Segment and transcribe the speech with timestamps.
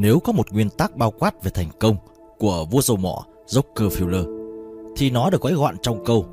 [0.00, 1.96] Nếu có một nguyên tắc bao quát về thành công
[2.38, 4.38] của vua dầu mỏ Rockefeller,
[4.96, 6.26] thì nó được gói gọn trong câu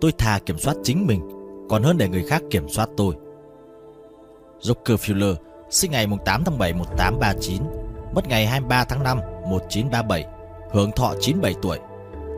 [0.00, 1.20] Tôi thà kiểm soát chính mình,
[1.68, 3.14] còn hơn để người khác kiểm soát tôi.
[4.60, 5.34] Rockefeller
[5.70, 7.62] sinh ngày 8 tháng 7 1839,
[8.14, 10.26] mất ngày 23 tháng 5 1937,
[10.70, 11.78] hưởng thọ 97 tuổi.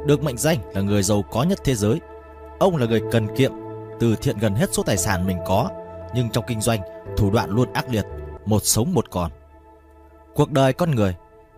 [0.06, 2.00] Được mệnh danh là người giàu có nhất thế giới.
[2.58, 3.52] Ông là người cần kiệm,
[4.00, 5.68] từ thiện gần hết số tài sản mình có,
[6.14, 6.80] nhưng trong kinh doanh,
[7.16, 8.04] thủ đoạn luôn ác liệt,
[8.46, 9.30] một sống một còn.
[10.34, 11.14] Cuộc đời con người,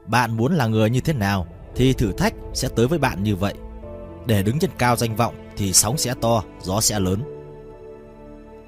[0.06, 3.37] bạn muốn là người như thế nào thì thử thách sẽ tới với bạn như
[3.37, 3.55] vậy.
[4.27, 7.23] Để đứng trên cao danh vọng thì sóng sẽ to, gió sẽ lớn.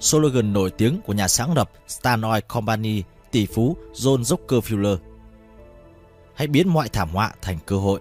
[0.00, 4.96] Slogan nổi tiếng của nhà sáng lập Stan Oil Company tỷ phú John Rockefeller.
[6.34, 8.00] Hãy biến mọi thảm họa thành cơ hội.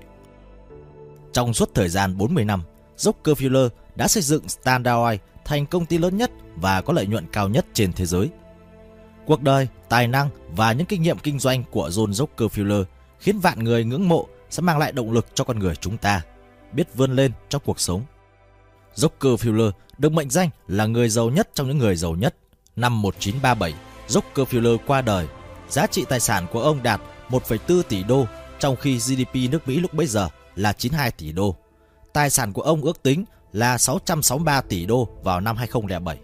[1.34, 2.62] Trong suốt thời gian 40 năm,
[2.98, 7.26] Rockefeller đã xây dựng Standard Oil thành công ty lớn nhất và có lợi nhuận
[7.32, 8.30] cao nhất trên thế giới.
[9.26, 12.84] Cuộc đời, tài năng và những kinh nghiệm kinh doanh của John Rockefeller
[13.20, 16.22] khiến vạn người ngưỡng mộ sẽ mang lại động lực cho con người chúng ta
[16.72, 18.02] biết vươn lên trong cuộc sống.
[18.96, 22.36] Rockefeller được mệnh danh là người giàu nhất trong những người giàu nhất.
[22.76, 23.74] Năm 1937,
[24.08, 25.28] Rockefeller qua đời.
[25.70, 28.26] Giá trị tài sản của ông đạt 1,4 tỷ đô,
[28.60, 31.56] trong khi GDP nước Mỹ lúc bấy giờ là 92 tỷ đô.
[32.14, 36.18] Tài sản của ông ước tính là 663 tỷ đô vào năm 2007.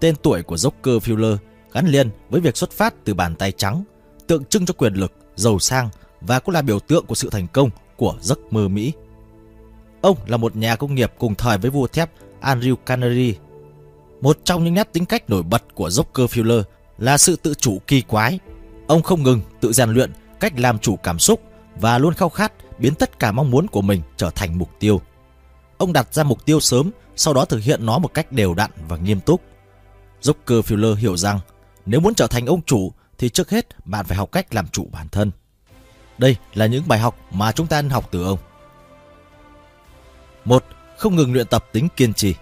[0.00, 1.36] Tên tuổi của Rockefeller
[1.76, 3.84] gắn liền với việc xuất phát từ bàn tay trắng,
[4.26, 5.88] tượng trưng cho quyền lực, giàu sang
[6.20, 8.92] và cũng là biểu tượng của sự thành công của giấc mơ Mỹ.
[10.00, 12.10] Ông là một nhà công nghiệp cùng thời với vua thép
[12.42, 13.34] Andrew Carnegie.
[14.20, 16.62] Một trong những nét tính cách nổi bật của Rockefeller
[16.98, 18.38] là sự tự chủ kỳ quái.
[18.86, 21.40] Ông không ngừng tự rèn luyện cách làm chủ cảm xúc
[21.80, 25.00] và luôn khao khát biến tất cả mong muốn của mình trở thành mục tiêu.
[25.78, 28.70] Ông đặt ra mục tiêu sớm, sau đó thực hiện nó một cách đều đặn
[28.88, 29.40] và nghiêm túc.
[30.22, 31.40] Rockefeller hiểu rằng
[31.86, 34.88] nếu muốn trở thành ông chủ thì trước hết bạn phải học cách làm chủ
[34.92, 35.30] bản thân.
[36.18, 38.38] Đây là những bài học mà chúng ta nên học từ ông.
[40.44, 40.64] một
[40.98, 42.34] Không ngừng luyện tập tính kiên trì.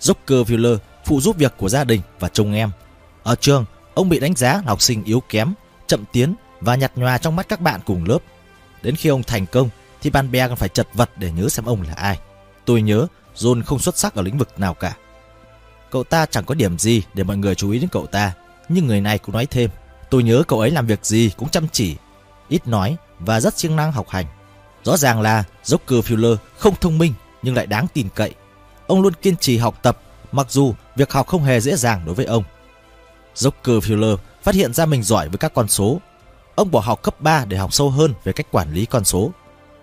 [0.00, 2.70] Rockefeller phụ giúp việc của gia đình và trông em.
[3.22, 3.64] Ở trường,
[3.94, 5.54] ông bị đánh giá là học sinh yếu kém,
[5.86, 8.18] chậm tiến và nhạt nhòa trong mắt các bạn cùng lớp.
[8.82, 9.68] Đến khi ông thành công
[10.02, 12.18] thì bạn bè còn phải chật vật để nhớ xem ông là ai.
[12.64, 13.06] Tôi nhớ
[13.36, 14.96] John không xuất sắc ở lĩnh vực nào cả.
[15.90, 18.32] Cậu ta chẳng có điểm gì để mọi người chú ý đến cậu ta.
[18.68, 19.70] Nhưng người này cũng nói thêm,
[20.10, 21.96] tôi nhớ cậu ấy làm việc gì cũng chăm chỉ,
[22.48, 24.26] ít nói và rất siêng năng học hành.
[24.84, 27.12] Rõ ràng là Rockefeller không thông minh
[27.42, 28.34] nhưng lại đáng tin cậy.
[28.86, 29.98] Ông luôn kiên trì học tập
[30.32, 32.44] mặc dù việc học không hề dễ dàng đối với ông.
[33.34, 36.00] Rockefeller phát hiện ra mình giỏi với các con số.
[36.54, 39.30] Ông bỏ học cấp 3 để học sâu hơn về cách quản lý con số.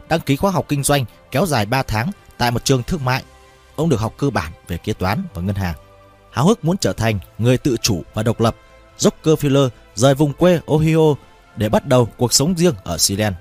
[0.10, 3.24] Đăng ký khóa học kinh doanh kéo dài 3 tháng tại một trường thương mại.
[3.76, 5.76] Ông được học cơ bản về kế toán và ngân hàng.
[6.32, 8.56] Háo hức muốn trở thành người tự chủ và độc lập,
[9.00, 11.16] Rockefeller rời vùng quê Ohio
[11.56, 13.36] để bắt đầu cuộc sống riêng ở Sealand.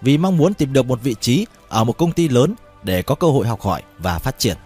[0.00, 3.14] Vì mong muốn tìm được một vị trí ở một công ty lớn để có
[3.14, 4.56] cơ hội học hỏi và phát triển.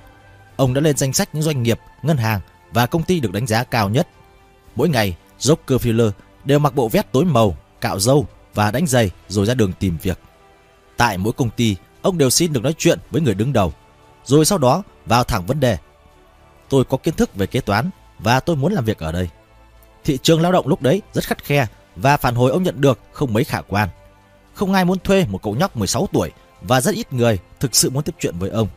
[0.57, 2.41] Ông đã lên danh sách những doanh nghiệp, ngân hàng
[2.73, 4.09] và công ty được đánh giá cao nhất.
[4.77, 6.11] Mỗi ngày, Rockefeller
[6.45, 9.99] đều mặc bộ vest tối màu, cạo râu và đánh giày rồi ra đường tìm
[10.03, 10.19] việc.
[10.97, 13.73] Tại mỗi công ty, ông đều xin được nói chuyện với người đứng đầu,
[14.25, 15.79] rồi sau đó vào thẳng vấn đề.
[16.69, 19.29] Tôi có kiến thức về kế toán và tôi muốn làm việc ở đây.
[20.09, 22.99] Thị trường lao động lúc đấy rất khắt khe và phản hồi ông nhận được
[23.13, 23.89] không mấy khả quan.
[24.55, 26.31] Không ai muốn thuê một cậu nhóc 16 tuổi
[26.63, 28.69] và rất ít người thực sự muốn tiếp chuyện với ông.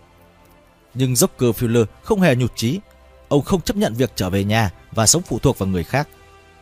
[0.94, 2.80] Nhưng Rockefeller không hề nhụt chí.
[3.28, 6.08] Ông không chấp nhận việc trở về nhà và sống phụ thuộc vào người khác.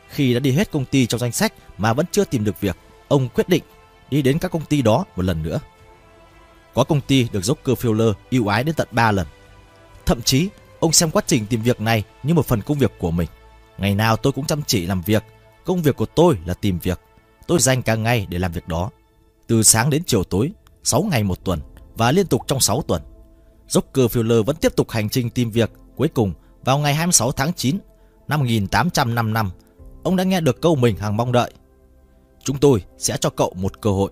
[0.09, 2.78] Khi đã đi hết công ty trong danh sách mà vẫn chưa tìm được việc,
[3.07, 3.63] ông quyết định
[4.12, 5.59] đi đến các công ty đó một lần nữa.
[6.74, 9.28] Có công ty được Rockefeller yêu ái đến tận 3 lần.
[10.06, 10.50] Thậm chí,
[10.80, 13.28] ông xem quá trình tìm việc này như một phần công việc của mình.
[13.79, 15.23] Ngày nào tôi cũng chăm chỉ làm việc.
[15.66, 17.00] Công việc của tôi là tìm việc.
[17.47, 18.90] Tôi dành cả ngày để làm việc đó.
[19.47, 20.51] Từ sáng đến chiều tối,
[20.84, 21.59] 6 ngày một tuần
[21.95, 23.01] và liên tục trong 6 tuần.
[23.69, 25.72] Rockefeller vẫn tiếp tục hành trình tìm việc.
[25.95, 27.78] Cuối cùng, vào ngày 26 tháng 9
[28.28, 29.51] năm 1855,
[30.03, 31.51] ông đã nghe được câu mình hàng mong đợi.
[32.44, 34.12] Chúng tôi sẽ cho cậu một cơ hội.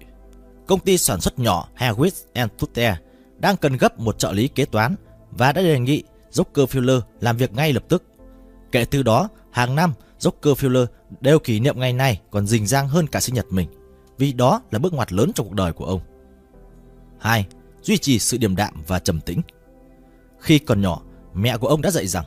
[0.67, 2.95] Công ty sản xuất nhỏ Harris and Tutter
[3.37, 4.95] đang cần gấp một trợ lý kế toán
[5.31, 8.03] và đã đề nghị Rockefeller làm việc ngay lập tức.
[8.71, 10.85] Kể từ đó, hàng năm Rockefeller
[11.21, 13.69] đều kỷ niệm ngày này còn rình rang hơn cả sinh nhật mình,
[14.17, 16.01] vì đó là bước ngoặt lớn trong cuộc đời của ông.
[17.19, 17.45] 2.
[17.81, 19.41] Duy trì sự điềm đạm và trầm tĩnh.
[20.39, 21.01] Khi còn nhỏ,
[21.33, 22.25] mẹ của ông đã dạy rằng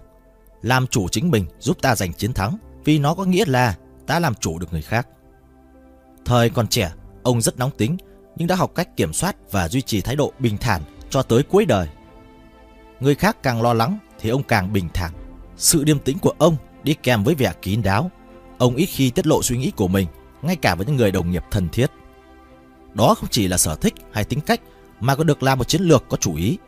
[0.62, 3.76] làm chủ chính mình giúp ta giành chiến thắng vì nó có nghĩa là
[4.06, 5.08] ta làm chủ được người khác.
[6.24, 6.92] Thời còn trẻ,
[7.22, 7.96] ông rất nóng tính
[8.36, 11.42] nhưng đã học cách kiểm soát và duy trì thái độ bình thản cho tới
[11.42, 11.88] cuối đời.
[13.00, 15.12] Người khác càng lo lắng thì ông càng bình thản.
[15.56, 18.10] Sự điềm tĩnh của ông đi kèm với vẻ kín đáo.
[18.58, 20.06] Ông ít khi tiết lộ suy nghĩ của mình,
[20.42, 21.90] ngay cả với những người đồng nghiệp thân thiết.
[22.94, 24.60] Đó không chỉ là sở thích hay tính cách
[25.00, 26.58] mà còn được làm một chiến lược có chủ ý,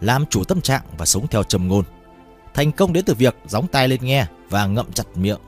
[0.00, 1.84] làm chủ tâm trạng và sống theo trầm ngôn.
[2.54, 5.40] Thành công đến từ việc gióng tai lên nghe và ngậm chặt miệng.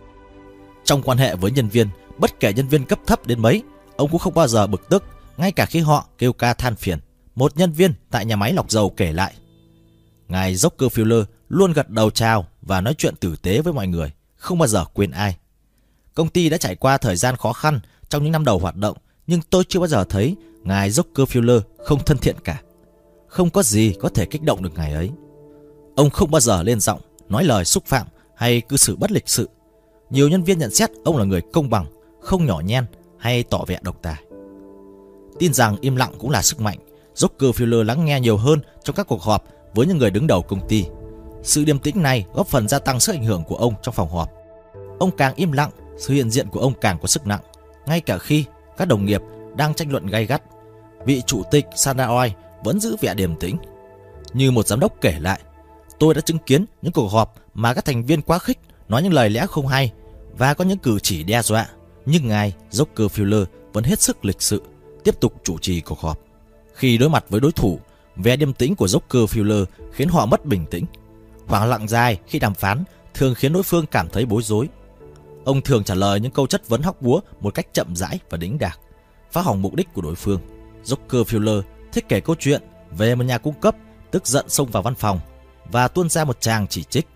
[0.84, 3.62] Trong quan hệ với nhân viên, bất kể nhân viên cấp thấp đến mấy,
[3.96, 5.04] ông cũng không bao giờ bực tức,
[5.36, 6.98] ngay cả khi họ kêu ca than phiền.
[7.34, 9.34] Một nhân viên tại nhà máy lọc dầu kể lại.
[10.28, 14.58] Ngài Rockefeller luôn gật đầu chào và nói chuyện tử tế với mọi người, không
[14.58, 15.36] bao giờ quên ai.
[16.14, 18.96] Công ty đã trải qua thời gian khó khăn trong những năm đầu hoạt động,
[19.26, 22.62] nhưng tôi chưa bao giờ thấy ngài Rockefeller không thân thiện cả.
[23.28, 25.10] Không có gì có thể kích động được ngài ấy.
[25.96, 28.06] Ông không bao giờ lên giọng, nói lời xúc phạm
[28.36, 29.48] hay cư xử bất lịch sự.
[30.10, 31.86] Nhiều nhân viên nhận xét ông là người công bằng,
[32.20, 32.84] không nhỏ nhen
[33.18, 34.22] hay tỏ vẻ độc tài.
[35.38, 36.78] Tin rằng im lặng cũng là sức mạnh,
[37.14, 39.44] Rockefeller lắng nghe nhiều hơn trong các cuộc họp
[39.74, 40.84] với những người đứng đầu công ty.
[41.42, 44.10] Sự điềm tĩnh này góp phần gia tăng sức ảnh hưởng của ông trong phòng
[44.10, 44.30] họp.
[44.98, 47.40] Ông càng im lặng, sự hiện diện của ông càng có sức nặng,
[47.86, 48.44] ngay cả khi
[48.76, 49.20] các đồng nghiệp
[49.56, 50.42] đang tranh luận gay gắt.
[51.04, 52.32] Vị chủ tịch Sanaoi
[52.64, 53.56] vẫn giữ vẻ điềm tĩnh.
[54.32, 55.40] Như một giám đốc kể lại,
[55.98, 58.58] tôi đã chứng kiến những cuộc họp mà các thành viên quá khích
[58.88, 59.92] nói những lời lẽ không hay
[60.38, 61.68] và có những cử chỉ đe dọa,
[62.06, 64.62] nhưng ngài Rockefeller vẫn hết sức lịch sự,
[65.04, 66.18] tiếp tục chủ trì cuộc họp.
[66.74, 67.78] Khi đối mặt với đối thủ,
[68.16, 70.84] vẻ điềm tĩnh của Rockefeller khiến họ mất bình tĩnh.
[71.46, 72.84] Khoảng lặng dài khi đàm phán
[73.14, 74.68] thường khiến đối phương cảm thấy bối rối.
[75.44, 78.38] Ông thường trả lời những câu chất vấn hóc búa một cách chậm rãi và
[78.38, 78.78] đĩnh đạc,
[79.32, 80.40] phá hỏng mục đích của đối phương.
[80.84, 81.62] Rockefeller
[81.92, 83.76] thích kể câu chuyện về một nhà cung cấp
[84.10, 85.20] tức giận xông vào văn phòng
[85.70, 87.06] và tuôn ra một tràng chỉ trích.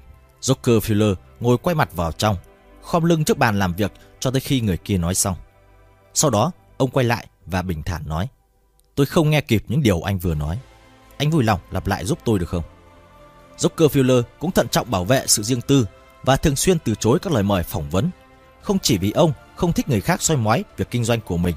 [0.40, 2.37] Rockefeller ngồi quay mặt vào trong,
[2.82, 5.37] khom lưng trước bàn làm việc cho tới khi người kia nói xong.
[6.14, 8.28] Sau đó, ông quay lại và bình thản nói.
[8.94, 10.58] Tôi không nghe kịp những điều anh vừa nói.
[11.19, 12.62] Anh vui lòng lặp lại giúp tôi được không?
[13.58, 15.87] Rockefeller cũng thận trọng bảo vệ sự riêng tư
[16.23, 18.11] và thường xuyên từ chối các lời mời phỏng vấn.
[18.62, 21.55] Không chỉ vì ông không thích người khác soi mói việc kinh doanh của mình,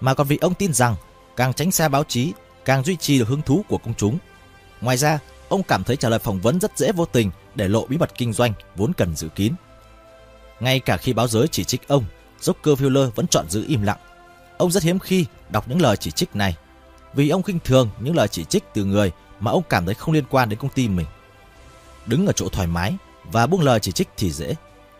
[0.00, 0.96] mà còn vì ông tin rằng
[1.36, 2.32] càng tránh xa báo chí,
[2.64, 4.18] càng duy trì được hứng thú của công chúng.
[4.80, 7.86] Ngoài ra, ông cảm thấy trả lời phỏng vấn rất dễ vô tình để lộ
[7.86, 9.52] bí mật kinh doanh vốn cần giữ kín.
[10.60, 12.04] Ngay cả khi báo giới chỉ trích ông,
[12.40, 13.98] Rockefeller vẫn chọn giữ im lặng.
[14.58, 16.56] Ông rất hiếm khi đọc những lời chỉ trích này,
[17.14, 20.14] vì ông khinh thường những lời chỉ trích từ người mà ông cảm thấy không
[20.14, 21.06] liên quan đến công ty mình.
[22.06, 24.54] Đứng ở chỗ thoải mái và buông lời chỉ trích thì dễ.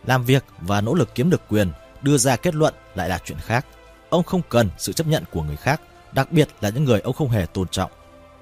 [0.06, 1.72] Làm việc và nỗ lực kiếm được quyền,
[2.02, 3.66] đưa ra kết luận lại là chuyện khác.
[4.10, 5.80] Ông không cần sự chấp nhận của người khác,
[6.12, 7.90] đặc biệt là những người ông không hề tôn trọng.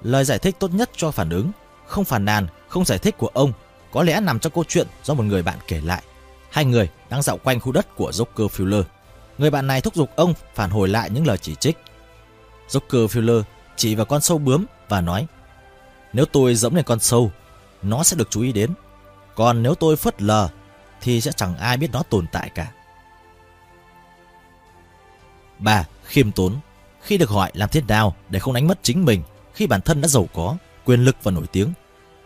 [0.03, 1.51] Lời giải thích tốt nhất cho phản ứng,
[1.85, 3.53] không phản nàn, không giải thích của ông
[3.91, 6.03] có lẽ nằm trong câu chuyện do một người bạn kể lại.
[6.49, 8.83] Hai người đang dạo quanh khu đất của Rockefeller.
[9.37, 11.77] Người bạn này thúc giục ông phản hồi lại những lời chỉ trích.
[12.69, 13.43] Rockefeller
[13.75, 15.27] chỉ vào con sâu bướm và nói
[16.13, 17.31] Nếu tôi dẫm lên con sâu,
[17.85, 18.73] nó sẽ được chú ý đến.
[19.35, 20.49] Còn nếu tôi phớt lờ,
[21.01, 22.71] thì sẽ chẳng ai biết nó tồn tại cả.
[25.59, 25.85] 3.
[26.03, 26.55] Khiêm tốn
[27.01, 29.23] Khi được hỏi làm thế nào để không đánh mất chính mình
[29.53, 31.73] khi bản thân đã giàu có, quyền lực và nổi tiếng,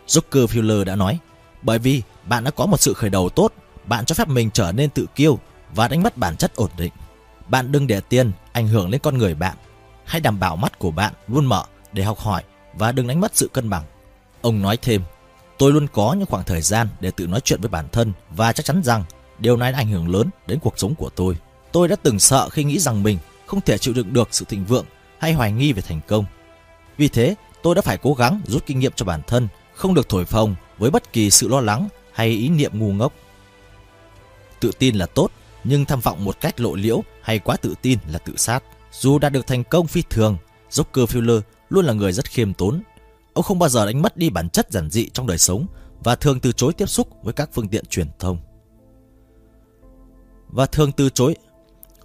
[0.06, 1.18] Rockefeller đã nói
[1.62, 3.52] bởi vì bạn đã có một sự khởi đầu tốt,
[3.84, 5.38] bạn cho phép mình trở nên tự kiêu
[5.74, 6.92] và đánh mất bản chất ổn định.
[7.48, 9.56] Bạn đừng để tiền ảnh hưởng lên con người bạn.
[10.04, 12.42] Hãy đảm bảo mắt của bạn luôn mở để học hỏi
[12.74, 13.84] và đừng đánh mất sự cân bằng.
[14.42, 15.02] Ông nói thêm,
[15.60, 18.52] tôi luôn có những khoảng thời gian để tự nói chuyện với bản thân và
[18.52, 19.04] chắc chắn rằng
[19.38, 21.36] điều này đã ảnh hưởng lớn đến cuộc sống của tôi.
[21.72, 24.64] Tôi đã từng sợ khi nghĩ rằng mình không thể chịu đựng được sự thịnh
[24.64, 24.84] vượng
[25.18, 26.24] hay hoài nghi về thành công.
[26.96, 30.08] Vì thế, tôi đã phải cố gắng rút kinh nghiệm cho bản thân, không được
[30.08, 33.12] thổi phồng với bất kỳ sự lo lắng hay ý niệm ngu ngốc.
[34.60, 35.30] Tự tin là tốt,
[35.64, 38.62] nhưng tham vọng một cách lộ liễu hay quá tự tin là tự sát.
[38.92, 40.36] Dù đạt được thành công phi thường,
[40.70, 41.40] Joker Fuller
[41.70, 42.82] luôn là người rất khiêm tốn.
[43.40, 45.66] Ông không bao giờ đánh mất đi bản chất giản dị trong đời sống
[46.04, 48.38] và thường từ chối tiếp xúc với các phương tiện truyền thông.
[50.48, 51.36] Và thường từ chối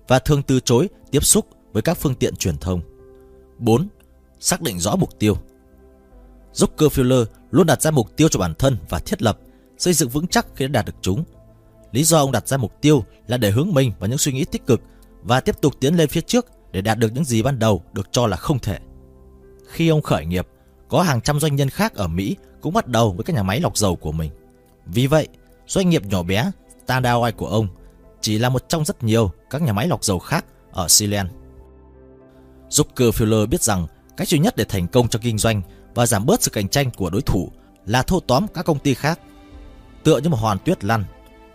[0.08, 2.82] và thường từ chối tiếp xúc với các phương tiện truyền thông.
[3.58, 3.88] 4.
[4.39, 5.38] Xác định rõ mục tiêu.
[6.54, 9.39] Rockefeller luôn đặt ra mục tiêu cho bản thân và thiết lập,
[9.77, 11.24] xây dựng vững chắc khi đã đạt được chúng.
[11.92, 14.46] Lý do ông đặt ra mục tiêu là để hướng mình vào những suy nghĩ
[14.46, 14.82] tích cực
[15.24, 18.08] và tiếp tục tiến lên phía trước để đạt được những gì ban đầu được
[18.12, 18.80] cho là không thể.
[19.68, 20.48] Khi ông khởi nghiệp,
[20.96, 23.60] có hàng trăm doanh nhân khác ở Mỹ cũng bắt đầu với các nhà máy
[23.60, 24.32] lọc dầu của mình.
[24.86, 25.28] Vì vậy,
[25.68, 26.52] doanh nghiệp nhỏ bé
[26.84, 27.68] Standard Oil của ông
[28.22, 31.30] chỉ là một trong rất nhiều các nhà máy lọc dầu khác ở Sealand.
[32.70, 33.88] Rockefeller biết rằng
[34.18, 35.62] cách duy nhất để thành công trong kinh doanh
[35.96, 37.52] và giảm bớt sự cạnh tranh của đối thủ
[37.86, 39.20] là thâu tóm các công ty khác.
[40.04, 41.04] Tựa như một hoàn tuyết lăn,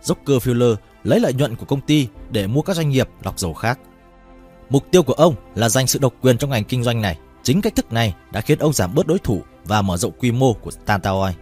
[0.03, 3.79] Rockefeller lấy lợi nhuận của công ty để mua các doanh nghiệp lọc dầu khác.
[4.69, 7.17] Mục tiêu của ông là giành sự độc quyền trong ngành kinh doanh này.
[7.43, 10.31] Chính cách thức này đã khiến ông giảm bớt đối thủ và mở rộng quy
[10.31, 11.35] mô của Tantaoi.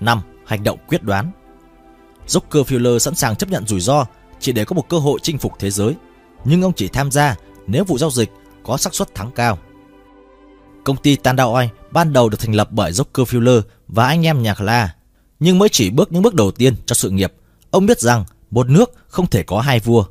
[0.00, 0.20] 5.
[0.46, 1.30] Hành động quyết đoán
[2.26, 4.06] Rockefeller sẵn sàng chấp nhận rủi ro
[4.40, 5.94] chỉ để có một cơ hội chinh phục thế giới.
[6.44, 7.36] nhưng ông chỉ tham gia
[7.66, 8.30] nếu vụ giao dịch
[8.62, 9.58] có xác suất thắng cao.
[10.84, 14.94] Công ty Tandaoi ban đầu được thành lập bởi Rockefeller và anh em nhà Kla,
[15.40, 17.32] nhưng mới chỉ bước những bước đầu tiên cho sự nghiệp.
[17.70, 20.04] Ông biết rằng một nước không thể có hai vua,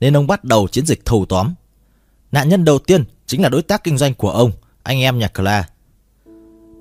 [0.00, 1.54] nên ông bắt đầu chiến dịch thâu tóm.
[2.32, 5.28] Nạn nhân đầu tiên chính là đối tác kinh doanh của ông, anh em nhà
[5.28, 5.68] Kla.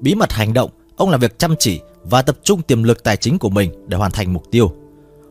[0.01, 3.17] Bí mật hành động, ông làm việc chăm chỉ và tập trung tiềm lực tài
[3.17, 4.71] chính của mình để hoàn thành mục tiêu.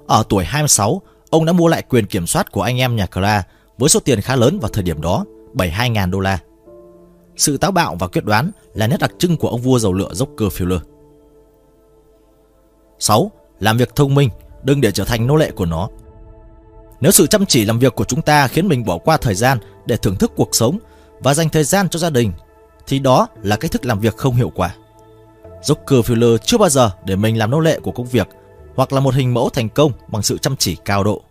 [0.07, 3.43] Ở tuổi 26, ông đã mua lại quyền kiểm soát của anh em nhà Kra
[3.79, 6.39] với số tiền khá lớn vào thời điểm đó, 72.000 đô la.
[7.37, 10.13] Sự táo bạo và quyết đoán là nét đặc trưng của ông vua dầu lửa
[10.13, 10.81] Rockefeller.
[12.99, 13.31] 6.
[13.61, 14.31] Làm việc thông minh,
[14.63, 15.89] đừng để trở thành nô lệ của nó.
[17.01, 19.59] Nếu sự chăm chỉ làm việc của chúng ta khiến mình bỏ qua thời gian
[19.87, 20.79] để thưởng thức cuộc sống
[21.21, 22.33] và dành thời gian cho gia đình,
[22.87, 24.75] thì đó là cách thức làm việc không hiệu quả.
[25.63, 28.29] Rockefeller chưa bao giờ để mình làm nô lệ của công việc
[28.75, 31.23] hoặc là một hình mẫu thành công bằng sự chăm chỉ cao độ.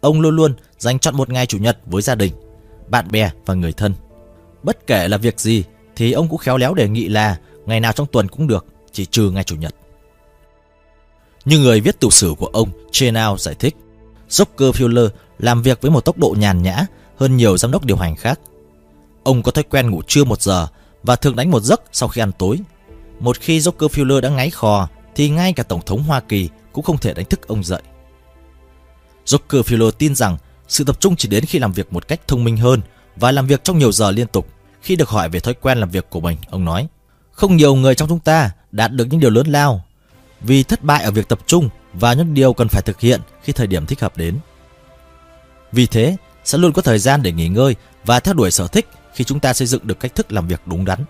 [0.00, 2.32] Ông luôn luôn dành chọn một ngày chủ nhật với gia đình,
[2.88, 3.94] bạn bè và người thân.
[4.62, 5.64] Bất kể là việc gì
[5.96, 9.06] thì ông cũng khéo léo đề nghị là ngày nào trong tuần cũng được, chỉ
[9.06, 9.74] trừ ngày chủ nhật.
[11.44, 13.76] Như người viết tiểu sử của ông Chenao giải thích,
[14.28, 18.16] Rockefeller làm việc với một tốc độ nhàn nhã hơn nhiều giám đốc điều hành
[18.16, 18.40] khác.
[19.24, 20.66] Ông có thói quen ngủ trưa một giờ
[21.02, 22.58] và thường đánh một giấc sau khi ăn tối.
[23.20, 26.98] Một khi Rockefeller đã ngáy khò thì ngay cả Tổng thống Hoa Kỳ cũng không
[26.98, 27.82] thể đánh thức ông dậy.
[29.26, 30.36] Rockefeller tin rằng
[30.68, 32.80] sự tập trung chỉ đến khi làm việc một cách thông minh hơn
[33.16, 34.48] và làm việc trong nhiều giờ liên tục.
[34.82, 36.88] Khi được hỏi về thói quen làm việc của mình, ông nói,
[37.32, 39.84] không nhiều người trong chúng ta đạt được những điều lớn lao
[40.40, 43.52] vì thất bại ở việc tập trung và những điều cần phải thực hiện khi
[43.52, 44.38] thời điểm thích hợp đến.
[45.72, 48.88] Vì thế, sẽ luôn có thời gian để nghỉ ngơi và theo đuổi sở thích
[49.18, 51.04] khi chúng ta xây dựng được cách thức làm việc đúng đắn.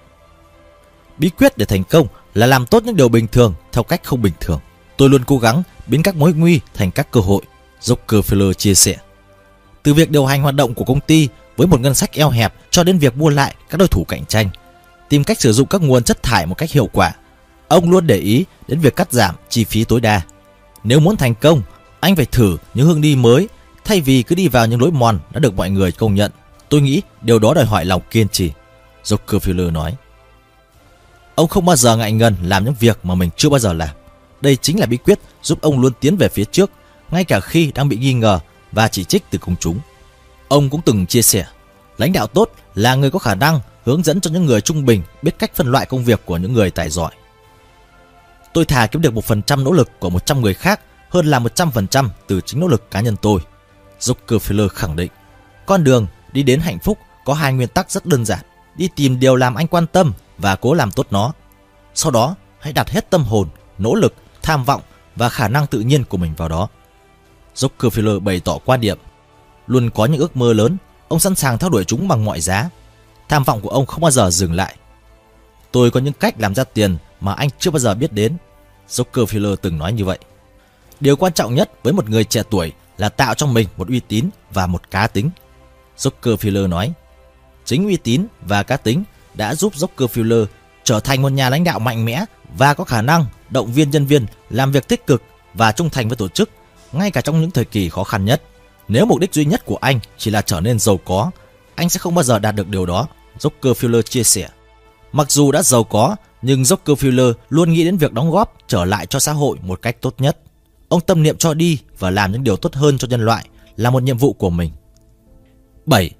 [1.18, 4.22] Bí quyết để thành công là làm tốt những điều bình thường theo cách không
[4.22, 4.60] bình thường.
[4.96, 7.42] Tôi luôn cố gắng biến các mối nguy thành các cơ hội,
[7.82, 8.96] Rockefeller chia sẻ.
[9.82, 12.54] Từ việc điều hành hoạt động của công ty với một ngân sách eo hẹp
[12.70, 14.48] cho đến việc mua lại các đối thủ cạnh tranh,
[15.08, 17.12] tìm cách sử dụng các nguồn chất thải một cách hiệu quả.
[17.68, 20.20] Ông luôn để ý đến việc cắt giảm chi phí tối đa.
[20.84, 21.62] Nếu muốn thành công,
[22.00, 23.48] anh phải thử những hướng đi mới
[23.84, 26.32] thay vì cứ đi vào những lối mòn đã được mọi người công nhận.
[26.68, 28.52] Tôi nghĩ điều đó đòi hỏi lòng kiên trì.
[29.04, 29.96] Rockefeller nói.
[31.34, 33.88] Ông không bao giờ ngại ngần làm những việc mà mình chưa bao giờ làm.
[34.40, 36.70] Đây chính là bí quyết giúp ông luôn tiến về phía trước,
[37.10, 38.40] ngay cả khi đang bị nghi ngờ
[38.72, 39.78] và chỉ trích từ công chúng.
[40.48, 41.46] Ông cũng từng chia sẻ,
[41.98, 45.02] lãnh đạo tốt là người có khả năng hướng dẫn cho những người trung bình
[45.22, 47.12] biết cách phân loại công việc của những người tài giỏi.
[48.52, 51.38] Tôi thà kiếm được một phần trăm nỗ lực của 100 người khác hơn là
[51.38, 53.40] 100% từ chính nỗ lực cá nhân tôi.
[54.00, 55.10] Rockefeller khẳng định,
[55.66, 58.40] con đường đi đến hạnh phúc có hai nguyên tắc rất đơn giản.
[58.76, 61.32] Đi tìm điều làm anh quan tâm và cố làm tốt nó.
[61.94, 64.82] Sau đó, hãy đặt hết tâm hồn, nỗ lực, tham vọng
[65.16, 66.68] và khả năng tự nhiên của mình vào đó.
[67.54, 68.98] Rockefeller bày tỏ quan điểm,
[69.66, 70.76] luôn có những ước mơ lớn,
[71.08, 72.70] ông sẵn sàng theo đuổi chúng bằng mọi giá.
[73.28, 74.76] Tham vọng của ông không bao giờ dừng lại.
[75.72, 78.36] Tôi có những cách làm ra tiền mà anh chưa bao giờ biết đến.
[78.88, 80.18] Rockefeller từng nói như vậy.
[81.00, 84.00] Điều quan trọng nhất với một người trẻ tuổi là tạo cho mình một uy
[84.00, 85.30] tín và một cá tính.
[85.98, 86.92] Rockefeller nói,
[87.64, 90.46] chính uy tín và cá tính đã giúp Rockefeller
[90.84, 92.24] trở thành một nhà lãnh đạo mạnh mẽ
[92.56, 95.22] và có khả năng động viên nhân viên làm việc tích cực
[95.54, 96.50] và trung thành với tổ chức
[96.92, 98.42] ngay cả trong những thời kỳ khó khăn nhất.
[98.88, 101.30] Nếu mục đích duy nhất của anh chỉ là trở nên giàu có,
[101.74, 104.48] anh sẽ không bao giờ đạt được điều đó, Rockefeller chia sẻ.
[105.12, 109.06] Mặc dù đã giàu có, nhưng Rockefeller luôn nghĩ đến việc đóng góp trở lại
[109.06, 110.38] cho xã hội một cách tốt nhất.
[110.88, 113.90] Ông tâm niệm cho đi và làm những điều tốt hơn cho nhân loại là
[113.90, 114.70] một nhiệm vụ của mình.
[115.88, 116.10] 7.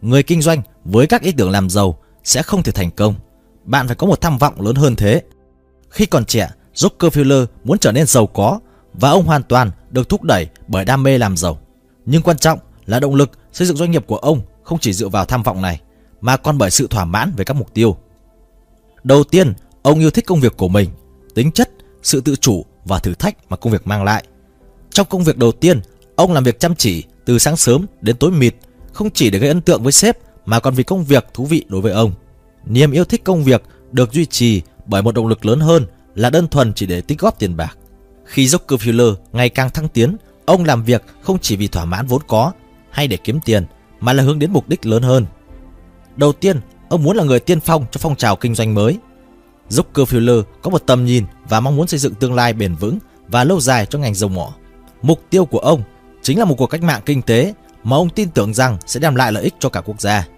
[0.00, 3.14] Người kinh doanh với các ý tưởng làm giàu sẽ không thể thành công.
[3.64, 5.22] Bạn phải có một tham vọng lớn hơn thế.
[5.90, 8.60] Khi còn trẻ, Rockefeller muốn trở nên giàu có
[8.94, 11.58] và ông hoàn toàn được thúc đẩy bởi đam mê làm giàu.
[12.06, 15.08] Nhưng quan trọng là động lực xây dựng doanh nghiệp của ông không chỉ dựa
[15.08, 15.80] vào tham vọng này
[16.20, 17.96] mà còn bởi sự thỏa mãn về các mục tiêu.
[19.04, 19.52] Đầu tiên,
[19.82, 20.90] ông yêu thích công việc của mình,
[21.34, 21.70] tính chất,
[22.02, 24.24] sự tự chủ và thử thách mà công việc mang lại.
[24.90, 25.80] Trong công việc đầu tiên,
[26.16, 28.54] ông làm việc chăm chỉ từ sáng sớm đến tối mịt,
[28.94, 31.64] không chỉ để gây ấn tượng với sếp mà còn vì công việc thú vị
[31.68, 32.12] đối với ông.
[32.66, 36.30] Niềm yêu thích công việc được duy trì bởi một động lực lớn hơn là
[36.30, 37.76] đơn thuần chỉ để tích góp tiền bạc.
[38.24, 42.22] Khi Rockefeller ngày càng thăng tiến, ông làm việc không chỉ vì thỏa mãn vốn
[42.26, 42.52] có
[42.90, 43.66] hay để kiếm tiền
[44.00, 45.26] mà là hướng đến mục đích lớn hơn.
[46.16, 48.98] Đầu tiên, ông muốn là người tiên phong cho phong trào kinh doanh mới.
[49.70, 52.98] Rockefeller có một tầm nhìn và mong muốn xây dựng tương lai bền vững
[53.28, 54.54] và lâu dài cho ngành dầu mỏ.
[55.02, 55.82] Mục tiêu của ông
[56.22, 57.54] chính là một cuộc cách mạng kinh tế
[57.84, 60.28] mà ông tin tưởng rằng sẽ đem lại lợi ích cho cả quốc gia.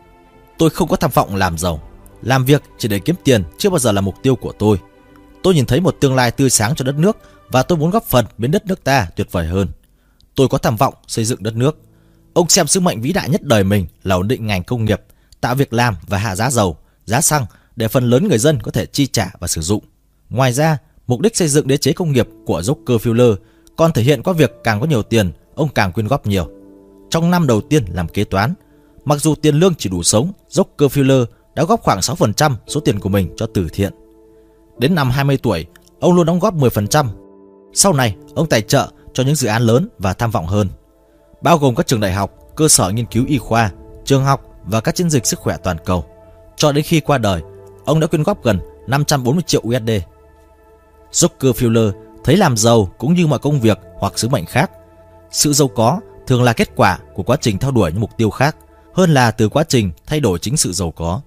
[0.58, 1.82] Tôi không có tham vọng làm giàu.
[2.22, 4.78] Làm việc chỉ để kiếm tiền chưa bao giờ là mục tiêu của tôi.
[5.42, 7.16] Tôi nhìn thấy một tương lai tươi sáng cho đất nước
[7.48, 9.68] và tôi muốn góp phần biến đất nước ta tuyệt vời hơn.
[10.34, 11.78] Tôi có tham vọng xây dựng đất nước.
[12.32, 15.00] Ông xem sứ mệnh vĩ đại nhất đời mình là ổn định ngành công nghiệp,
[15.40, 18.70] tạo việc làm và hạ giá dầu, giá xăng để phần lớn người dân có
[18.70, 19.84] thể chi trả và sử dụng.
[20.30, 23.36] Ngoài ra, mục đích xây dựng đế chế công nghiệp của Rockefeller
[23.76, 26.50] còn thể hiện qua việc càng có nhiều tiền, ông càng quyên góp nhiều.
[27.10, 28.54] Trong năm đầu tiên làm kế toán,
[29.04, 33.08] mặc dù tiền lương chỉ đủ sống, Rockefeller đã góp khoảng 6% số tiền của
[33.08, 33.92] mình cho từ thiện.
[34.78, 35.66] Đến năm 20 tuổi,
[36.00, 37.06] ông luôn đóng góp 10%.
[37.72, 40.68] Sau này, ông tài trợ cho những dự án lớn và tham vọng hơn,
[41.42, 43.70] bao gồm các trường đại học, cơ sở nghiên cứu y khoa,
[44.04, 46.04] trường học và các chiến dịch sức khỏe toàn cầu.
[46.56, 47.42] Cho đến khi qua đời,
[47.84, 49.90] ông đã quyên góp gần 540 triệu USD.
[51.12, 51.92] Rockefeller
[52.24, 54.70] thấy làm giàu cũng như mọi công việc hoặc sứ mệnh khác.
[55.30, 58.30] Sự giàu có thường là kết quả của quá trình theo đuổi những mục tiêu
[58.30, 58.56] khác
[58.94, 61.20] hơn là từ quá trình thay đổi chính sự giàu có.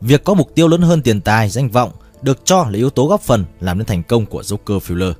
[0.00, 1.90] Việc có mục tiêu lớn hơn tiền tài, danh vọng
[2.22, 5.12] được cho là yếu tố góp phần làm nên thành công của Rockefeller.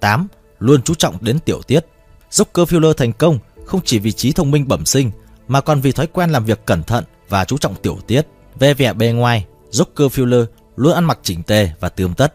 [0.00, 0.28] 8.
[0.58, 1.86] Luôn chú trọng đến tiểu tiết.
[2.30, 5.10] Rockefeller thành công không chỉ vì trí thông minh bẩm sinh
[5.48, 8.26] mà còn vì thói quen làm việc cẩn thận và chú trọng tiểu tiết.
[8.58, 12.34] Về vẻ bề ngoài, Rockefeller luôn ăn mặc chỉnh tề và tươm tất.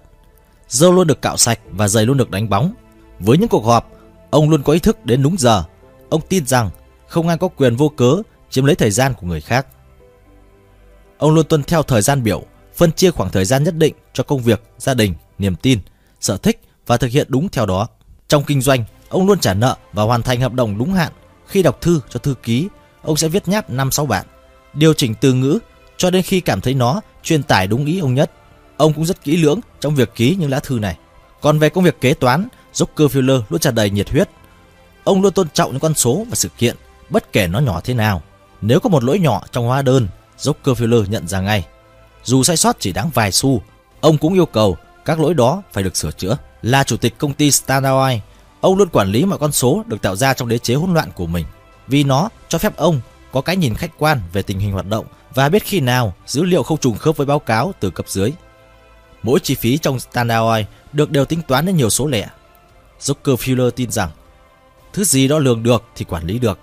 [0.68, 2.74] Dâu luôn được cạo sạch và giày luôn được đánh bóng.
[3.20, 3.92] Với những cuộc họp,
[4.30, 5.64] ông luôn có ý thức đến đúng giờ.
[6.10, 6.70] Ông tin rằng
[7.08, 9.68] không ai có quyền vô cớ chiếm lấy thời gian của người khác.
[11.18, 12.44] Ông luôn tuân theo thời gian biểu,
[12.76, 15.80] phân chia khoảng thời gian nhất định cho công việc, gia đình, niềm tin,
[16.20, 17.88] sở thích và thực hiện đúng theo đó.
[18.28, 21.12] Trong kinh doanh, ông luôn trả nợ và hoàn thành hợp đồng đúng hạn.
[21.48, 22.68] Khi đọc thư cho thư ký,
[23.02, 24.26] ông sẽ viết nháp 5-6 bản,
[24.74, 25.60] điều chỉnh từ ngữ
[25.98, 28.32] cho đến khi cảm thấy nó truyền tải đúng ý ông nhất.
[28.78, 30.98] Ông cũng rất kỹ lưỡng trong việc ký những lá thư này.
[31.42, 34.30] Còn về công việc kế toán, Rockefeller luôn tràn đầy nhiệt huyết.
[35.04, 36.76] Ông luôn tôn trọng những con số và sự kiện,
[37.10, 38.22] bất kể nó nhỏ thế nào.
[38.62, 41.66] Nếu có một lỗi nhỏ trong hóa đơn, Rockefeller nhận ra ngay.
[42.24, 43.62] Dù sai sót chỉ đáng vài xu,
[44.02, 46.38] ông cũng yêu cầu các lỗi đó phải được sửa chữa.
[46.62, 48.20] Là chủ tịch công ty Standard Oil,
[48.62, 51.10] ông luôn quản lý mọi con số được tạo ra trong đế chế hỗn loạn
[51.16, 51.46] của mình,
[51.88, 55.06] vì nó cho phép ông có cái nhìn khách quan về tình hình hoạt động
[55.34, 58.34] và biết khi nào dữ liệu không trùng khớp với báo cáo từ cấp dưới.
[59.24, 62.30] Mỗi chi phí trong Standard Oil được đều tính toán đến nhiều số lẻ.
[63.02, 64.10] Rockefeller tin rằng
[64.94, 66.60] thứ gì đó lường được thì quản lý được.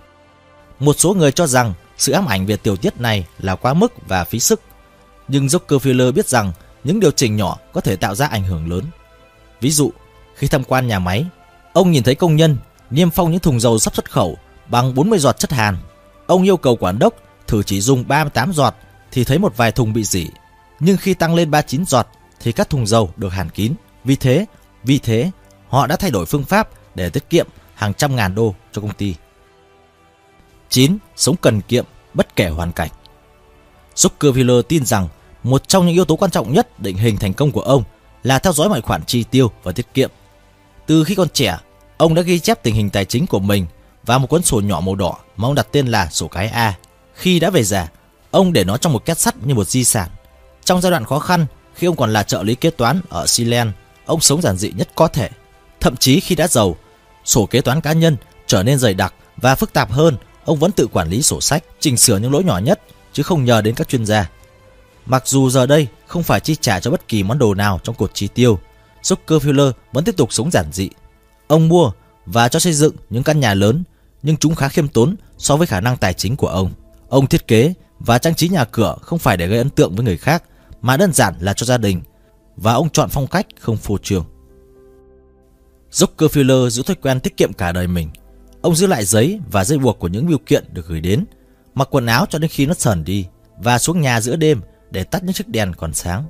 [0.78, 3.92] Một số người cho rằng sự ám ảnh về tiểu tiết này là quá mức
[4.08, 4.60] và phí sức.
[5.28, 6.52] Nhưng Rockefeller biết rằng
[6.84, 8.84] những điều chỉnh nhỏ có thể tạo ra ảnh hưởng lớn.
[9.60, 9.90] Ví dụ,
[10.34, 11.26] khi tham quan nhà máy,
[11.72, 12.56] ông nhìn thấy công nhân
[12.90, 15.76] niêm phong những thùng dầu sắp xuất khẩu bằng 40 giọt chất hàn.
[16.26, 17.14] Ông yêu cầu quản đốc
[17.46, 18.74] thử chỉ dùng 38 giọt
[19.12, 20.26] thì thấy một vài thùng bị dỉ.
[20.80, 22.08] Nhưng khi tăng lên 39 giọt
[22.40, 23.74] thì các thùng dầu được hàn kín.
[24.04, 24.46] Vì thế,
[24.84, 25.30] vì thế
[25.72, 28.94] họ đã thay đổi phương pháp để tiết kiệm hàng trăm ngàn đô cho công
[28.94, 29.14] ty.
[30.68, 30.98] 9.
[31.16, 32.90] Sống cần kiệm bất kể hoàn cảnh.
[33.94, 35.08] Zuckerviller tin rằng
[35.42, 37.82] một trong những yếu tố quan trọng nhất định hình thành công của ông
[38.22, 40.10] là theo dõi mọi khoản chi tiêu và tiết kiệm.
[40.86, 41.58] Từ khi còn trẻ,
[41.96, 43.66] ông đã ghi chép tình hình tài chính của mình
[44.06, 46.74] vào một cuốn sổ nhỏ màu đỏ mà ông đặt tên là sổ cái A.
[47.14, 47.88] Khi đã về già,
[48.30, 50.08] ông để nó trong một két sắt như một di sản.
[50.64, 53.70] Trong giai đoạn khó khăn, khi ông còn là trợ lý kế toán ở Sealand,
[54.06, 55.30] ông sống giản dị nhất có thể.
[55.82, 56.76] Thậm chí khi đã giàu,
[57.24, 58.16] sổ kế toán cá nhân
[58.46, 61.64] trở nên dày đặc và phức tạp hơn, ông vẫn tự quản lý sổ sách,
[61.80, 62.80] chỉnh sửa những lỗi nhỏ nhất
[63.12, 64.30] chứ không nhờ đến các chuyên gia.
[65.06, 67.94] Mặc dù giờ đây không phải chi trả cho bất kỳ món đồ nào trong
[67.94, 68.58] cột chi tiêu,
[69.02, 70.88] Rockefeller vẫn tiếp tục sống giản dị.
[71.46, 71.92] Ông mua
[72.26, 73.84] và cho xây dựng những căn nhà lớn,
[74.22, 76.72] nhưng chúng khá khiêm tốn so với khả năng tài chính của ông.
[77.08, 80.04] Ông thiết kế và trang trí nhà cửa không phải để gây ấn tượng với
[80.04, 80.42] người khác,
[80.82, 82.02] mà đơn giản là cho gia đình.
[82.56, 84.24] Và ông chọn phong cách không phô trương.
[85.92, 88.10] Rockefeller giữ thói quen tiết kiệm cả đời mình.
[88.62, 91.24] Ông giữ lại giấy và dây buộc của những biêu kiện được gửi đến,
[91.74, 93.26] mặc quần áo cho đến khi nó sờn đi
[93.58, 96.24] và xuống nhà giữa đêm để tắt những chiếc đèn còn sáng.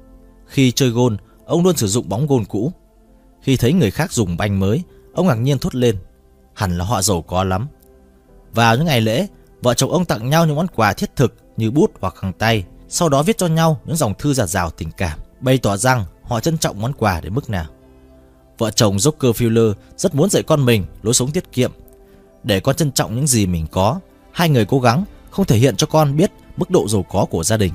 [0.47, 2.73] Khi chơi gôn, ông luôn sử dụng bóng gôn cũ.
[3.43, 4.83] Khi thấy người khác dùng banh mới,
[5.15, 5.97] ông ngạc nhiên thốt lên.
[6.55, 7.69] Hẳn là họ giàu có lắm.
[8.55, 9.27] Vào những ngày lễ,
[9.63, 12.65] vợ chồng ông tặng nhau những món quà thiết thực như bút hoặc khăn tay,
[12.89, 16.05] sau đó viết cho nhau những dòng thư giả rào tình cảm, bày tỏ rằng
[16.23, 17.67] họ trân trọng món quà đến mức nào.
[18.63, 21.73] Vợ chồng Rockefeller rất muốn dạy con mình lối sống tiết kiệm.
[22.43, 24.01] Để con trân trọng những gì mình có,
[24.33, 27.45] hai người cố gắng không thể hiện cho con biết mức độ giàu có của
[27.45, 27.73] gia đình.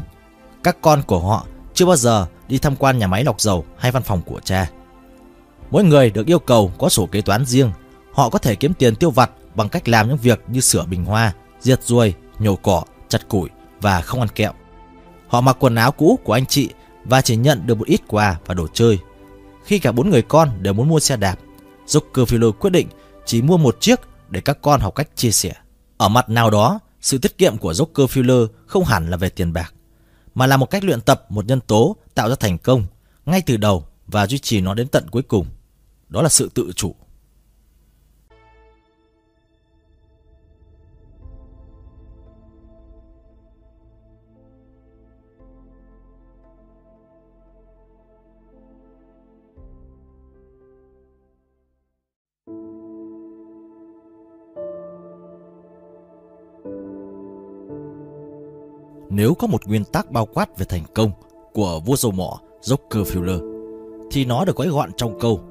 [0.63, 3.91] Các con của họ chưa bao giờ đi tham quan nhà máy lọc dầu hay
[3.91, 4.69] văn phòng của cha.
[5.71, 7.71] Mỗi người được yêu cầu có sổ kế toán riêng.
[8.13, 11.05] Họ có thể kiếm tiền tiêu vặt bằng cách làm những việc như sửa bình
[11.05, 13.49] hoa, diệt ruồi, nhổ cỏ, chặt củi
[13.81, 14.51] và không ăn kẹo.
[15.27, 16.69] Họ mặc quần áo cũ của anh chị
[17.05, 18.99] và chỉ nhận được một ít quà và đồ chơi.
[19.67, 21.39] Khi cả bốn người con đều muốn mua xe đạp,
[21.87, 22.87] Rockefeller quyết định
[23.25, 23.99] chỉ mua một chiếc
[24.29, 25.53] để các con học cách chia sẻ.
[25.97, 29.73] Ở mặt nào đó, sự tiết kiệm của Rockefeller không hẳn là về tiền bạc,
[30.35, 32.85] mà là một cách luyện tập một nhân tố tạo ra thành công
[33.25, 35.45] ngay từ đầu và duy trì nó đến tận cuối cùng.
[36.09, 36.95] Đó là sự tự chủ.
[59.17, 61.11] Nếu có một nguyên tắc bao quát về thành công
[61.53, 63.39] của vua dầu mỏ Rockefeller,
[64.11, 65.41] thì nó được gói gọn trong câu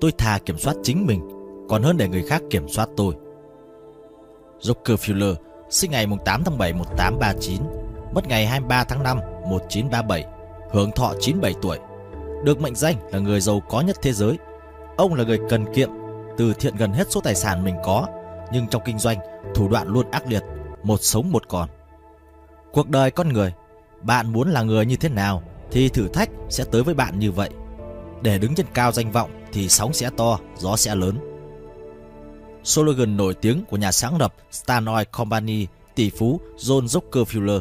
[0.00, 1.28] Tôi thà kiểm soát chính mình,
[1.68, 3.14] còn hơn để người khác kiểm soát tôi.
[4.60, 5.34] Rockefeller
[5.70, 7.62] sinh ngày 8 tháng 7 1839,
[8.14, 9.18] mất ngày 23 tháng 5
[9.50, 10.24] 1937,
[10.70, 11.78] hưởng thọ 97 tuổi.
[12.44, 14.38] Được mệnh danh là người giàu có nhất thế giới.
[14.96, 15.90] Ông là người cần kiệm,
[16.36, 18.06] từ thiện gần hết số tài sản mình có,
[18.52, 19.18] nhưng trong kinh doanh,
[19.54, 20.42] thủ đoạn luôn ác liệt,
[20.82, 21.68] một sống một còn.
[22.74, 23.52] Cuộc đời con người,
[24.02, 27.32] bạn muốn là người như thế nào thì thử thách sẽ tới với bạn như
[27.32, 27.50] vậy.
[28.22, 31.18] Để đứng trên cao danh vọng thì sóng sẽ to, gió sẽ lớn.
[32.64, 37.60] Slogan nổi tiếng của nhà sáng lập Stan Oil Company tỷ phú John Rockefeller.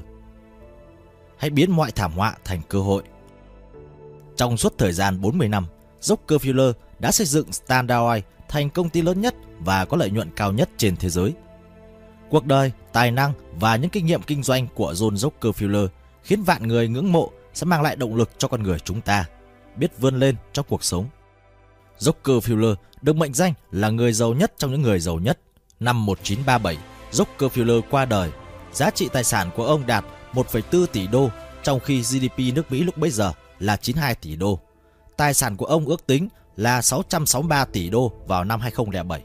[1.38, 3.04] Hãy biến mọi thảm họa thành cơ hội.
[4.36, 5.66] Trong suốt thời gian 40 năm,
[6.02, 10.30] Rockefeller đã xây dựng Standard Oil thành công ty lớn nhất và có lợi nhuận
[10.36, 11.34] cao nhất trên thế giới.
[12.34, 15.88] Cuộc đời, tài năng và những kinh nghiệm kinh doanh của John Rockefeller
[16.24, 19.26] khiến vạn người ngưỡng mộ sẽ mang lại động lực cho con người chúng ta
[19.76, 21.08] biết vươn lên trong cuộc sống.
[22.00, 25.40] Rockefeller được mệnh danh là người giàu nhất trong những người giàu nhất.
[25.80, 26.78] Năm 1937,
[27.12, 28.30] Rockefeller qua đời.
[28.72, 31.30] Giá trị tài sản của ông đạt 1,4 tỷ đô,
[31.64, 34.60] trong khi GDP nước Mỹ lúc bấy giờ là 92 tỷ đô.
[35.18, 39.22] Tài sản của ông ước tính là 663 tỷ đô vào năm 2007.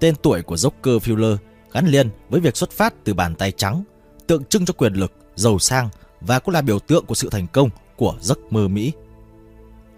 [0.00, 1.36] Tên tuổi của Rockefeller
[1.72, 3.84] gắn liền với việc xuất phát từ bàn tay trắng,
[4.26, 5.88] tượng trưng cho quyền lực, giàu sang
[6.20, 8.92] và cũng là biểu tượng của sự thành công của giấc mơ Mỹ.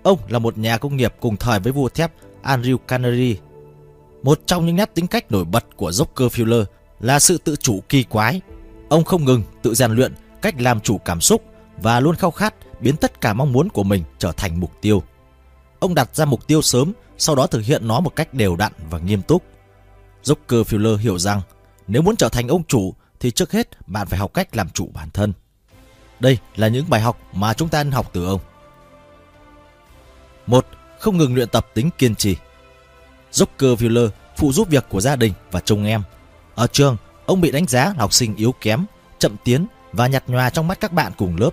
[0.03, 3.37] Ông là một nhà công nghiệp cùng thời với vua thép Andrew Carnegie.
[4.23, 6.65] Một trong những nét tính cách nổi bật của Rockefeller
[7.01, 8.41] là sự tự chủ kỳ quái.
[8.89, 11.43] Ông không ngừng tự rèn luyện cách làm chủ cảm xúc
[11.83, 15.03] và luôn khao khát biến tất cả mong muốn của mình trở thành mục tiêu.
[15.79, 18.73] Ông đặt ra mục tiêu sớm, sau đó thực hiện nó một cách đều đặn
[18.91, 19.43] và nghiêm túc.
[20.25, 21.41] Rockefeller hiểu rằng
[21.89, 24.91] nếu muốn trở thành ông chủ thì trước hết bạn phải học cách làm chủ
[24.95, 25.33] bản thân.
[26.21, 28.41] Đây là những bài học mà chúng ta nên học từ ông.
[30.47, 30.67] một
[30.99, 32.37] Không ngừng luyện tập tính kiên trì.
[33.33, 36.03] Rockefeller phụ giúp việc của gia đình và chồng em.
[36.55, 38.85] Ở trường, ông bị đánh giá là học sinh yếu kém,
[39.19, 41.51] chậm tiến và nhạt nhòa trong mắt các bạn cùng lớp.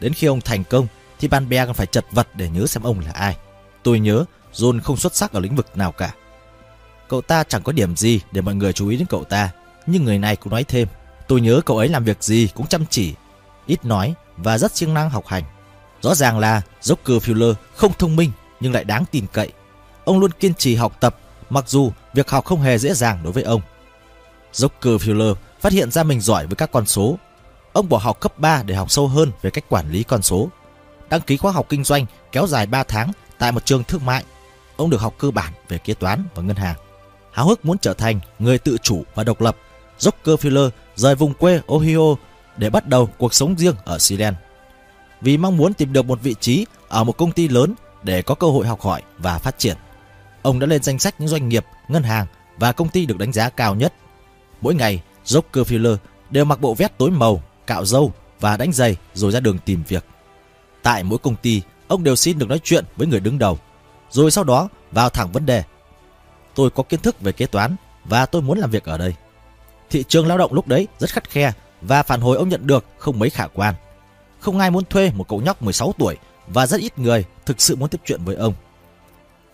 [0.00, 0.86] Đến khi ông thành công
[1.18, 3.36] thì bạn bè còn phải chật vật để nhớ xem ông là ai.
[3.82, 6.14] Tôi nhớ John không xuất sắc ở lĩnh vực nào cả.
[7.08, 9.50] Cậu ta chẳng có điểm gì để mọi người chú ý đến cậu ta.
[9.90, 10.88] Nhưng người này cũng nói thêm,
[11.28, 13.14] tôi nhớ cậu ấy làm việc gì cũng chăm chỉ,
[13.66, 15.44] ít nói và rất siêng năng học hành.
[16.02, 19.52] Rõ ràng là Rockefeller không thông minh nhưng lại đáng tin cậy.
[20.04, 21.16] Ông luôn kiên trì học tập,
[21.50, 23.60] mặc dù việc học không hề dễ dàng đối với ông.
[24.52, 27.18] Rockefeller phát hiện ra mình giỏi với các con số.
[27.72, 30.48] Ông bỏ học cấp 3 để học sâu hơn về cách quản lý con số.
[31.10, 34.24] Đăng ký khóa học kinh doanh kéo dài 3 tháng tại một trường thương mại.
[34.76, 36.76] Ông được học cơ bản về kế toán và ngân hàng.
[37.32, 39.56] Háo hức muốn trở thành người tự chủ và độc lập,
[39.98, 42.14] Rockefeller rời vùng quê Ohio
[42.56, 44.38] để bắt đầu cuộc sống riêng ở Seattle
[45.20, 48.34] Vì mong muốn tìm được một vị trí ở một công ty lớn để có
[48.34, 49.76] cơ hội học hỏi và phát triển.
[50.42, 53.32] Ông đã lên danh sách những doanh nghiệp, ngân hàng và công ty được đánh
[53.32, 53.94] giá cao nhất.
[54.60, 55.96] Mỗi ngày, Rockefeller
[56.30, 59.82] đều mặc bộ vest tối màu, cạo râu và đánh giày rồi ra đường tìm
[59.88, 60.04] việc.
[60.82, 63.58] Tại mỗi công ty, ông đều xin được nói chuyện với người đứng đầu,
[64.10, 65.62] rồi sau đó vào thẳng vấn đề.
[66.54, 69.14] Tôi có kiến thức về kế toán và tôi muốn làm việc ở đây.
[69.90, 72.84] Thị trường lao động lúc đấy rất khắt khe và phản hồi ông nhận được
[72.98, 73.74] không mấy khả quan.
[74.40, 77.76] Không ai muốn thuê một cậu nhóc 16 tuổi và rất ít người thực sự
[77.76, 78.54] muốn tiếp chuyện với ông.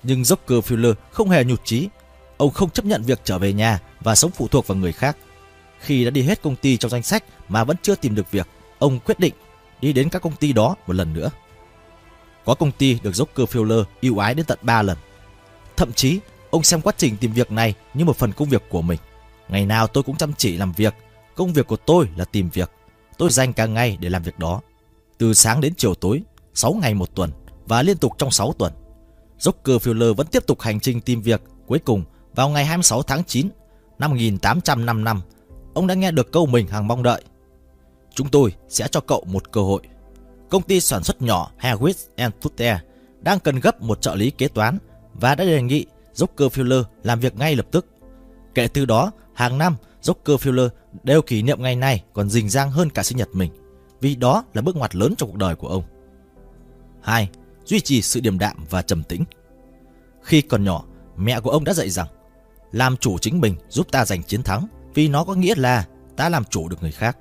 [0.03, 1.89] Nhưng Rockefeller không hề nhụt chí.
[2.37, 5.17] Ông không chấp nhận việc trở về nhà và sống phụ thuộc vào người khác.
[5.79, 8.49] Khi đã đi hết công ty trong danh sách mà vẫn chưa tìm được việc,
[8.79, 9.35] ông quyết định
[9.81, 11.31] đi đến các công ty đó một lần nữa.
[12.45, 14.99] Có công ty được Joppy Fuller yêu ái đến tận 3 lần.
[15.77, 16.19] Thậm chí,
[16.51, 18.99] ông xem quá trình tìm việc này như một phần công việc của mình.
[19.49, 20.95] Ngày nào tôi cũng chăm chỉ làm việc
[21.35, 22.71] Công việc của tôi là tìm việc.
[23.19, 24.61] Tôi dành cả ngày để làm việc đó.
[25.19, 26.23] Từ sáng đến chiều tối,
[26.55, 27.31] 6 ngày một tuần
[27.67, 28.73] và liên tục trong 6 tuần.
[29.39, 31.43] Rockefeller vẫn tiếp tục hành trình tìm việc.
[31.67, 32.05] Cuối cùng,
[32.35, 33.49] vào ngày 26 tháng 9
[33.99, 35.21] năm 1855,
[35.75, 37.23] ông đã nghe được câu mình hàng mong đợi.
[38.15, 39.83] Chúng tôi sẽ cho cậu một cơ hội.
[40.51, 42.81] Công ty sản xuất nhỏ Harris and Tutte
[43.21, 44.79] đang cần gấp một trợ lý kế toán
[45.15, 47.87] và đã đề nghị Rockefeller làm việc ngay lập tức.
[48.55, 50.69] Kể từ đó, hàng năm Rockefeller
[51.03, 53.51] đều kỷ niệm ngày này còn rình rang hơn cả sinh nhật mình,
[54.01, 55.83] vì đó là bước ngoặt lớn trong cuộc đời của ông.
[57.03, 57.29] 2.
[57.65, 59.25] Duy trì sự điềm đạm và trầm tĩnh.
[60.23, 60.85] Khi còn nhỏ,
[61.17, 62.07] mẹ của ông đã dạy rằng
[62.73, 66.29] làm chủ chính mình giúp ta giành chiến thắng vì nó có nghĩa là ta
[66.29, 67.19] làm chủ được người khác.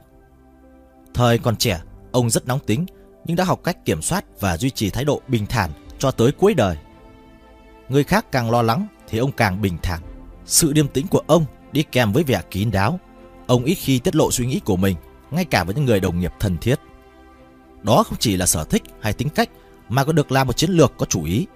[1.13, 2.86] Thời còn trẻ, ông rất nóng tính
[3.26, 6.32] nhưng đã học cách kiểm soát và duy trì thái độ bình thản cho tới
[6.32, 6.78] cuối đời.
[7.89, 10.02] Người khác càng lo lắng thì ông càng bình thản.
[10.45, 12.99] Sự điềm tĩnh của ông đi kèm với vẻ kín đáo.
[13.47, 14.95] Ông ít khi tiết lộ suy nghĩ của mình,
[15.31, 16.79] ngay cả với những người đồng nghiệp thân thiết.
[17.83, 19.49] Đó không chỉ là sở thích hay tính cách
[19.89, 21.47] mà còn được làm một chiến lược có chủ ý,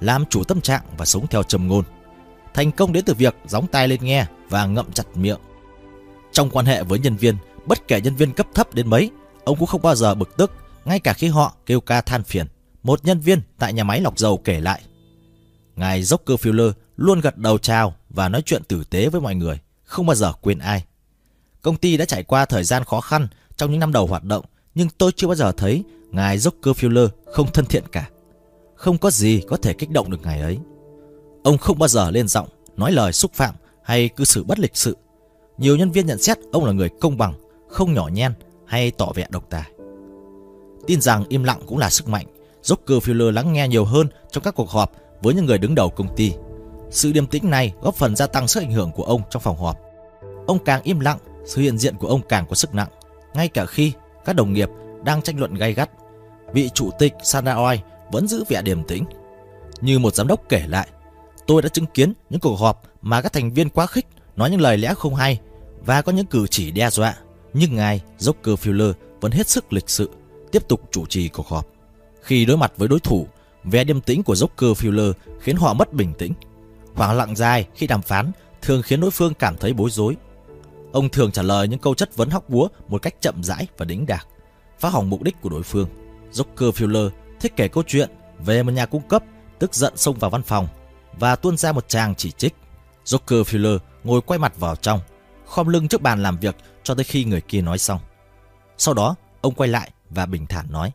[0.00, 1.84] làm chủ tâm trạng và sống theo trầm ngôn.
[2.54, 5.38] Thành công đến từ việc gióng tai lên nghe và ngậm chặt miệng.
[6.32, 9.10] Trong quan hệ với nhân viên, bất kể nhân viên cấp thấp đến mấy,
[9.44, 10.52] ông cũng không bao giờ bực tức,
[10.84, 12.46] ngay cả khi họ kêu ca than phiền.
[12.82, 14.82] Một nhân viên tại nhà máy lọc dầu kể lại.
[15.76, 19.58] Ngài Rockefeller luôn gật đầu chào và nói chuyện tử tế với mọi người,
[19.94, 20.84] không bao giờ quên ai.
[21.62, 24.44] Công ty đã trải qua thời gian khó khăn trong những năm đầu hoạt động,
[24.74, 28.08] nhưng tôi chưa bao giờ thấy ngài Rockefeller không thân thiện cả.
[28.74, 30.58] Không có gì có thể kích động được ngài ấy.
[31.44, 33.54] Ông không bao giờ lên giọng, nói lời xúc phạm
[33.84, 34.96] hay cư xử bất lịch sự.
[35.58, 37.34] Nhiều nhân viên nhận xét ông là người công bằng,
[37.68, 38.32] không nhỏ nhen
[38.66, 39.70] hay tỏ vẻ độc tài.
[40.86, 42.26] Tin rằng im lặng cũng là sức mạnh,
[42.62, 46.16] Rockefeller lắng nghe nhiều hơn trong các cuộc họp với những người đứng đầu công
[46.16, 46.32] ty.
[46.90, 49.58] Sự điềm tĩnh này góp phần gia tăng sức ảnh hưởng của ông trong phòng
[49.58, 49.83] họp.
[50.46, 52.88] Ông càng im lặng, sự hiện diện của ông càng có sức nặng,
[53.34, 53.92] ngay cả khi
[54.24, 54.68] các đồng nghiệp
[55.04, 55.90] đang tranh luận gay gắt.
[56.52, 57.80] Vị chủ tịch Sanaoi
[58.12, 59.04] vẫn giữ vẻ điềm tĩnh.
[59.80, 60.88] Như một giám đốc kể lại,
[61.46, 64.60] tôi đã chứng kiến những cuộc họp mà các thành viên quá khích nói những
[64.60, 65.40] lời lẽ không hay
[65.86, 67.16] và có những cử chỉ đe dọa.
[67.54, 70.10] Nhưng ngài Rockefeller vẫn hết sức lịch sự,
[70.52, 71.66] tiếp tục chủ trì cuộc họp.
[72.22, 73.26] Khi đối mặt với đối thủ,
[73.64, 76.32] vẻ điềm tĩnh của Rockefeller khiến họ mất bình tĩnh.
[76.94, 80.16] Khoảng lặng dài khi đàm phán thường khiến đối phương cảm thấy bối rối.
[80.94, 83.84] Ông thường trả lời những câu chất vấn hóc búa một cách chậm rãi và
[83.84, 84.26] đĩnh đạc,
[84.78, 85.88] phá hỏng mục đích của đối phương.
[86.32, 89.24] Rockefeller thích kể câu chuyện về một nhà cung cấp
[89.58, 90.68] tức giận xông vào văn phòng
[91.18, 92.54] và tuôn ra một tràng chỉ trích.
[93.04, 95.00] Rockefeller ngồi quay mặt vào trong,
[95.46, 98.00] khom lưng trước bàn làm việc cho tới khi người kia nói xong.
[98.78, 100.92] Sau đó, ông quay lại và bình thản nói: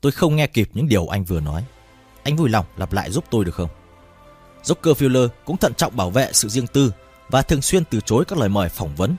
[0.00, 1.64] "Tôi không nghe kịp những điều anh vừa nói.
[2.22, 3.70] Anh vui lòng lặp lại giúp tôi được không?"
[4.64, 6.92] Rockefeller cũng thận trọng bảo vệ sự riêng tư
[7.28, 9.16] và thường xuyên từ chối các lời mời phỏng vấn,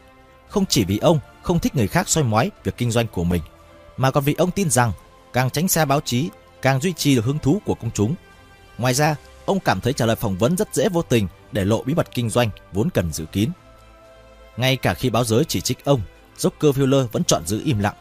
[0.47, 3.41] không chỉ vì ông không thích người khác soi mói việc kinh doanh của mình,
[3.97, 4.91] mà còn vì ông tin rằng
[5.33, 6.29] càng tránh xa báo chí,
[6.61, 8.15] càng duy trì được hứng thú của công chúng.
[8.77, 9.15] Ngoài ra,
[9.45, 12.07] ông cảm thấy trả lời phỏng vấn rất dễ vô tình để lộ bí mật
[12.13, 13.49] kinh doanh vốn cần giữ kín.
[14.57, 16.01] Ngay cả khi báo giới chỉ trích ông,
[16.37, 17.95] Rockefeller vẫn chọn giữ im lặng.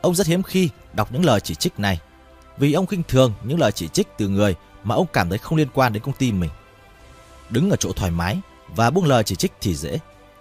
[0.00, 2.00] Ông rất hiếm khi đọc những lời chỉ trích này,
[2.58, 5.58] vì ông khinh thường những lời chỉ trích từ người mà ông cảm thấy không
[5.58, 6.50] liên quan đến công ty mình.
[7.50, 8.40] Đứng ở chỗ thoải mái
[8.76, 9.98] và buông lời chỉ trích thì dễ,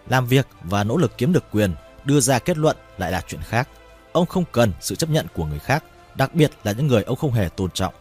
[0.07, 1.73] làm việc và nỗ lực kiếm được quyền,
[2.05, 3.69] đưa ra kết luận lại là chuyện khác.
[4.11, 5.83] Ông không cần sự chấp nhận của người khác,
[6.15, 7.93] đặc biệt là những người ông không hề tôn trọng.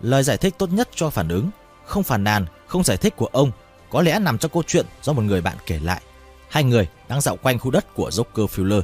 [0.00, 1.50] Lời giải thích tốt nhất cho phản ứng,
[1.84, 3.52] không phản nàn, không giải thích của ông
[3.90, 6.02] có lẽ nằm trong câu chuyện do một người bạn kể lại.
[6.48, 8.82] Hai người đang dạo quanh khu đất của Joker Fuller.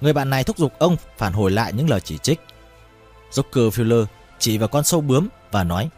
[0.00, 2.40] Người bạn này thúc giục ông phản hồi lại những lời chỉ trích.
[3.32, 4.06] Joker Fuller
[4.38, 5.88] chỉ vào con sâu bướm và nói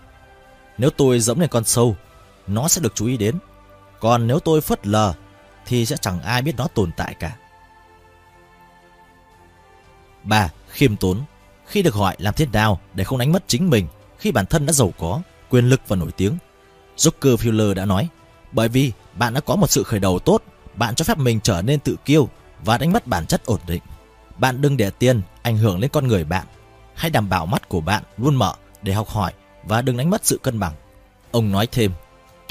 [0.78, 1.96] Nếu tôi giống lên con sâu,
[2.46, 3.38] nó sẽ được chú ý đến.
[4.04, 5.12] Còn nếu tôi phớt lờ,
[5.66, 7.36] thì sẽ chẳng ai biết nó tồn tại cả.
[10.22, 10.50] 3.
[10.68, 11.22] Khiêm tốn
[11.66, 13.88] Khi được hỏi làm thế nào để không đánh mất chính mình
[14.18, 16.38] khi bản thân đã giàu có, quyền lực và nổi tiếng,
[16.96, 18.08] Joker Fuller đã nói
[18.52, 20.42] bởi vì bạn đã có một sự khởi đầu tốt,
[20.74, 22.28] bạn cho phép mình trở nên tự kiêu
[22.64, 23.82] và đánh mất bản chất ổn định.
[24.38, 26.46] Bạn đừng để tiền ảnh hưởng lên con người bạn.
[26.94, 30.26] Hãy đảm bảo mắt của bạn luôn mở để học hỏi và đừng đánh mất
[30.26, 30.72] sự cân bằng.
[31.30, 31.92] Ông nói thêm,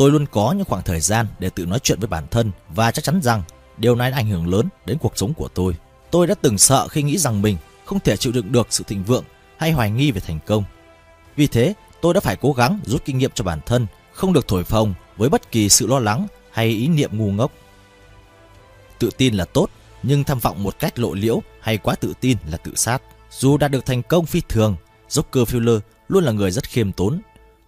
[0.04, 2.92] tôi luôn có những khoảng thời gian để tự nói chuyện với bản thân và
[2.92, 3.44] chắc chắn rằng
[3.78, 5.76] điều này đã ảnh hưởng lớn đến cuộc sống của tôi.
[6.12, 9.04] Tôi đã từng sợ khi nghĩ rằng mình không thể chịu đựng được sự thịnh
[9.04, 9.24] vượng
[9.58, 10.64] hay hoài nghi về thành công.
[11.36, 14.48] Vì thế, tôi đã phải cố gắng rút kinh nghiệm cho bản thân, không được
[14.48, 17.52] thổi phồng với bất kỳ sự lo lắng hay ý niệm ngu ngốc.
[19.00, 19.70] Tự tin là tốt,
[20.04, 23.02] nhưng tham vọng một cách lộ liễu hay quá tự tin là tự sát.
[23.32, 24.76] Dù đạt được thành công phi thường,
[25.10, 27.22] Rockefeller luôn là người rất khiêm tốn.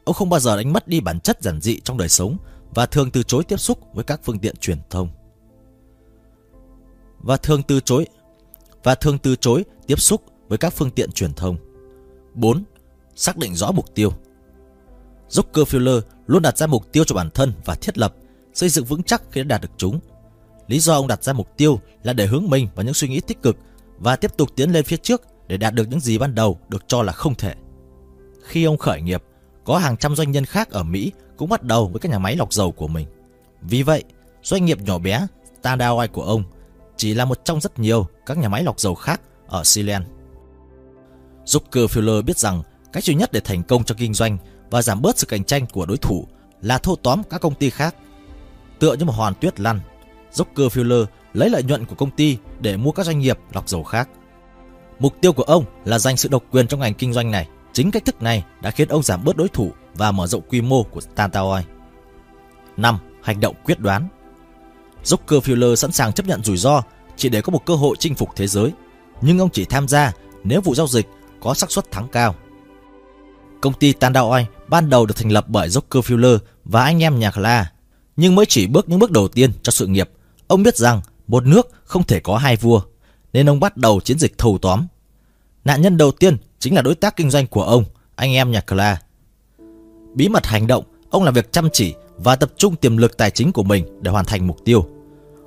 [0.05, 2.37] Ông không bao giờ đánh mất đi bản chất giản dị trong đời sống
[2.73, 5.09] và thường từ chối tiếp xúc với các phương tiện truyền thông.
[7.19, 8.07] Và thường từ chối
[8.83, 11.57] và thường từ chối tiếp xúc với các phương tiện truyền thông.
[12.33, 12.63] 4.
[13.15, 14.11] Xác định rõ mục tiêu.
[15.29, 18.15] Rockefeller luôn đặt ra mục tiêu cho bản thân và thiết lập,
[18.53, 19.99] xây dựng vững chắc khi đã đạt được chúng.
[20.67, 23.21] Lý do ông đặt ra mục tiêu là để hướng mình vào những suy nghĩ
[23.21, 23.57] tích cực
[23.97, 26.83] và tiếp tục tiến lên phía trước để đạt được những gì ban đầu được
[26.87, 27.55] cho là không thể.
[28.43, 29.23] Khi ông khởi nghiệp,
[29.65, 32.35] có hàng trăm doanh nhân khác ở Mỹ cũng bắt đầu với các nhà máy
[32.35, 33.07] lọc dầu của mình.
[33.61, 34.03] Vì vậy,
[34.43, 35.27] doanh nghiệp nhỏ bé
[35.59, 36.43] Standard Oil của ông
[36.97, 40.05] chỉ là một trong rất nhiều các nhà máy lọc dầu khác ở Sealand.
[41.45, 44.37] Fuller biết rằng cách duy nhất để thành công trong kinh doanh
[44.69, 46.27] và giảm bớt sự cạnh tranh của đối thủ
[46.61, 47.95] là thâu tóm các công ty khác.
[48.79, 49.79] Tựa như một hoàn tuyết lăn,
[50.33, 54.09] Rockefeller lấy lợi nhuận của công ty để mua các doanh nghiệp lọc dầu khác.
[54.99, 57.47] Mục tiêu của ông là giành sự độc quyền trong ngành kinh doanh này.
[57.75, 60.61] Chính cách thức này đã khiến ông giảm bớt đối thủ và mở rộng quy
[60.61, 61.61] mô của Tantaoi.
[61.61, 61.65] Oil.
[62.77, 62.97] 5.
[63.21, 64.07] Hành động quyết đoán
[65.03, 66.81] Rockefeller sẵn sàng chấp nhận rủi ro
[67.17, 68.71] chỉ để có một cơ hội chinh phục thế giới.
[69.21, 71.07] nhưng ông chỉ tham gia nếu vụ giao dịch
[71.41, 72.35] có xác suất thắng cao.
[73.61, 77.31] Công ty Tandaoi Oil ban đầu được thành lập bởi Rockefeller và anh em nhà
[77.31, 77.71] Kla,
[78.17, 80.09] nhưng mới chỉ bước những bước đầu tiên cho sự nghiệp.
[80.47, 82.81] Ông biết rằng một nước không thể có hai vua,
[83.33, 84.87] nên ông bắt đầu chiến dịch thâu tóm.
[85.65, 87.83] Nạn nhân đầu tiên chính là đối tác kinh doanh của ông,
[88.15, 89.01] anh em nhà Kla.
[90.13, 93.31] Bí mật hành động, ông làm việc chăm chỉ và tập trung tiềm lực tài
[93.31, 94.85] chính của mình để hoàn thành mục tiêu.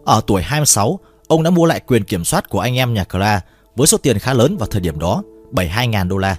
[0.04, 3.40] Ở tuổi 26, ông đã mua lại quyền kiểm soát của anh em nhà Kla
[3.76, 6.37] với số tiền khá lớn vào thời điểm đó, 72.000 đô la.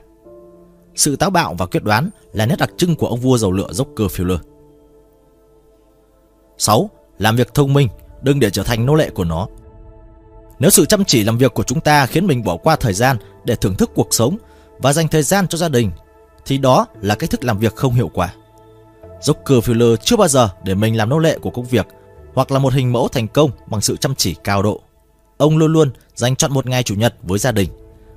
[0.95, 3.67] Sự táo bạo và quyết đoán là nét đặc trưng của ông vua dầu lửa
[3.71, 4.37] Rockefeller.
[6.57, 6.89] 6.
[7.17, 7.87] Làm việc thông minh,
[8.21, 9.47] đừng để trở thành nô lệ của nó.
[10.59, 13.17] Nếu sự chăm chỉ làm việc của chúng ta khiến mình bỏ qua thời gian
[13.43, 14.37] để thưởng thức cuộc sống
[14.79, 15.91] và dành thời gian cho gia đình,
[16.45, 18.33] thì đó là cách thức làm việc không hiệu quả.
[19.21, 21.87] Rockefeller chưa bao giờ để mình làm nô lệ của công việc
[22.33, 24.81] hoặc là một hình mẫu thành công bằng sự chăm chỉ cao độ.
[25.37, 27.69] Ông luôn luôn dành chọn một ngày chủ nhật với gia đình,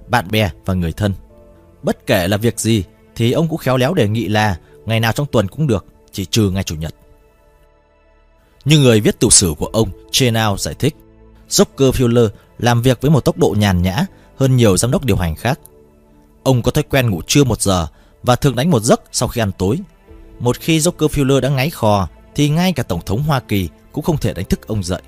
[0.09, 1.15] bạn bè và người thân.
[1.83, 2.85] Bất kể là việc gì
[3.17, 6.25] thì ông cũng khéo léo đề nghị là ngày nào trong tuần cũng được, chỉ
[6.25, 6.95] trừ ngày chủ nhật.
[8.65, 10.97] Như người viết tiểu sử của ông Chenao giải thích,
[11.49, 15.37] Rockefeller làm việc với một tốc độ nhàn nhã hơn nhiều giám đốc điều hành
[15.37, 15.61] khác.
[16.43, 17.87] Ông có thói quen ngủ trưa một giờ
[18.23, 19.79] và thường đánh một giấc sau khi ăn tối.
[20.39, 24.19] Một khi Rockefeller đã ngáy khò thì ngay cả Tổng thống Hoa Kỳ cũng không
[24.19, 25.03] thể đánh thức ông dậy.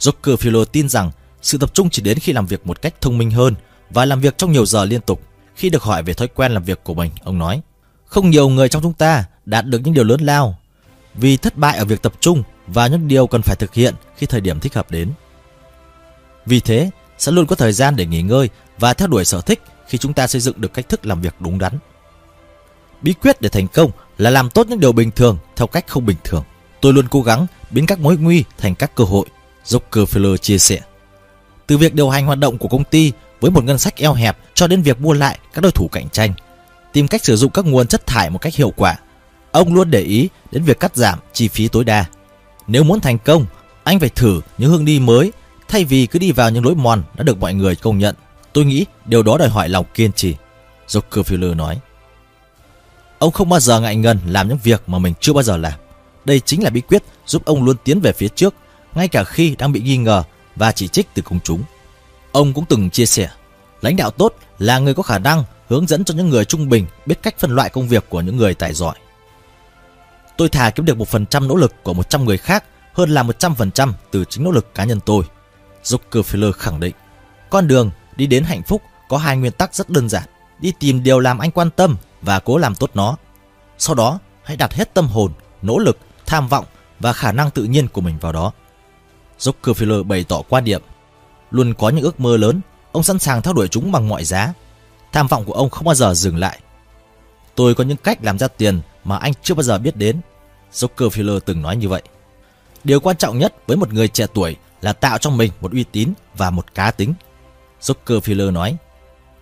[0.00, 1.10] Rockefeller tin rằng
[1.42, 3.54] sự tập trung chỉ đến khi làm việc một cách thông minh hơn
[3.90, 5.20] và làm việc trong nhiều giờ liên tục.
[5.54, 7.60] Khi được hỏi về thói quen làm việc của mình, ông nói,
[8.06, 10.58] không nhiều người trong chúng ta đạt được những điều lớn lao
[11.14, 14.26] vì thất bại ở việc tập trung và những điều cần phải thực hiện khi
[14.26, 15.12] thời điểm thích hợp đến.
[16.46, 19.62] Vì thế, sẽ luôn có thời gian để nghỉ ngơi và theo đuổi sở thích
[19.88, 21.72] khi chúng ta xây dựng được cách thức làm việc đúng đắn.
[23.02, 26.06] Bí quyết để thành công là làm tốt những điều bình thường theo cách không
[26.06, 26.44] bình thường.
[26.80, 29.26] Tôi luôn cố gắng biến các mối nguy thành các cơ hội,
[29.66, 30.80] Rockefeller chia sẻ.
[31.66, 34.38] Từ việc điều hành hoạt động của công ty với một ngân sách eo hẹp
[34.54, 36.32] cho đến việc mua lại các đối thủ cạnh tranh,
[36.92, 38.96] tìm cách sử dụng các nguồn chất thải một cách hiệu quả.
[39.52, 42.04] Ông luôn để ý đến việc cắt giảm chi phí tối đa.
[42.66, 43.46] Nếu muốn thành công,
[43.84, 45.32] anh phải thử những hướng đi mới
[45.68, 48.14] thay vì cứ đi vào những lối mòn đã được mọi người công nhận.
[48.56, 50.36] Tôi nghĩ điều đó đòi hỏi lòng kiên trì.
[50.88, 51.78] Rockefeller nói.
[53.18, 55.72] Ông không bao giờ ngại ngần làm những việc mà mình chưa bao giờ làm.
[56.24, 58.54] Đây chính là bí quyết giúp ông luôn tiến về phía trước,
[58.94, 60.22] ngay cả khi đang bị nghi ngờ
[60.56, 61.62] và chỉ trích từ công chúng.
[62.32, 63.30] Ông cũng từng chia sẻ,
[63.80, 66.86] lãnh đạo tốt là người có khả năng hướng dẫn cho những người trung bình
[67.06, 68.94] biết cách phân loại công việc của những người tài giỏi.
[70.36, 73.22] Tôi thà kiếm được một phần trăm nỗ lực của 100 người khác hơn là
[73.22, 75.24] 100% từ chính nỗ lực cá nhân tôi.
[75.84, 76.94] Rockefeller khẳng định,
[77.50, 80.24] con đường đi đến hạnh phúc có hai nguyên tắc rất đơn giản.
[80.58, 83.16] Đi tìm điều làm anh quan tâm và cố làm tốt nó.
[83.78, 86.64] Sau đó, hãy đặt hết tâm hồn, nỗ lực, tham vọng
[87.00, 88.52] và khả năng tự nhiên của mình vào đó.
[89.38, 90.82] Rockefeller bày tỏ quan điểm,
[91.50, 92.60] luôn có những ước mơ lớn,
[92.92, 94.52] ông sẵn sàng theo đuổi chúng bằng mọi giá.
[95.12, 96.60] Tham vọng của ông không bao giờ dừng lại.
[97.54, 100.20] Tôi có những cách làm ra tiền mà anh chưa bao giờ biết đến.
[100.72, 102.02] Rockefeller từng nói như vậy.
[102.84, 105.84] Điều quan trọng nhất với một người trẻ tuổi là tạo cho mình một uy
[105.92, 107.14] tín và một cá tính.
[107.86, 108.76] Rockefeller nói,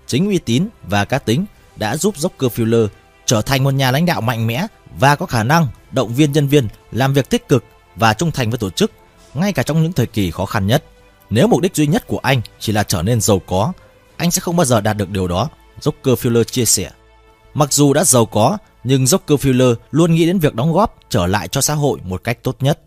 [0.06, 1.44] chính uy tín và cá tính
[1.76, 2.88] đã giúp Rockefeller
[3.26, 4.66] trở thành một nhà lãnh đạo mạnh mẽ
[4.98, 7.64] và có khả năng động viên nhân viên làm việc tích cực
[7.96, 8.92] và trung thành với tổ chức
[9.34, 10.84] ngay cả trong những thời kỳ khó khăn nhất.
[11.30, 13.72] Nếu mục đích duy nhất của anh chỉ là trở nên giàu có,
[14.16, 15.48] anh sẽ không bao giờ đạt được điều đó,
[15.80, 16.90] Rockefeller chia sẻ.
[17.54, 21.48] Mặc dù đã giàu có, nhưng Rockefeller luôn nghĩ đến việc đóng góp trở lại
[21.48, 22.80] cho xã hội một cách tốt nhất.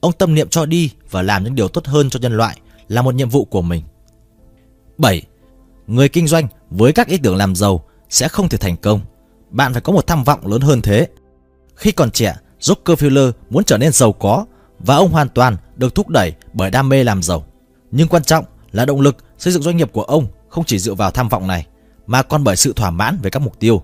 [0.00, 3.02] Ông tâm niệm cho đi và làm những điều tốt hơn cho nhân loại là
[3.02, 3.82] một nhiệm vụ của mình.
[4.98, 5.22] 7.
[5.86, 9.00] Người kinh doanh với các ý tưởng làm giàu sẽ không thể thành công.
[9.50, 11.08] Bạn phải có một tham vọng lớn hơn thế.
[11.74, 14.46] Khi còn trẻ, Rockefeller muốn trở nên giàu có
[14.78, 17.44] và ông hoàn toàn được thúc đẩy bởi đam mê làm giàu.
[17.90, 20.94] Nhưng quan trọng là động lực xây dựng doanh nghiệp của ông không chỉ dựa
[20.94, 21.66] vào tham vọng này
[22.06, 23.82] mà còn bởi sự thỏa mãn về các mục tiêu.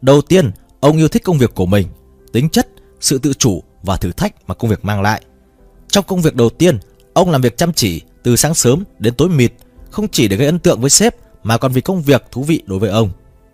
[0.00, 0.50] Đầu tiên,
[0.80, 1.88] ông yêu thích công việc của mình,
[2.32, 2.68] tính chất,
[3.00, 5.22] sự tự chủ và thử thách mà công việc mang lại.
[5.88, 6.78] Trong công việc đầu tiên,
[7.12, 9.52] ông làm việc chăm chỉ từ sáng sớm đến tối mịt,
[9.96, 12.62] không chỉ để gây ấn tượng với sếp mà còn vì công việc thú vị
[12.66, 13.10] đối với ông.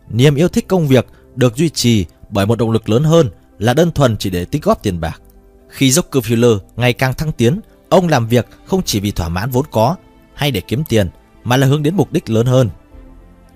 [0.09, 3.75] Niềm yêu thích công việc được duy trì bởi một động lực lớn hơn là
[3.75, 5.21] đơn thuần chỉ để tích góp tiền bạc.
[5.69, 9.65] Khi Rockefeller ngày càng thăng tiến, ông làm việc không chỉ vì thỏa mãn vốn
[9.71, 9.97] có
[10.35, 11.09] hay để kiếm tiền
[11.45, 12.71] mà là hướng đến mục đích lớn hơn.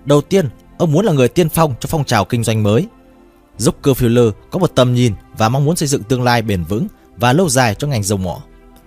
[0.05, 2.87] Đầu tiên, ông muốn là người tiên phong cho phong trào kinh doanh mới.
[3.59, 7.33] Rockefeller có một tầm nhìn và mong muốn xây dựng tương lai bền vững và
[7.33, 8.41] lâu dài cho ngành dầu mỏ.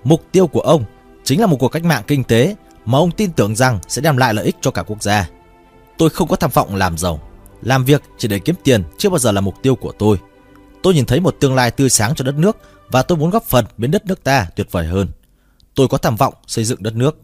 [0.05, 0.85] Mục tiêu của ông
[1.25, 2.57] chính là một cuộc cách mạng kinh tế
[2.91, 5.29] mà ông tin tưởng rằng sẽ đem lại lợi ích cho cả quốc gia.
[5.99, 7.21] Tôi không có tham vọng làm giàu.
[7.63, 10.19] Làm việc chỉ để kiếm tiền chưa bao giờ là mục tiêu của tôi.
[10.83, 12.57] Tôi nhìn thấy một tương lai tươi sáng cho đất nước
[12.89, 15.09] và tôi muốn góp phần biến đất nước ta tuyệt vời hơn.
[15.75, 17.19] Tôi có tham vọng xây dựng đất nước.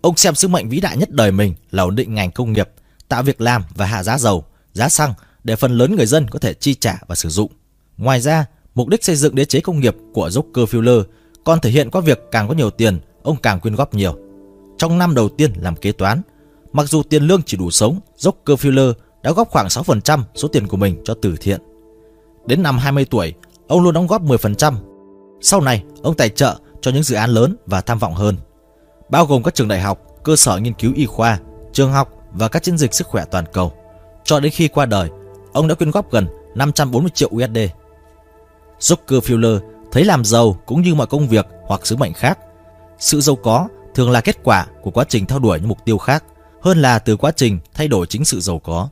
[0.00, 2.68] Ông xem sứ mệnh vĩ đại nhất đời mình là ổn định ngành công nghiệp,
[3.08, 5.14] tạo việc làm và hạ giá dầu, giá xăng
[5.44, 7.52] để phần lớn người dân có thể chi trả và sử dụng.
[7.96, 11.04] Ngoài ra, mục đích xây dựng đế chế công nghiệp của Rockefeller
[11.44, 14.27] còn thể hiện qua việc càng có nhiều tiền, ông càng quyên góp nhiều.
[14.78, 16.22] Trong năm đầu tiên làm kế toán,
[16.72, 20.76] mặc dù tiền lương chỉ đủ sống, Rockefeller đã góp khoảng 6% số tiền của
[20.76, 21.60] mình cho từ thiện.
[22.46, 23.34] Đến năm 20 tuổi,
[23.68, 24.74] ông luôn đóng góp 10%.
[25.40, 28.36] Sau này, ông tài trợ cho những dự án lớn và tham vọng hơn,
[29.08, 31.38] bao gồm các trường đại học, cơ sở nghiên cứu y khoa,
[31.72, 33.72] trường học và các chiến dịch sức khỏe toàn cầu.
[34.24, 35.10] Cho đến khi qua đời,
[35.52, 37.58] ông đã quyên góp gần 540 triệu USD.
[38.80, 39.58] Rockefeller
[39.92, 42.38] thấy làm giàu cũng như mọi công việc hoặc sứ mệnh khác.
[42.98, 45.98] Sự giàu có thường là kết quả của quá trình theo đuổi những mục tiêu
[45.98, 46.24] khác
[46.62, 48.88] hơn là từ quá trình thay đổi chính sự giàu có.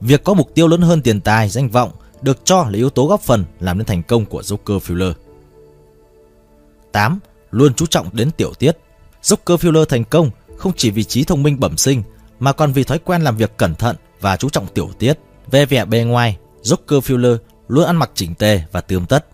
[0.00, 1.90] Việc có mục tiêu lớn hơn tiền tài, danh vọng
[2.22, 5.12] được cho là yếu tố góp phần làm nên thành công của Rockefeller.
[6.92, 7.18] 8.
[7.50, 8.76] Luôn chú trọng đến tiểu tiết.
[9.22, 12.02] Rockefeller thành công không chỉ vì trí thông minh bẩm sinh
[12.38, 15.18] mà còn vì thói quen làm việc cẩn thận và chú trọng tiểu tiết.
[15.50, 17.36] Về vẻ bề ngoài, Rockefeller
[17.68, 19.26] luôn ăn mặc chỉnh tề và tươm tất.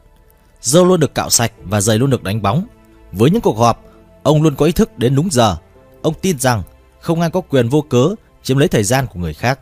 [0.61, 2.67] Dâu luôn được cạo sạch và giày luôn được đánh bóng.
[3.13, 3.85] Với những cuộc họp,
[4.23, 5.57] ông luôn có ý thức đến đúng giờ.
[6.03, 6.63] Ông tin rằng
[7.01, 9.59] không ai có quyền vô cớ chiếm lấy thời gian của người khác.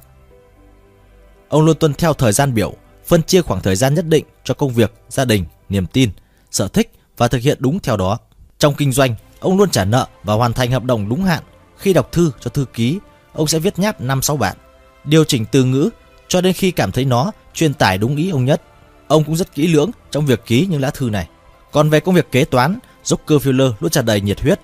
[1.49, 2.75] Ông luôn tuân theo thời gian biểu,
[3.07, 6.11] phân chia khoảng thời gian nhất định cho công việc, gia đình, niềm tin,
[6.51, 8.19] sở thích và thực hiện đúng theo đó.
[8.59, 11.43] Trong kinh doanh, ông luôn trả nợ và hoàn thành hợp đồng đúng hạn.
[11.77, 12.99] Khi đọc thư cho thư ký,
[13.33, 14.57] ông sẽ viết nháp 5-6 bản,
[15.05, 15.91] điều chỉnh từ ngữ
[16.29, 18.63] cho đến khi cảm thấy nó truyền tải đúng ý ông nhất.
[19.09, 21.29] Ông cũng rất kỹ lưỡng trong việc ký những lá thư này.
[21.73, 24.61] Còn về công việc kế toán, Rockefeller luôn tràn đầy nhiệt huyết.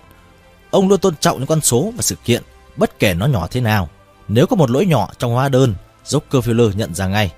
[0.71, 2.43] Ông luôn tôn trọng những con số và sự kiện,
[2.77, 3.89] bất kể nó nhỏ thế nào.
[4.29, 5.75] Nếu có một lỗi nhỏ trong hóa đơn,
[6.07, 7.33] Rockefeller nhận ra ngay.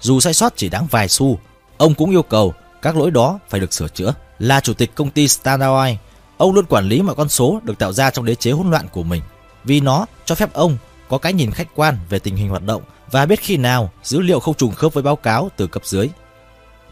[0.00, 1.38] Dù sai sót chỉ đáng vài xu,
[1.76, 4.14] ông cũng yêu cầu các lỗi đó phải được sửa chữa.
[4.38, 5.94] Là chủ tịch công ty Standard Oil,
[6.36, 8.86] ông luôn quản lý mọi con số được tạo ra trong đế chế hỗn loạn
[8.92, 9.22] của mình,
[9.64, 10.76] vì nó cho phép ông
[11.08, 14.20] có cái nhìn khách quan về tình hình hoạt động và biết khi nào dữ
[14.20, 16.08] liệu không trùng khớp với báo cáo từ cấp dưới.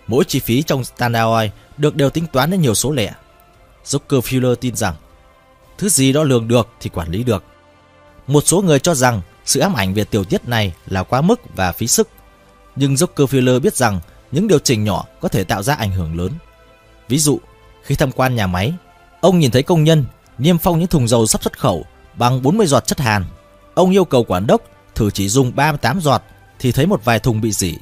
[0.07, 3.13] Mỗi chi phí trong Standard Oil được đều tính toán đến nhiều số lẻ.
[3.85, 4.95] Rockefeller tin rằng
[5.79, 7.45] thứ gì đo lường được thì quản lý được.
[8.27, 11.41] Một số người cho rằng sự ám ảnh về tiểu tiết này là quá mức
[11.57, 12.09] và phí sức.
[12.77, 14.01] Nhưng Rockefeller biết rằng
[14.33, 16.33] những điều chỉnh nhỏ có thể tạo ra ảnh hưởng lớn.
[17.09, 17.39] Ví dụ,
[17.83, 18.73] khi tham quan nhà máy,
[19.21, 20.05] ông nhìn thấy công nhân
[20.39, 23.25] niêm phong những thùng dầu sắp xuất khẩu bằng 40 giọt chất hàn.
[23.75, 24.63] Ông yêu cầu quản đốc
[24.95, 26.23] thử chỉ dùng 38 giọt
[26.59, 27.75] thì thấy một vài thùng bị dỉ.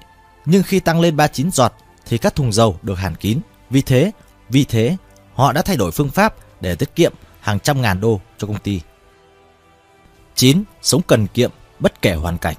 [0.47, 1.73] Nhưng khi tăng lên 39 giọt
[2.07, 3.41] thì các thùng dầu được hàn kín.
[3.71, 4.11] Vì thế,
[4.49, 4.97] vì thế
[5.35, 8.59] họ đã thay đổi phương pháp để tiết kiệm hàng trăm ngàn đô cho công
[8.59, 8.81] ty.
[10.35, 10.63] 9.
[10.83, 12.57] Sống cần kiệm bất kể hoàn cảnh.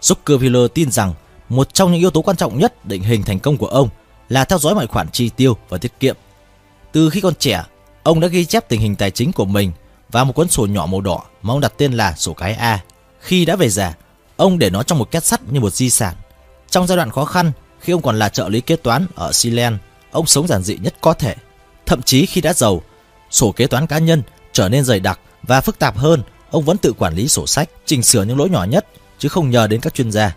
[0.00, 1.14] Zuckerberg tin rằng
[1.48, 3.88] một trong những yếu tố quan trọng nhất định hình thành công của ông
[4.28, 6.16] là theo dõi mọi khoản chi tiêu và tiết kiệm.
[6.92, 7.64] Từ khi còn trẻ,
[8.02, 9.72] ông đã ghi chép tình hình tài chính của mình
[10.10, 12.80] vào một cuốn sổ nhỏ màu đỏ mà ông đặt tên là sổ cái A.
[13.20, 13.94] Khi đã về già,
[14.36, 16.14] ông để nó trong một két sắt như một di sản.
[16.70, 19.76] Trong giai đoạn khó khăn, khi ông còn là trợ lý kế toán ở Sealand,
[20.10, 21.34] ông sống giản dị nhất có thể.
[21.86, 22.82] Thậm chí khi đã giàu,
[23.30, 24.22] sổ kế toán cá nhân
[24.52, 27.70] trở nên dày đặc và phức tạp hơn ông vẫn tự quản lý sổ sách,
[27.86, 28.86] chỉnh sửa những lỗi nhỏ nhất
[29.18, 30.36] chứ không nhờ đến các chuyên gia.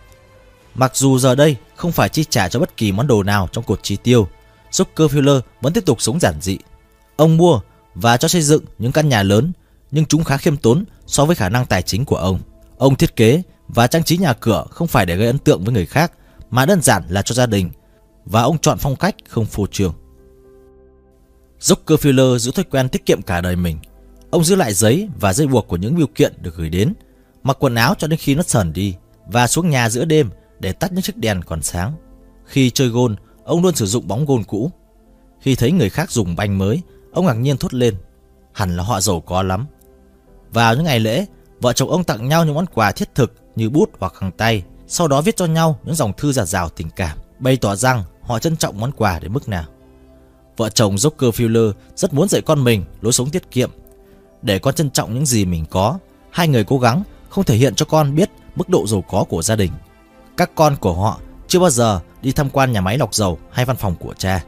[0.75, 3.63] Mặc dù giờ đây không phải chi trả cho bất kỳ món đồ nào trong
[3.63, 4.27] cột chi tiêu,
[4.71, 6.57] Rockefeller vẫn tiếp tục sống giản dị.
[7.15, 7.59] Ông mua
[7.95, 9.51] và cho xây dựng những căn nhà lớn,
[9.91, 12.39] nhưng chúng khá khiêm tốn so với khả năng tài chính của ông.
[12.77, 15.73] Ông thiết kế và trang trí nhà cửa không phải để gây ấn tượng với
[15.73, 16.11] người khác,
[16.49, 17.71] mà đơn giản là cho gia đình,
[18.25, 19.93] và ông chọn phong cách không phô trương.
[21.65, 23.77] Rockefeller giữ thói quen tiết kiệm cả đời mình.
[24.29, 26.93] Ông giữ lại giấy và dây buộc của những biểu kiện được gửi đến,
[27.43, 28.95] mặc quần áo cho đến khi nó sờn đi
[29.27, 31.93] và xuống nhà giữa đêm để tắt những chiếc đèn còn sáng.
[32.45, 34.71] Khi chơi gôn, ông luôn sử dụng bóng gôn cũ.
[35.41, 36.81] Khi thấy người khác dùng banh mới,
[37.13, 37.95] ông ngạc nhiên thốt lên,
[38.53, 39.65] hẳn là họ giàu có lắm.
[40.51, 41.25] Vào những ngày lễ,
[41.61, 44.63] vợ chồng ông tặng nhau những món quà thiết thực như bút hoặc khăn tay,
[44.87, 48.03] sau đó viết cho nhau những dòng thư giả rào tình cảm, bày tỏ rằng
[48.21, 49.65] họ trân trọng món quà đến mức nào.
[50.57, 53.69] Vợ chồng Rockefeller rất muốn dạy con mình lối sống tiết kiệm
[54.41, 55.99] để con trân trọng những gì mình có.
[56.29, 59.41] Hai người cố gắng không thể hiện cho con biết mức độ giàu có của
[59.41, 59.71] gia đình.
[60.37, 63.65] Các con của họ chưa bao giờ đi tham quan nhà máy lọc dầu hay
[63.65, 64.43] văn phòng của cha.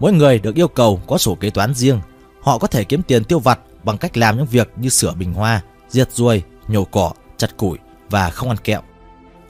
[0.00, 2.00] Mỗi người được yêu cầu có sổ kế toán riêng.
[2.40, 5.32] Họ có thể kiếm tiền tiêu vặt bằng cách làm những việc như sửa bình
[5.32, 7.78] hoa, diệt ruồi, nhổ cỏ, chặt củi
[8.10, 8.82] và không ăn kẹo.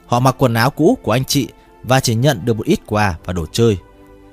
[0.06, 1.48] Họ mặc quần áo cũ của anh chị
[1.82, 3.78] và chỉ nhận được một ít quà và đồ chơi.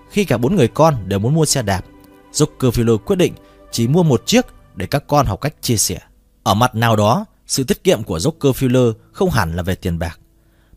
[0.09, 1.85] Khi cả bốn người con đều muốn mua xe đạp,
[2.33, 3.33] Rockefeller quyết định
[3.71, 4.45] chỉ mua một chiếc
[4.75, 5.99] để các con học cách chia sẻ.
[6.43, 10.19] Ở mặt nào đó, sự tiết kiệm của Rockefeller không hẳn là về tiền bạc,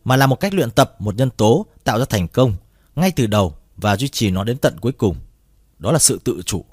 [0.03, 2.53] mà là một cách luyện tập một nhân tố tạo ra thành công
[2.95, 5.15] ngay từ đầu và duy trì nó đến tận cuối cùng.
[5.79, 6.65] Đó là sự tự chủ.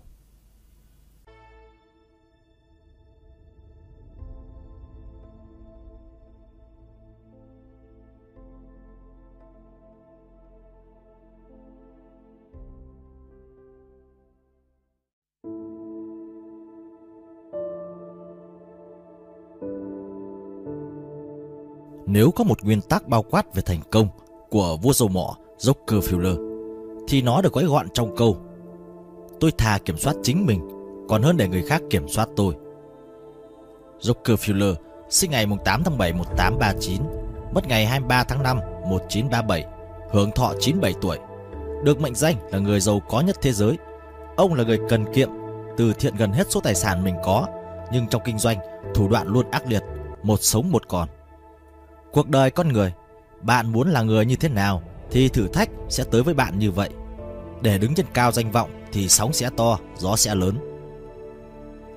[22.10, 24.08] Nếu có một nguyên tắc bao quát về thành công
[24.50, 26.48] của vua dầu mỏ Rockefeller,
[27.08, 28.36] thì nó được gói gọn trong câu
[29.40, 30.68] Tôi thà kiểm soát chính mình,
[31.08, 32.54] còn hơn để người khác kiểm soát tôi.
[34.00, 34.74] Rockefeller
[35.10, 37.02] sinh ngày 8 tháng 7 1839,
[37.54, 38.58] mất ngày 23 tháng 5
[38.90, 39.64] 1937,
[40.10, 41.18] hưởng thọ 97 tuổi.
[41.84, 43.76] Được mệnh danh là người giàu có nhất thế giới.
[44.36, 45.28] Ông là người cần kiệm,
[45.76, 47.46] từ thiện gần hết số tài sản mình có,
[47.92, 48.58] nhưng trong kinh doanh,
[48.94, 49.82] thủ đoạn luôn ác liệt,
[50.22, 51.08] một sống một còn.
[52.12, 52.92] Cuộc đời con người,
[53.40, 56.70] bạn muốn là người như thế nào thì thử thách sẽ tới với bạn như
[56.70, 56.90] vậy.
[57.62, 60.58] Để đứng trên cao danh vọng thì sóng sẽ to, gió sẽ lớn.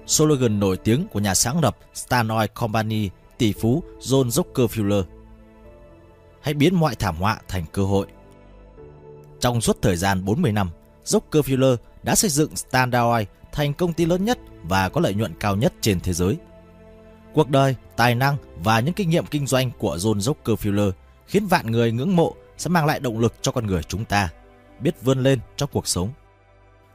[0.08, 5.04] Slogan nổi tiếng của nhà sáng lập Stan Oil Company tỷ phú John Rockefeller.
[6.42, 8.08] Hãy biến mọi thảm họa thành cơ hội.
[9.40, 10.70] Trong suốt thời gian 40 năm,
[11.06, 15.34] Rockefeller đã xây dựng Standard Oil thành công ty lớn nhất và có lợi nhuận
[15.40, 16.38] cao nhất trên thế giới.
[17.34, 20.92] Cuộc đời, tài năng và những kinh nghiệm kinh doanh của John Rockefeller
[21.28, 24.30] khiến vạn người ngưỡng mộ sẽ mang lại động lực cho con người chúng ta,
[24.80, 26.10] biết vươn lên trong cuộc sống.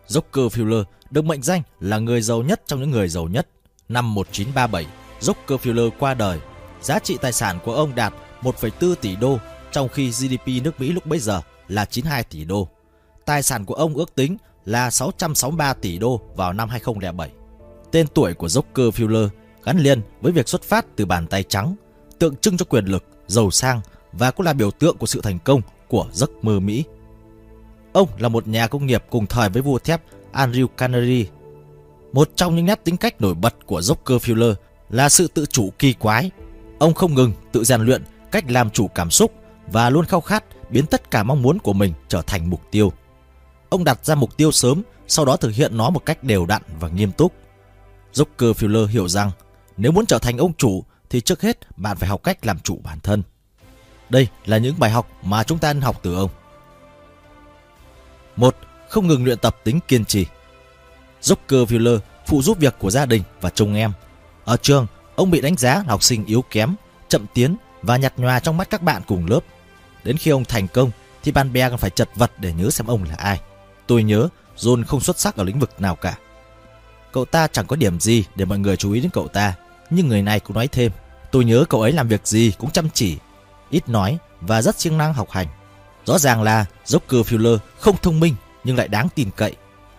[0.08, 3.48] Rockefeller được mệnh danh là người giàu nhất trong những người giàu nhất.
[3.88, 4.86] Năm 1937,
[5.20, 6.40] Rockefeller qua đời.
[6.80, 9.38] Giá trị tài sản của ông đạt 1,4 tỷ đô,
[9.72, 12.68] trong khi GDP nước Mỹ lúc bấy giờ là 92 tỷ đô.
[13.24, 17.30] Tài sản của ông ước tính là 663 tỷ đô vào năm 2007.
[17.92, 19.28] Tên tuổi của Rockefeller
[19.66, 21.74] gắn liền với việc xuất phát từ bàn tay trắng,
[22.18, 23.80] tượng trưng cho quyền lực, giàu sang
[24.12, 26.84] và cũng là biểu tượng của sự thành công của giấc mơ Mỹ.
[27.92, 30.02] Ông là một nhà công nghiệp cùng thời với vua thép
[30.32, 31.30] Andrew Carnegie.
[32.12, 34.54] Một trong những nét tính cách nổi bật của Rockefeller
[34.90, 36.30] là sự tự chủ kỳ quái.
[36.78, 39.32] Ông không ngừng tự rèn luyện cách làm chủ cảm xúc
[39.72, 42.92] và luôn khao khát biến tất cả mong muốn của mình trở thành mục tiêu.
[43.68, 46.62] Ông đặt ra mục tiêu sớm, sau đó thực hiện nó một cách đều đặn
[46.80, 47.32] và nghiêm túc.
[48.14, 49.30] Rockefeller hiểu rằng
[49.76, 52.80] nếu muốn trở thành ông chủ thì trước hết bạn phải học cách làm chủ
[52.84, 53.22] bản thân.
[54.08, 56.30] Đây là những bài học mà chúng ta nên học từ ông.
[58.36, 58.56] một
[58.88, 60.26] Không ngừng luyện tập tính kiên trì.
[61.22, 63.92] Rockefeller phụ giúp việc của gia đình và chồng em.
[64.44, 66.74] Ở trường, ông bị đánh giá là học sinh yếu kém,
[67.08, 69.40] chậm tiến và nhạt nhòa trong mắt các bạn cùng lớp.
[70.04, 70.90] Đến khi ông thành công
[71.22, 73.40] thì bạn bè còn phải chật vật để nhớ xem ông là ai.
[73.86, 76.18] Tôi nhớ John không xuất sắc ở lĩnh vực nào cả.
[77.12, 79.54] Cậu ta chẳng có điểm gì để mọi người chú ý đến cậu ta.
[79.90, 80.92] Nhưng người này cũng nói thêm,
[81.30, 83.16] tôi nhớ cậu ấy làm việc gì cũng chăm chỉ,
[83.70, 85.46] ít nói và rất siêng năng học hành.
[86.04, 88.34] Rõ ràng là Rockefeller không thông minh
[88.64, 89.56] nhưng lại đáng tin cậy.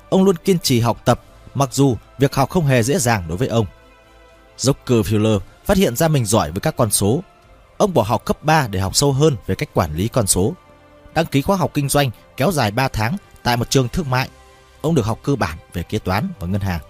[0.10, 1.22] Ông luôn kiên trì học tập,
[1.54, 3.66] mặc dù việc học không hề dễ dàng đối với ông.
[4.58, 7.24] Rockefeller phát hiện ra mình giỏi với các con số.
[7.78, 10.54] Ông bỏ học cấp 3 để học sâu hơn về cách quản lý con số.
[11.14, 14.30] Đăng ký khóa học kinh doanh kéo dài 3 tháng tại một trường thương mại.
[14.82, 16.82] Ông được học cơ bản về kế toán và ngân hàng.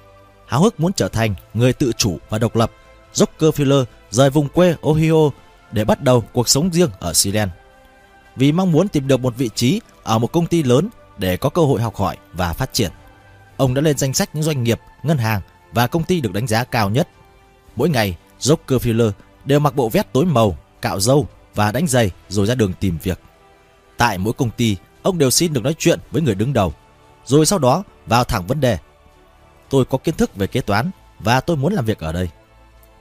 [0.48, 2.72] Háo hức muốn trở thành người tự chủ và độc lập,
[3.18, 5.30] Rockefeller rời vùng quê Ohio
[5.72, 7.52] để bắt đầu cuộc sống riêng ở Sealand.
[8.36, 11.50] Vì mong muốn tìm được một vị trí ở một công ty lớn để có
[11.50, 12.92] cơ hội học hỏi và phát triển.
[13.58, 15.42] Ông đã lên danh sách những doanh nghiệp, ngân hàng
[15.72, 17.10] và công ty được đánh giá cao nhất.
[17.76, 19.12] Mỗi ngày, Rockefeller
[19.46, 22.98] đều mặc bộ vest tối màu, cạo râu và đánh giày rồi ra đường tìm
[23.04, 23.20] việc.
[23.98, 26.74] Tại mỗi công ty, ông đều xin được nói chuyện với người đứng đầu,
[27.26, 28.78] rồi sau đó vào thẳng vấn đề.
[29.70, 32.30] Tôi có kiến thức về kế toán và tôi muốn làm việc ở đây.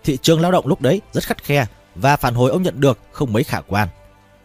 [0.07, 2.99] Thị trường lao động lúc đấy rất khắt khe và phản hồi ông nhận được
[3.13, 3.89] không mấy khả quan.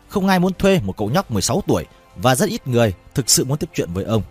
[0.07, 1.86] Không ai muốn thuê một cậu nhóc 16 tuổi
[2.16, 4.24] và rất ít người thực sự muốn tiếp chuyện với ông.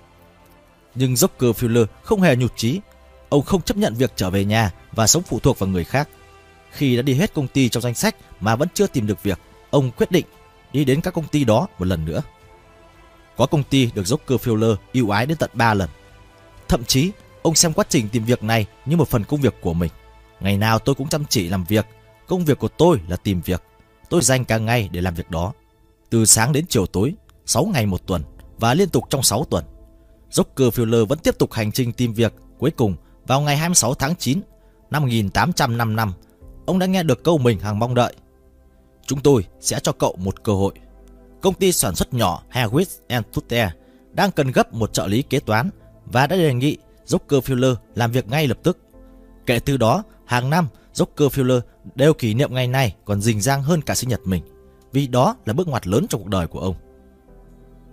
[0.95, 2.81] Nhưng Rockefeller không hề nhụt chí.
[3.29, 6.09] Ông không chấp nhận việc trở về nhà và sống phụ thuộc vào người khác.
[6.71, 9.39] Khi đã đi hết công ty trong danh sách mà vẫn chưa tìm được việc,
[9.71, 10.25] ông quyết định
[10.73, 12.23] đi đến các công ty đó một lần nữa.
[13.37, 15.89] Có công ty được Rockefeller yêu ái đến tận 3 lần.
[16.69, 17.11] Thậm chí,
[17.43, 19.91] ông xem quá trình tìm việc này như một phần công việc của mình.
[20.41, 21.87] Ngày nào tôi cũng chăm chỉ làm việc.
[22.27, 23.63] Công việc của tôi là tìm việc.
[24.09, 25.53] Tôi dành cả ngày để làm việc đó.
[26.11, 27.15] Từ sáng đến chiều tối,
[27.47, 28.23] 6 ngày một tuần
[28.59, 29.65] và liên tục trong 6 tuần.
[30.31, 32.35] Rockefeller vẫn tiếp tục hành trình tìm việc.
[32.59, 32.95] Cuối cùng,
[33.27, 34.41] vào ngày 26 tháng 9
[34.91, 36.13] năm 1855,
[36.67, 38.15] ông đã nghe được câu mình hàng mong đợi.
[39.07, 40.73] Chúng tôi sẽ cho cậu một cơ hội.
[41.41, 42.99] Công ty sản xuất nhỏ Harris
[43.33, 43.71] Tutte
[44.13, 45.71] đang cần gấp một trợ lý kế toán
[46.05, 46.77] và đã đề nghị
[47.07, 48.79] Rockefeller làm việc ngay lập tức.
[49.51, 51.61] Kể từ đó, hàng năm Rockefeller
[51.95, 54.43] đều kỷ niệm ngày này còn rình rang hơn cả sinh nhật mình,
[54.93, 56.75] vì đó là bước ngoặt lớn trong cuộc đời của ông.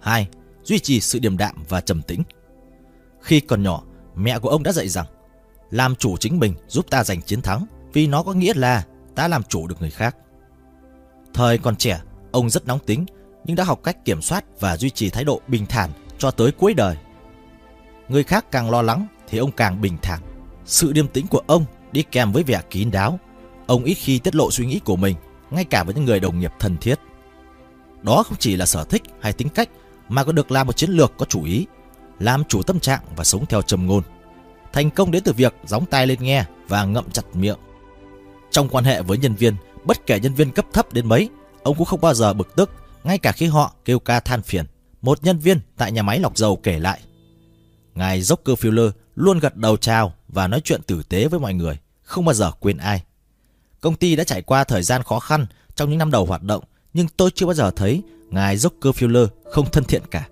[0.02, 0.28] 2.
[0.64, 2.24] Duy trì sự điềm đạm và trầm tĩnh.
[3.22, 3.84] Khi còn nhỏ,
[4.16, 5.06] mẹ của ông đã dạy rằng
[5.72, 8.86] làm chủ chính mình giúp ta giành chiến thắng vì nó có nghĩa là
[9.16, 10.16] ta làm chủ được người khác.
[11.34, 12.02] Thời còn trẻ,
[12.32, 13.06] ông rất nóng tính
[13.46, 16.52] nhưng đã học cách kiểm soát và duy trì thái độ bình thản cho tới
[16.52, 16.98] cuối đời.
[18.10, 20.37] Người khác càng lo lắng thì ông càng bình thản.
[20.68, 23.20] Sự điềm tĩnh của ông đi kèm với vẻ kín đáo.
[23.68, 25.16] Ông ít khi tiết lộ suy nghĩ của mình,
[25.52, 27.00] ngay cả với những người đồng nghiệp thân thiết.
[28.02, 29.70] Đó không chỉ là sở thích hay tính cách
[30.10, 31.66] mà còn được làm một chiến lược có chủ ý,
[32.20, 34.04] làm chủ tâm trạng và sống theo trầm ngôn.
[34.74, 37.58] Thành công đến từ việc gióng tai lên nghe và ngậm chặt miệng.
[38.52, 41.30] Trong quan hệ với nhân viên, bất kể nhân viên cấp thấp đến mấy,
[41.64, 42.72] ông cũng không bao giờ bực tức,
[43.04, 44.66] ngay cả khi họ kêu ca than phiền.
[45.02, 47.02] Một nhân viên tại nhà máy lọc dầu kể lại.
[47.96, 52.26] Ngài Rockefeller luôn gật đầu chào và nói chuyện tử tế với mọi người, không
[52.26, 53.04] bao giờ quên ai.
[53.82, 56.64] Công ty đã trải qua thời gian khó khăn trong những năm đầu hoạt động,
[56.94, 60.28] nhưng tôi chưa bao giờ thấy ngài Rockefeller không thân thiện cả.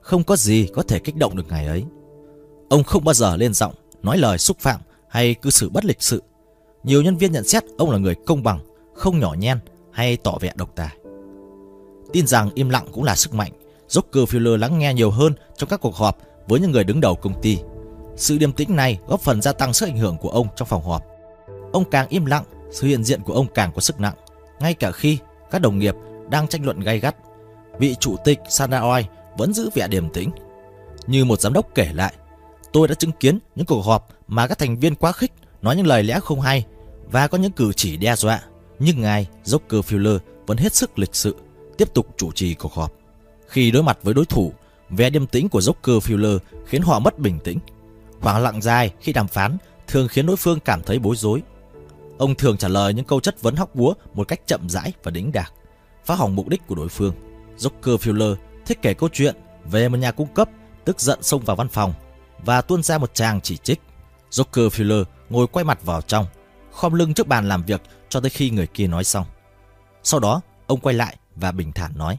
[0.00, 1.84] Không có gì có thể kích động được ngài ấy.
[2.68, 6.02] Ông không bao giờ lên giọng, nói lời xúc phạm hay cư xử bất lịch
[6.02, 6.22] sự.
[6.82, 8.60] Nhiều nhân viên nhận xét ông là người công bằng,
[8.94, 9.58] không nhỏ nhen
[9.92, 10.96] hay tỏ vẻ độc tài.
[12.12, 13.52] Tin rằng im lặng cũng là sức mạnh,
[13.88, 16.18] Rockefeller lắng nghe nhiều hơn trong các cuộc họp
[16.48, 17.58] với những người đứng đầu công ty.
[18.16, 20.84] Sự điềm tĩnh này góp phần gia tăng sức ảnh hưởng của ông trong phòng
[20.84, 21.02] họp.
[21.72, 24.14] Ông càng im lặng, sự hiện diện của ông càng có sức nặng,
[24.60, 25.18] ngay cả khi
[25.50, 25.94] các đồng nghiệp
[26.28, 27.16] đang tranh luận gay gắt.
[27.78, 29.04] Vị chủ tịch Sanaoi
[29.36, 30.30] vẫn giữ vẻ điềm tĩnh.
[31.06, 32.14] Như một giám đốc kể lại,
[32.72, 35.86] tôi đã chứng kiến những cuộc họp mà các thành viên quá khích nói những
[35.86, 36.64] lời lẽ không hay
[37.10, 38.42] và có những cử chỉ đe dọa.
[38.78, 41.36] Nhưng ngài Rockefeller vẫn hết sức lịch sự,
[41.78, 42.92] tiếp tục chủ trì cuộc họp.
[43.48, 44.52] Khi đối mặt với đối thủ,
[44.90, 47.58] vẻ điềm tĩnh của Rockefeller khiến họ mất bình tĩnh.
[48.24, 49.56] Khoảng lặng dài khi đàm phán
[49.86, 51.42] thường khiến đối phương cảm thấy bối rối.
[52.18, 55.10] Ông thường trả lời những câu chất vấn hóc búa một cách chậm rãi và
[55.10, 55.52] đĩnh đạc,
[56.04, 57.14] phá hỏng mục đích của đối phương.
[57.58, 60.48] Rockefeller thích kể câu chuyện về một nhà cung cấp
[60.84, 61.92] tức giận xông vào văn phòng
[62.44, 63.80] và tuôn ra một tràng chỉ trích.
[64.30, 66.26] Rockefeller ngồi quay mặt vào trong,
[66.72, 69.26] khom lưng trước bàn làm việc cho tới khi người kia nói xong.
[70.02, 72.18] Sau đó, ông quay lại và bình thản nói.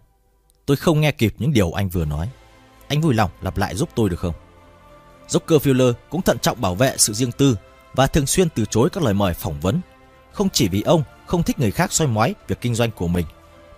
[0.66, 2.30] Tôi không nghe kịp những điều anh vừa nói.
[2.88, 4.34] Anh vui lòng lặp lại giúp tôi được không?
[5.30, 7.58] Rockefeller cũng thận trọng bảo vệ sự riêng tư
[7.94, 9.82] và thường xuyên từ chối các lời mời phỏng vấn.
[10.32, 13.26] Không chỉ vì ông không thích người khác soi mói việc kinh doanh của mình,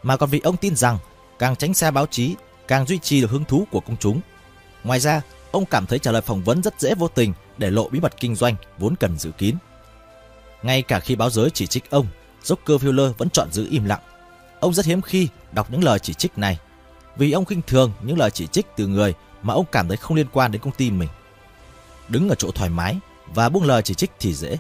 [0.04, 0.98] mà còn vì ông tin rằng
[1.40, 2.36] càng tránh xa báo chí,
[2.68, 4.22] càng duy trì được hứng thú của công chúng.
[4.84, 5.22] Ngoài ra,
[5.52, 8.14] ông cảm thấy trả lời phỏng vấn rất dễ vô tình để lộ bí mật
[8.20, 9.56] kinh doanh vốn cần giữ kín.
[10.64, 12.08] Ngay cả khi báo giới chỉ trích ông,
[12.44, 14.02] Rockefeller vẫn chọn giữ im lặng.
[14.60, 16.60] Ông rất hiếm khi đọc những lời chỉ trích này,
[17.18, 20.18] vì ông khinh thường những lời chỉ trích từ người mà ông cảm thấy không
[20.18, 21.10] liên quan đến công ty mình.
[22.10, 24.58] Đứng ở chỗ thoải mái và buông lời chỉ trích thì dễ,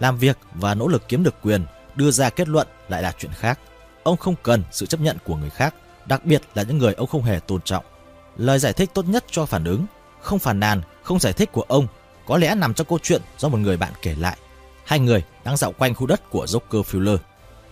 [0.00, 3.32] làm việc và nỗ lực kiếm được quyền, đưa ra kết luận lại là chuyện
[3.32, 3.58] khác.
[4.02, 5.74] Ông không cần sự chấp nhận của người khác,
[6.06, 7.84] đặc biệt là những người ông không hề tôn trọng.
[8.36, 9.86] Lời giải thích tốt nhất cho phản ứng,
[10.20, 11.86] không phản nàn, không giải thích của ông
[12.26, 14.36] có lẽ nằm trong câu chuyện do một người bạn kể lại.
[14.84, 17.18] Hai người đang dạo quanh khu đất của Rockefeller.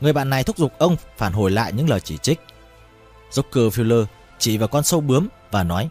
[0.00, 2.40] Người bạn này thúc giục ông phản hồi lại những lời chỉ trích.
[3.32, 4.04] Rockefeller
[4.38, 5.88] chỉ vào con sâu bướm và nói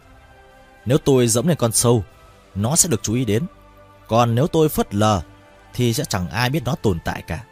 [0.86, 2.04] Nếu tôi giống lên con sâu,
[2.56, 3.46] nó sẽ được chú ý đến.
[4.08, 5.20] Còn nếu tôi phớt lờ,
[5.74, 7.44] thì sẽ chẳng ai biết nó tồn tại cả.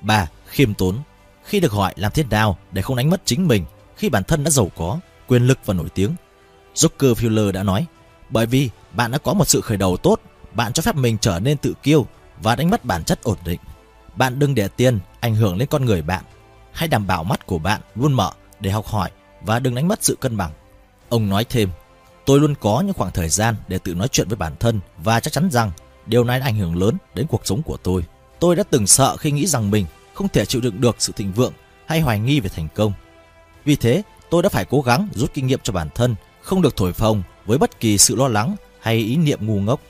[0.00, 0.28] 3.
[0.46, 0.98] Khiêm tốn
[1.44, 3.64] Khi được hỏi làm thế nào để không đánh mất chính mình
[3.96, 6.14] khi bản thân đã giàu có, quyền lực và nổi tiếng,
[6.74, 7.86] Rockefeller đã nói
[8.30, 10.20] bởi vì bạn đã có một sự khởi đầu tốt,
[10.52, 12.06] bạn cho phép mình trở nên tự kiêu
[12.42, 13.60] và đánh mất bản chất ổn định.
[14.16, 16.24] Bạn đừng để tiền ảnh hưởng lên con người bạn.
[16.72, 19.10] Hãy đảm bảo mắt của bạn luôn mở để học hỏi
[19.42, 20.50] và đừng đánh mất sự cân bằng.
[21.08, 21.70] Ông nói thêm,
[22.26, 25.20] tôi luôn có những khoảng thời gian để tự nói chuyện với bản thân và
[25.20, 25.70] chắc chắn rằng
[26.06, 28.04] điều này đã ảnh hưởng lớn đến cuộc sống của tôi.
[28.40, 31.32] Tôi đã từng sợ khi nghĩ rằng mình không thể chịu đựng được sự thịnh
[31.32, 31.52] vượng
[31.86, 32.92] hay hoài nghi về thành công.
[33.64, 36.76] Vì thế, tôi đã phải cố gắng rút kinh nghiệm cho bản thân, không được
[36.76, 39.80] thổi phồng với bất kỳ sự lo lắng hay ý niệm ngu ngốc.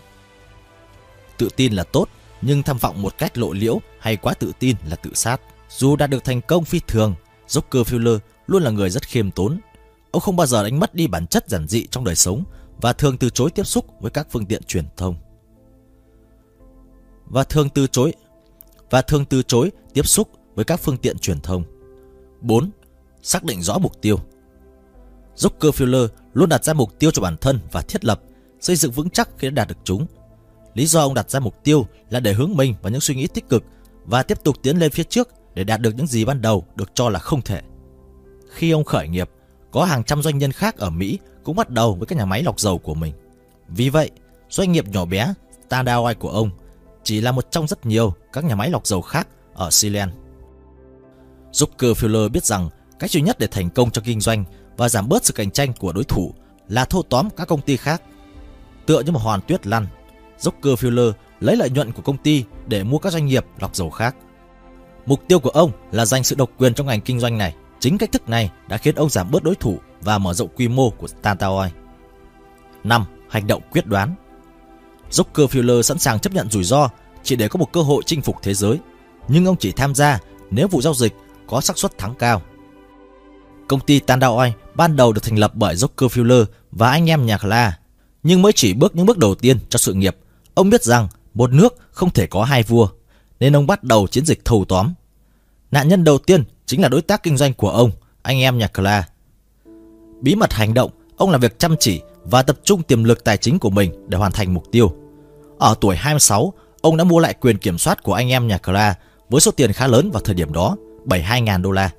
[1.39, 2.09] Tự tin là tốt,
[2.43, 5.41] nhưng tham vọng một cách lộ liễu hay quá tự tin là tự sát.
[5.71, 7.15] Dù đạt được thành công phi thường,
[7.49, 9.59] Rockefeller luôn là người rất khiêm tốn.
[10.11, 12.45] Ông không bao giờ đánh mất đi bản chất giản dị trong đời sống
[12.81, 15.15] và thường từ chối tiếp xúc với các phương tiện truyền thông.
[17.27, 18.13] Và thường từ chối
[18.91, 21.65] và thường từ chối tiếp xúc với các phương tiện truyền thông.
[22.41, 22.71] 4.
[23.23, 24.21] Xác định rõ mục tiêu.
[25.37, 28.21] Rockefeller luôn đặt ra mục tiêu cho bản thân và thiết lập,
[28.61, 30.07] xây dựng vững chắc khi đã đạt được chúng.
[30.75, 33.27] Lý do ông đặt ra mục tiêu là để hướng mình vào những suy nghĩ
[33.27, 33.65] tích cực
[34.05, 36.91] và tiếp tục tiến lên phía trước để đạt được những gì ban đầu được
[36.95, 37.61] cho là không thể.
[38.51, 39.31] Khi ông khởi nghiệp,
[39.71, 42.43] có hàng trăm doanh nhân khác ở Mỹ cũng bắt đầu với các nhà máy
[42.43, 43.15] lọc dầu của mình.
[43.69, 44.11] Vì vậy,
[44.51, 45.35] doanh nghiệp nhỏ bé
[45.67, 46.51] Standard Oil của ông
[47.03, 50.13] chỉ là một trong rất nhiều các nhà máy lọc dầu khác ở Sealand.
[51.53, 54.45] Fuller biết rằng cách duy nhất để thành công trong kinh doanh
[54.77, 56.35] và giảm bớt sự cạnh tranh của đối thủ
[56.69, 58.03] là thâu tóm các công ty khác.
[58.87, 59.87] Tựa như một hoàn tuyết lăn,
[60.39, 64.17] Rockefeller lấy lợi nhuận của công ty để mua các doanh nghiệp lọc dầu khác.
[65.07, 67.55] Mục tiêu của ông là giành sự độc quyền trong ngành kinh doanh này.
[67.81, 70.69] Chính cách thức này đã khiến ông giảm bớt đối thủ và mở rộng quy
[70.69, 71.71] mô của Tantaoi.
[72.85, 73.05] 5.
[73.29, 74.15] Hành động quyết đoán
[75.11, 76.89] Rockefeller sẵn sàng chấp nhận rủi ro
[77.23, 78.79] chỉ để có một cơ hội chinh phục thế giới.
[79.29, 80.19] nhưng ông chỉ tham gia
[80.51, 81.13] nếu vụ giao dịch
[81.47, 82.43] có xác suất thắng cao.
[83.69, 87.79] Công ty Tandaoi ban đầu được thành lập bởi Rockefeller và anh em nhà Kla,
[88.23, 90.17] nhưng mới chỉ bước những bước đầu tiên cho sự nghiệp.
[90.55, 92.89] Ông biết rằng một nước không thể có hai vua,
[93.41, 94.93] nên ông bắt đầu chiến dịch thâu tóm.
[95.71, 97.91] Nạn nhân đầu tiên chính là đối tác kinh doanh của ông,
[98.23, 99.09] anh em nhà Clara.
[100.21, 103.37] Bí mật hành động, ông làm việc chăm chỉ và tập trung tiềm lực tài
[103.37, 104.93] chính của mình để hoàn thành mục tiêu.
[105.59, 108.95] Ở tuổi 26, ông đã mua lại quyền kiểm soát của anh em nhà Clara
[109.29, 111.91] với số tiền khá lớn vào thời điểm đó, 72.000 đô la.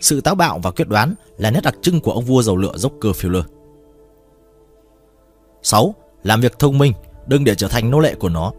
[0.00, 2.72] Sự táo bạo và quyết đoán là nét đặc trưng của ông vua dầu lửa
[2.76, 3.42] Rockefeller.
[5.62, 5.94] 6.
[6.22, 6.92] Làm việc thông minh,
[7.26, 8.52] đừng để trở thành nô lệ của nó.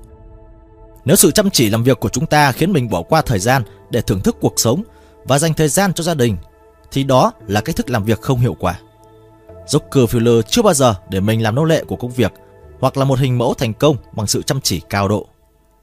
[1.05, 3.63] Nếu sự chăm chỉ làm việc của chúng ta khiến mình bỏ qua thời gian
[3.89, 4.83] để thưởng thức cuộc sống
[5.29, 6.37] và dành thời gian cho gia đình,
[6.91, 8.79] thì đó là cách thức làm việc không hiệu quả.
[9.67, 12.33] Rockefeller chưa bao giờ để mình làm nô lệ của công việc
[12.79, 15.27] hoặc là một hình mẫu thành công bằng sự chăm chỉ cao độ.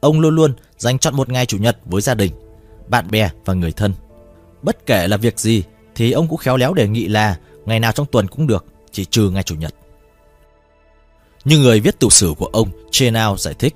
[0.01, 2.33] Ông luôn luôn dành chọn một ngày chủ nhật với gia đình,
[2.89, 3.93] bạn bè và người thân.
[4.63, 5.63] Bất kể là việc gì
[5.95, 9.05] thì ông cũng khéo léo đề nghị là ngày nào trong tuần cũng được, chỉ
[9.05, 9.75] trừ ngày chủ nhật.
[11.45, 13.75] Như người viết tiểu sử của ông Chenao giải thích,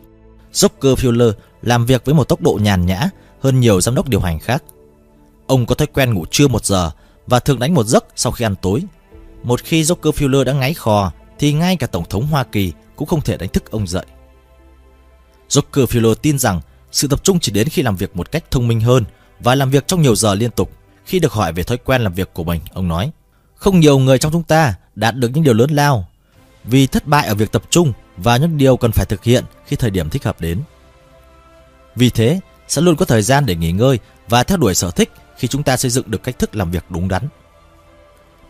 [0.53, 3.11] Rockefeller làm việc với một tốc độ nhàn nhã
[3.41, 4.63] hơn nhiều giám đốc điều hành khác.
[5.51, 6.91] Ông có thói quen ngủ trưa một giờ
[7.27, 8.83] và thường đánh một giấc sau khi ăn tối.
[9.43, 13.21] Một khi Rockefeller đã ngáy khò thì ngay cả Tổng thống Hoa Kỳ cũng không
[13.21, 14.07] thể đánh thức ông dậy.
[15.49, 16.61] Rockefeller tin rằng
[16.93, 19.05] sự tập trung chỉ đến khi làm việc một cách thông minh hơn
[19.41, 20.71] và làm việc trong nhiều giờ liên tục.
[21.05, 23.11] Khi được hỏi về thói quen làm việc của mình, ông nói,
[23.55, 26.09] không nhiều người trong chúng ta đạt được những điều lớn lao
[26.65, 29.77] vì thất bại ở việc tập trung và những điều cần phải thực hiện khi
[29.77, 30.61] thời điểm thích hợp đến.
[31.97, 33.99] Vì thế, sẽ luôn có thời gian để nghỉ ngơi
[34.29, 35.11] và theo đuổi sở thích
[35.41, 37.23] khi chúng ta xây dựng được cách thức làm việc đúng đắn.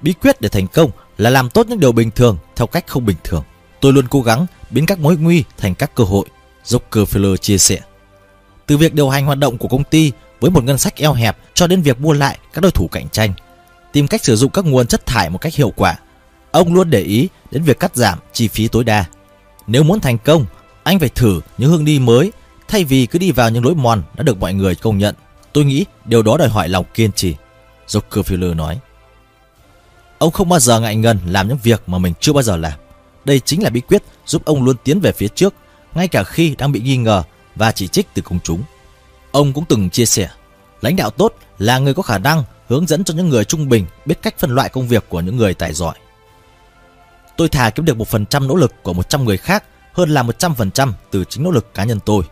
[0.03, 3.07] Bí quyết để thành công là làm tốt những điều bình thường theo cách không
[3.07, 3.43] bình thường.
[3.81, 6.27] Tôi luôn cố gắng biến các mối nguy thành các cơ hội,
[6.65, 7.81] Rockefeller chia sẻ.
[8.67, 11.37] Từ việc điều hành hoạt động của công ty với một ngân sách eo hẹp
[11.55, 13.33] cho đến việc mua lại các đối thủ cạnh tranh,
[13.93, 15.97] tìm cách sử dụng các nguồn chất thải một cách hiệu quả.
[16.51, 19.05] Ông luôn để ý đến việc cắt giảm chi phí tối đa.
[19.67, 20.47] Nếu muốn thành công,
[20.83, 22.33] anh phải thử những hướng đi mới
[22.69, 25.15] thay vì cứ đi vào những lối mòn đã được mọi người công nhận.
[25.53, 27.37] Tôi nghĩ điều đó đòi hỏi lòng kiên trì.
[27.89, 28.79] Rockefeller nói.
[30.19, 32.73] Ông không bao giờ ngại ngần làm những việc mà mình chưa bao giờ làm.
[33.25, 35.55] Đây chính là bí quyết giúp ông luôn tiến về phía trước,
[35.95, 37.23] ngay cả khi đang bị nghi ngờ
[37.57, 38.63] và chỉ trích từ công chúng.
[39.31, 40.31] Ông cũng từng chia sẻ,
[40.81, 43.87] lãnh đạo tốt là người có khả năng hướng dẫn cho những người trung bình
[44.05, 45.95] biết cách phân loại công việc của những người tài giỏi.
[47.37, 50.23] Tôi thà kiếm được một phần trăm nỗ lực của 100 người khác hơn là
[50.23, 52.23] 100% từ chính nỗ lực cá nhân tôi.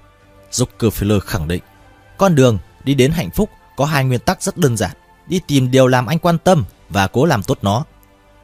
[0.52, 1.62] Rockefeller khẳng định,
[2.18, 2.58] con đường
[2.88, 4.90] đi đến hạnh phúc có hai nguyên tắc rất đơn giản.
[5.26, 7.84] Đi tìm điều làm anh quan tâm và cố làm tốt nó.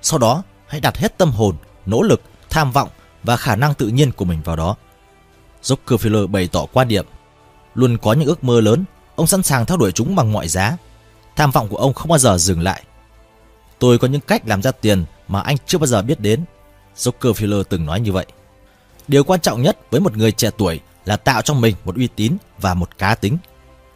[0.02, 2.88] Sau đó, hãy đặt hết tâm hồn, nỗ lực, tham vọng
[3.22, 4.76] và khả năng tự nhiên của mình vào đó.
[5.62, 7.06] Rockefeller bày tỏ quan điểm,
[7.74, 8.84] luôn có những ước mơ lớn,
[9.16, 10.76] ông sẵn sàng theo đuổi chúng bằng mọi giá.
[11.36, 12.82] Tham vọng của ông không bao giờ dừng lại.
[13.78, 16.44] Tôi có những cách làm ra tiền mà anh chưa bao giờ biết đến.
[16.96, 18.26] Rockefeller từng nói như vậy.
[19.08, 22.08] Điều quan trọng nhất với một người trẻ tuổi là tạo cho mình một uy
[22.16, 23.38] tín và một cá tính.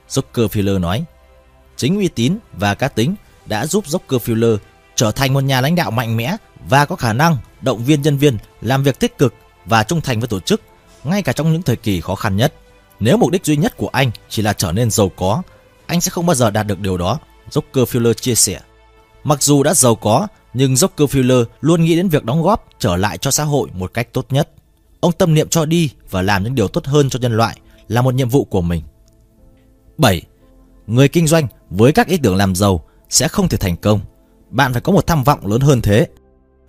[0.09, 1.05] Rockefeller nói,
[1.77, 3.15] chính uy tín và cá tính
[3.47, 4.57] đã giúp Rockefeller
[4.95, 6.37] trở thành một nhà lãnh đạo mạnh mẽ
[6.69, 9.35] và có khả năng động viên nhân viên làm việc tích cực
[9.65, 10.63] và trung thành với tổ chức
[11.05, 12.55] ngay cả trong những thời kỳ khó khăn nhất.
[13.01, 15.43] Nếu mục đích duy nhất của anh chỉ là trở nên giàu có,
[15.87, 17.19] anh sẽ không bao giờ đạt được điều đó,
[17.51, 18.61] Rockefeller chia sẻ.
[19.25, 23.19] Mặc dù đã giàu có, nhưng Rockefeller luôn nghĩ đến việc đóng góp trở lại
[23.19, 24.51] cho xã hội một cách tốt nhất.
[25.01, 28.03] Ông tâm niệm cho đi và làm những điều tốt hơn cho nhân loại là
[28.03, 28.83] một nhiệm vụ của mình.
[29.99, 30.23] 7.
[30.87, 34.01] Người kinh doanh với các ý tưởng làm giàu sẽ không thể thành công.
[34.51, 36.07] Bạn phải có một tham vọng lớn hơn thế.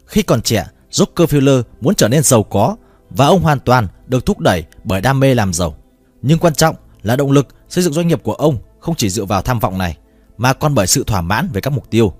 [0.06, 2.76] Khi còn trẻ, Rockefeller muốn trở nên giàu có
[3.10, 5.76] và ông hoàn toàn được thúc đẩy bởi đam mê làm giàu.
[6.22, 9.26] Nhưng quan trọng là động lực xây dựng doanh nghiệp của ông không chỉ dựa
[9.26, 9.98] vào tham vọng này
[10.38, 12.14] mà còn bởi sự thỏa mãn về các mục tiêu.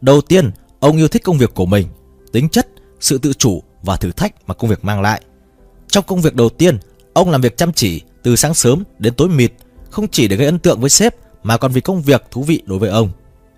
[0.00, 0.50] Đầu tiên,
[0.80, 1.86] ông yêu thích công việc của mình,
[2.32, 2.68] tính chất,
[3.00, 5.22] sự tự chủ và thử thách mà công việc mang lại.
[5.88, 6.78] Trong công việc đầu tiên,
[7.12, 9.52] ông làm việc chăm chỉ từ sáng sớm đến tối mịt,
[9.90, 12.62] không chỉ để gây ấn tượng với sếp mà còn vì công việc thú vị
[12.66, 13.10] đối với ông.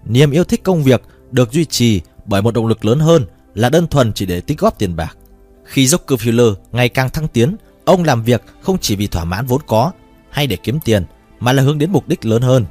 [0.04, 3.68] Niềm yêu thích công việc được duy trì bởi một động lực lớn hơn là
[3.68, 5.16] đơn thuần chỉ để tích góp tiền bạc.
[5.64, 9.60] Khi Rockefeller ngày càng thăng tiến, ông làm việc không chỉ vì thỏa mãn vốn
[9.66, 9.92] có
[10.30, 11.04] hay để kiếm tiền
[11.40, 12.66] mà là hướng đến mục đích lớn hơn.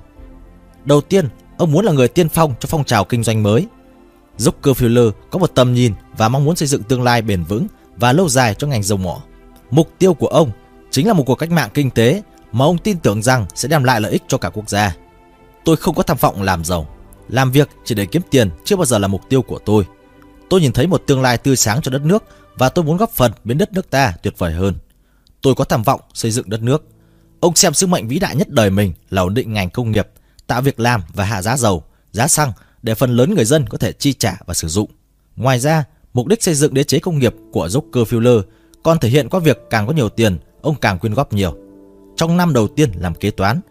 [0.86, 3.68] Đầu tiên, ông muốn là người tiên phong cho phong trào kinh doanh mới.
[4.38, 8.14] Rockefeller có một tầm nhìn và mong muốn xây dựng tương lai bền vững và
[8.14, 9.22] lâu dài cho ngành dầu mỏ.
[9.72, 10.52] Mục tiêu của ông
[10.92, 12.22] chính là một cuộc cách mạng kinh tế
[12.52, 14.96] mà ông tin tưởng rằng sẽ đem lại lợi ích cho cả quốc gia.
[15.66, 16.88] Tôi không có tham vọng làm giàu.
[17.30, 19.86] Làm việc chỉ để kiếm tiền chưa bao giờ là mục tiêu của tôi.
[20.50, 22.24] Tôi nhìn thấy một tương lai tươi sáng cho đất nước
[22.58, 24.76] và tôi muốn góp phần biến đất nước ta tuyệt vời hơn.
[25.42, 26.88] Tôi có tham vọng xây dựng đất nước.
[27.40, 30.08] Ông xem sứ mệnh vĩ đại nhất đời mình là ổn định ngành công nghiệp,
[30.48, 33.78] tạo việc làm và hạ giá dầu, giá xăng để phần lớn người dân có
[33.78, 34.92] thể chi trả và sử dụng.
[35.36, 35.84] Ngoài ra,
[36.14, 38.42] mục đích xây dựng đế chế công nghiệp của Rockefeller
[38.84, 41.58] còn thể hiện qua việc càng có nhiều tiền, ông càng quyên góp nhiều.
[42.22, 43.62] Trong năm đầu tiên làm kế toán,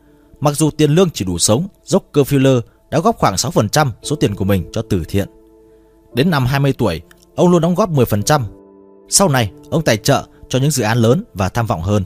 [0.40, 4.44] mặc dù tiền lương chỉ đủ sống, Rockefeller đã góp khoảng 6% số tiền của
[4.44, 5.28] mình cho từ thiện.
[6.14, 7.00] Đến năm 20 tuổi,
[7.36, 8.42] ông luôn đóng góp 10%.
[9.08, 12.04] Sau này, ông tài trợ cho những dự án lớn và tham vọng hơn,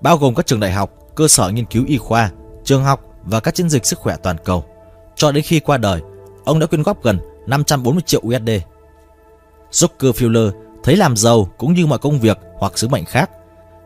[0.00, 2.30] bao gồm các trường đại học, cơ sở nghiên cứu y khoa,
[2.64, 4.64] trường học và các chiến dịch sức khỏe toàn cầu.
[5.16, 6.00] Cho đến khi qua đời,
[6.44, 8.50] ông đã quyên góp gần 540 triệu USD.
[9.70, 10.50] Rockefeller
[10.84, 13.30] thấy làm giàu cũng như mọi công việc hoặc sứ mệnh khác.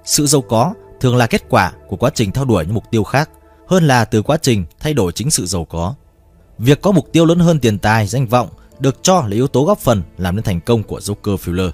[0.05, 3.05] Sự giàu có thường là kết quả của quá trình theo đuổi những mục tiêu
[3.05, 3.31] khác
[3.69, 5.95] hơn là từ quá trình thay đổi chính sự giàu có.
[6.59, 9.65] Việc có mục tiêu lớn hơn tiền tài, danh vọng được cho là yếu tố
[9.65, 11.71] góp phần làm nên thành công của Rockefeller.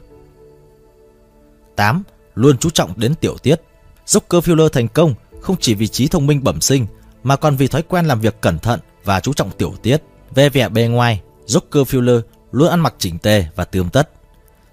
[1.77, 2.03] 8.
[2.35, 3.61] Luôn chú trọng đến tiểu tiết.
[4.07, 6.87] Rockefeller thành công không chỉ vì trí thông minh bẩm sinh
[7.23, 10.03] mà còn vì thói quen làm việc cẩn thận và chú trọng tiểu tiết.
[10.35, 12.21] Về vẻ bề ngoài, Rockefeller
[12.53, 14.11] luôn ăn mặc chỉnh tề và tươm tất.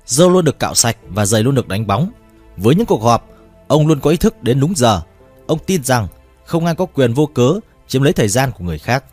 [0.06, 2.12] Dâu luôn được cạo sạch và giày luôn được đánh bóng.
[2.58, 3.30] Với những cuộc họp,
[3.72, 5.02] ông luôn có ý thức đến đúng giờ.
[5.48, 6.08] Ông tin rằng
[6.46, 9.04] không ai có quyền vô cớ chiếm lấy thời gian của người khác.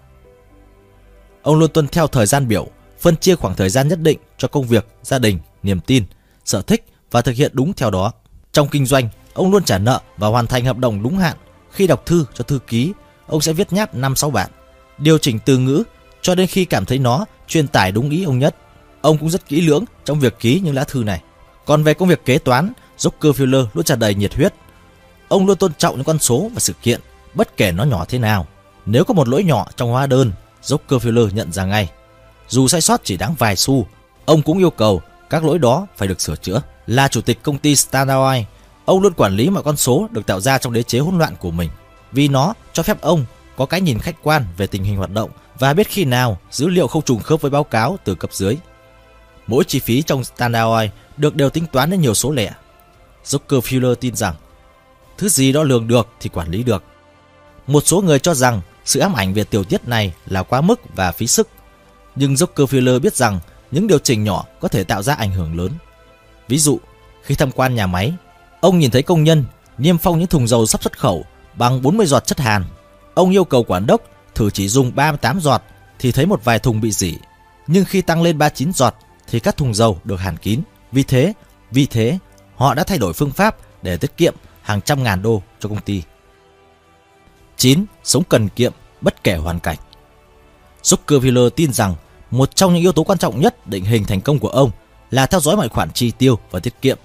[1.42, 2.66] Ông luôn tuân theo thời gian biểu,
[3.00, 6.04] phân chia khoảng thời gian nhất định cho công việc, gia đình, niềm tin,
[6.44, 8.12] sở thích và thực hiện đúng theo đó.
[8.52, 11.36] Trong kinh doanh, ông luôn trả nợ và hoàn thành hợp đồng đúng hạn.
[11.70, 12.92] Khi đọc thư cho thư ký,
[13.26, 14.50] ông sẽ viết nháp 5-6 bản,
[14.98, 15.82] điều chỉnh từ ngữ
[16.22, 18.56] cho đến khi cảm thấy nó truyền tải đúng ý ông nhất.
[19.00, 21.22] Ông cũng rất kỹ lưỡng trong việc ký những lá thư này.
[21.64, 24.54] Còn về công việc kế toán, Rockefeller luôn tràn đầy nhiệt huyết.
[25.28, 27.00] Ông luôn tôn trọng những con số và sự kiện,
[27.34, 28.46] bất kể nó nhỏ thế nào.
[28.86, 30.32] Nếu có một lỗi nhỏ trong hóa đơn,
[30.62, 31.90] Rockefeller nhận ra ngay.
[32.48, 33.86] Dù sai sót chỉ đáng vài xu,
[34.24, 36.62] ông cũng yêu cầu các lỗi đó phải được sửa chữa.
[36.86, 38.42] Là chủ tịch công ty Standard Oil,
[38.84, 41.34] ông luôn quản lý mọi con số được tạo ra trong đế chế hỗn loạn
[41.38, 41.70] của mình,
[42.12, 43.24] vì nó cho phép ông
[43.56, 46.68] có cái nhìn khách quan về tình hình hoạt động và biết khi nào dữ
[46.68, 48.56] liệu không trùng khớp với báo cáo từ cấp dưới.
[49.46, 52.52] Mỗi chi phí trong Standard Oil được đều tính toán đến nhiều số lẻ.
[53.28, 54.34] Rockefeller tin rằng
[55.18, 56.84] thứ gì đó lường được thì quản lý được.
[57.66, 60.80] Một số người cho rằng sự ám ảnh về tiểu tiết này là quá mức
[60.94, 61.48] và phí sức.
[62.16, 65.72] Nhưng Rockefeller biết rằng những điều chỉnh nhỏ có thể tạo ra ảnh hưởng lớn.
[66.48, 66.78] Ví dụ,
[67.22, 68.12] khi tham quan nhà máy,
[68.60, 69.44] ông nhìn thấy công nhân
[69.78, 71.24] niêm phong những thùng dầu sắp xuất khẩu
[71.54, 72.64] bằng 40 giọt chất hàn.
[73.14, 74.02] Ông yêu cầu quản đốc
[74.34, 75.62] thử chỉ dùng 38 giọt
[75.98, 77.14] thì thấy một vài thùng bị dỉ.
[77.66, 78.94] Nhưng khi tăng lên 39 giọt
[79.26, 80.60] thì các thùng dầu được hàn kín.
[80.92, 81.32] Vì thế,
[81.70, 82.18] vì thế
[82.58, 85.80] họ đã thay đổi phương pháp để tiết kiệm hàng trăm ngàn đô cho công
[85.80, 86.02] ty.
[87.56, 87.84] 9.
[88.04, 89.76] Sống cần kiệm bất kể hoàn cảnh.
[90.82, 91.94] Zuckerviller tin rằng
[92.30, 94.70] một trong những yếu tố quan trọng nhất định hình thành công của ông
[95.10, 96.98] là theo dõi mọi khoản chi tiêu và tiết kiệm.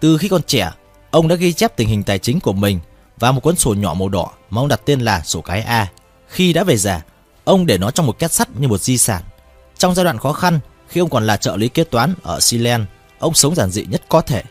[0.00, 0.70] Từ khi còn trẻ,
[1.10, 2.80] ông đã ghi chép tình hình tài chính của mình
[3.16, 5.88] và một cuốn sổ nhỏ màu đỏ mà ông đặt tên là sổ cái A.
[6.28, 7.02] Khi đã về già,
[7.44, 9.22] ông để nó trong một két sắt như một di sản.
[9.78, 12.84] Trong giai đoạn khó khăn, khi ông còn là trợ lý kế toán ở Sealand,
[13.18, 14.42] ông sống giản dị nhất có thể.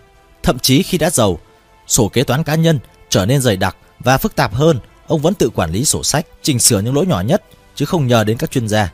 [0.44, 1.40] Thậm chí khi đã giàu,
[1.88, 2.80] sổ kế toán cá nhân
[3.10, 6.26] trở nên dày đặc và phức tạp hơn ông vẫn tự quản lý sổ sách,
[6.42, 7.44] chỉnh sửa những lỗi nhỏ nhất,
[7.76, 8.94] chứ không nhờ đến các chuyên gia.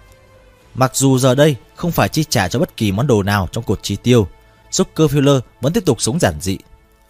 [0.75, 3.63] Mặc dù giờ đây không phải chi trả cho bất kỳ món đồ nào trong
[3.63, 4.27] cột chi tiêu,
[4.71, 6.57] Rockefeller vẫn tiếp tục sống giản dị.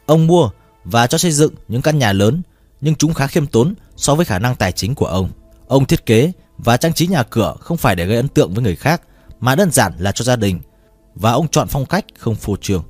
[0.05, 0.49] Ông mua
[0.83, 2.41] và cho xây dựng những căn nhà lớn,
[2.81, 5.29] nhưng chúng khá khiêm tốn so với khả năng tài chính của ông.
[5.67, 8.63] Ông thiết kế và trang trí nhà cửa không phải để gây ấn tượng với
[8.63, 9.01] người khác,
[9.39, 10.59] mà đơn giản là cho gia đình,
[11.15, 12.83] và ông chọn phong cách không phô trương.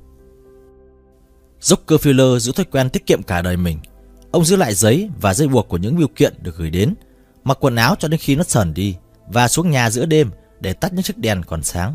[1.60, 3.78] Rockefeller giữ thói quen tiết kiệm cả đời mình.
[4.30, 6.94] Ông giữ lại giấy và dây buộc của những biểu kiện được gửi đến,
[7.44, 8.96] mặc quần áo cho đến khi nó sờn đi
[9.26, 10.30] và xuống nhà giữa đêm
[10.60, 11.94] để tắt những chiếc đèn còn sáng.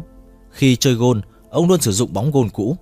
[0.52, 2.78] Khi chơi gôn, ông luôn sử dụng bóng gôn cũ.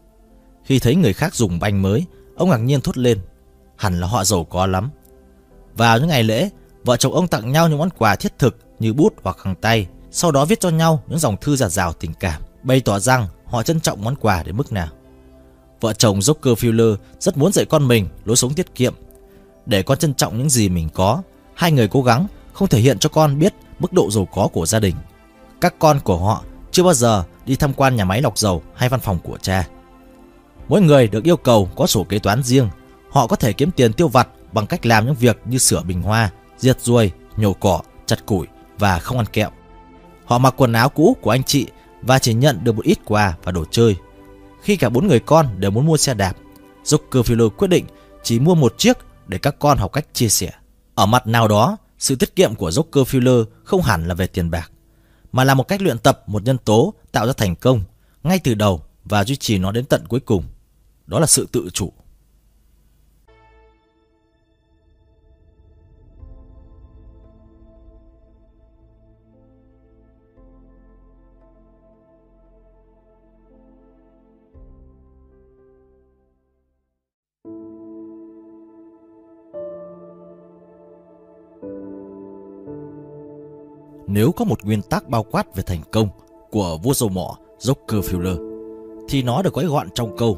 [0.64, 2.06] Khi thấy người khác dùng banh mới,
[2.36, 3.20] ông ngạc nhiên thốt lên,
[3.76, 4.90] hẳn là họ giàu có lắm.
[5.74, 6.50] Vào những ngày lễ,
[6.84, 9.88] vợ chồng ông tặng nhau những món quà thiết thực như bút hoặc hàng tay,
[10.12, 13.28] sau đó viết cho nhau những dòng thư giạt rào tình cảm, bày tỏ rằng
[13.46, 14.88] họ trân trọng món quà đến mức nào.
[15.84, 18.94] Vợ chồng Rockefeller rất muốn dạy con mình lối sống tiết kiệm
[19.66, 21.22] để con trân trọng những gì mình có.
[21.54, 24.66] Hai người cố gắng không thể hiện cho con biết mức độ giàu có của
[24.66, 24.96] gia đình.
[25.62, 28.90] Các con của họ chưa bao giờ đi tham quan nhà máy lọc dầu hay
[28.90, 29.68] văn phòng của cha.
[30.68, 32.70] Mỗi người được yêu cầu có sổ kế toán riêng.
[33.10, 36.02] Họ có thể kiếm tiền tiêu vặt bằng cách làm những việc như sửa bình
[36.02, 38.48] hoa, diệt ruồi, nhổ cỏ, chặt củi
[38.80, 39.50] và không ăn kẹo.
[40.26, 41.68] Họ mặc quần áo cũ của anh chị
[42.02, 43.96] và chỉ nhận được một ít quà và đồ chơi.
[44.64, 46.38] Khi cả bốn người con đều muốn mua xe đạp,
[46.84, 47.86] Zuckerfield quyết định
[48.24, 48.98] chỉ mua một chiếc
[49.28, 50.52] để các con học cách chia sẻ.
[50.96, 54.72] Ở mặt nào đó, sự tiết kiệm của Rockefeller không hẳn là về tiền bạc,
[55.32, 57.82] mà là một cách luyện tập một nhân tố tạo ra thành công
[58.24, 60.44] ngay từ đầu và duy trì nó đến tận cuối cùng.
[61.08, 61.94] Đó là sự tự chủ.
[84.14, 86.08] Nếu có một nguyên tắc bao quát về thành công
[86.52, 88.38] của vua dầu mỏ Rockefeller,
[89.10, 90.38] thì nó được gói gọn trong câu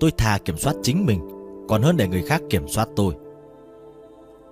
[0.00, 1.20] Tôi thà kiểm soát chính mình,
[1.68, 3.14] còn hơn để người khác kiểm soát tôi.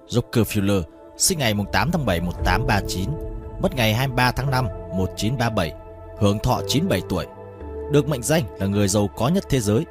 [0.08, 0.82] Rockefeller
[1.16, 3.10] sinh ngày 8 tháng 7 1839,
[3.62, 5.72] mất ngày 23 tháng 5 1937,
[6.18, 7.26] hưởng thọ 97 tuổi.
[7.92, 9.84] Được mệnh danh là người giàu có nhất thế giới.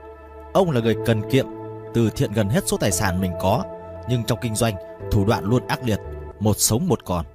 [0.53, 1.45] Ông là người cần kiệm,
[1.93, 3.63] từ thiện gần hết số tài sản mình có,
[4.09, 4.75] nhưng trong kinh doanh,
[5.11, 5.99] thủ đoạn luôn ác liệt,
[6.39, 7.25] một sống một còn.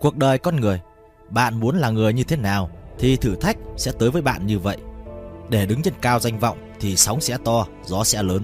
[0.00, 0.80] Cuộc đời con người,
[1.30, 4.58] bạn muốn là người như thế nào thì thử thách sẽ tới với bạn như
[4.58, 4.76] vậy.
[5.48, 8.42] Để đứng trên cao danh vọng thì sóng sẽ to, gió sẽ lớn.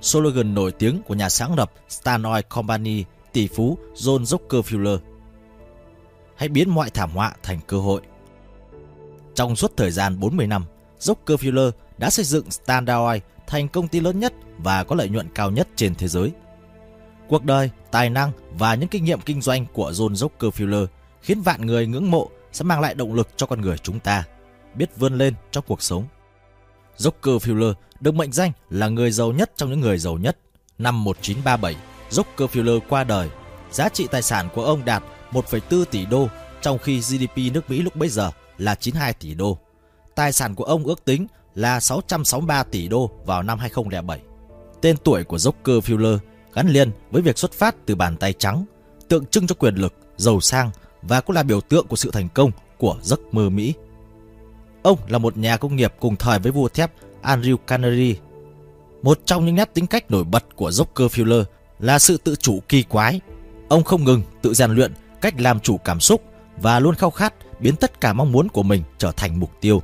[0.00, 4.98] Slogan nổi tiếng của nhà sáng lập Stan Oil Company tỷ phú John Rockefeller.
[6.36, 8.02] Hãy biến mọi thảm họa thành cơ hội.
[9.34, 10.64] Trong suốt thời gian 40 năm,
[11.00, 15.28] Rockefeller đã xây dựng Standard Oil thành công ty lớn nhất và có lợi nhuận
[15.34, 16.32] cao nhất trên thế giới.
[17.30, 20.86] Cuộc đời, tài năng và những kinh nghiệm kinh doanh của John Rockefeller
[21.22, 24.24] khiến vạn người ngưỡng mộ sẽ mang lại động lực cho con người chúng ta
[24.74, 26.04] biết vươn lên trong cuộc sống.
[26.98, 30.38] Rockefeller được mệnh danh là người giàu nhất trong những người giàu nhất.
[30.78, 31.76] Năm 1937,
[32.10, 33.28] Rockefeller qua đời.
[33.70, 35.02] Giá trị tài sản của ông đạt
[35.32, 36.28] 1,4 tỷ đô,
[36.62, 39.58] trong khi GDP nước Mỹ lúc bấy giờ là 92 tỷ đô.
[40.14, 44.20] Tài sản của ông ước tính là 663 tỷ đô vào năm 2007.
[44.80, 46.18] Tên tuổi của Rockefeller
[46.54, 48.64] gắn liền với việc xuất phát từ bàn tay trắng,
[49.08, 50.70] tượng trưng cho quyền lực, giàu sang
[51.02, 53.74] và cũng là biểu tượng của sự thành công của giấc mơ Mỹ.
[54.82, 56.92] Ông là một nhà công nghiệp cùng thời với vua thép
[57.22, 58.14] Andrew Carnegie.
[59.02, 61.44] Một trong những nét tính cách nổi bật của Rockefeller
[61.78, 63.20] là sự tự chủ kỳ quái.
[63.68, 66.22] Ông không ngừng tự rèn luyện cách làm chủ cảm xúc
[66.56, 69.82] và luôn khao khát biến tất cả mong muốn của mình trở thành mục tiêu.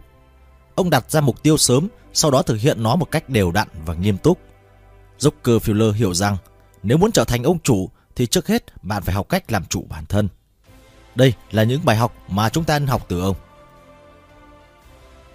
[0.75, 3.69] Ông đặt ra mục tiêu sớm, sau đó thực hiện nó một cách đều đặn
[3.87, 4.39] và nghiêm túc.
[5.19, 6.37] Rockefeller hiểu rằng
[6.87, 9.87] nếu muốn trở thành ông chủ thì trước hết bạn phải học cách làm chủ
[9.89, 10.28] bản thân.
[11.14, 13.37] Đây là những bài học mà chúng ta nên học từ ông.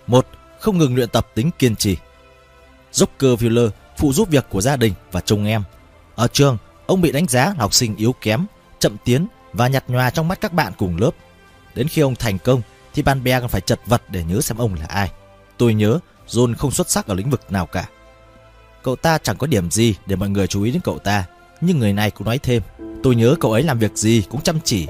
[0.08, 0.28] một
[0.60, 1.98] Không ngừng luyện tập tính kiên trì.
[2.94, 5.64] Rockefeller phụ giúp việc của gia đình và chồng em.
[6.16, 8.46] Ở trường, ông bị đánh giá là học sinh yếu kém,
[8.80, 11.12] chậm tiến và nhạt nhòa trong mắt các bạn cùng lớp.
[11.76, 12.62] Đến khi ông thành công
[12.94, 15.12] thì bạn bè còn phải chật vật để nhớ xem ông là ai.
[15.58, 17.90] Tôi nhớ John không xuất sắc ở lĩnh vực nào cả.
[18.84, 21.26] Cậu ta chẳng có điểm gì để mọi người chú ý đến cậu ta.
[21.62, 22.62] Nhưng người này cũng nói thêm,
[23.04, 24.88] tôi nhớ cậu ấy làm việc gì cũng chăm chỉ,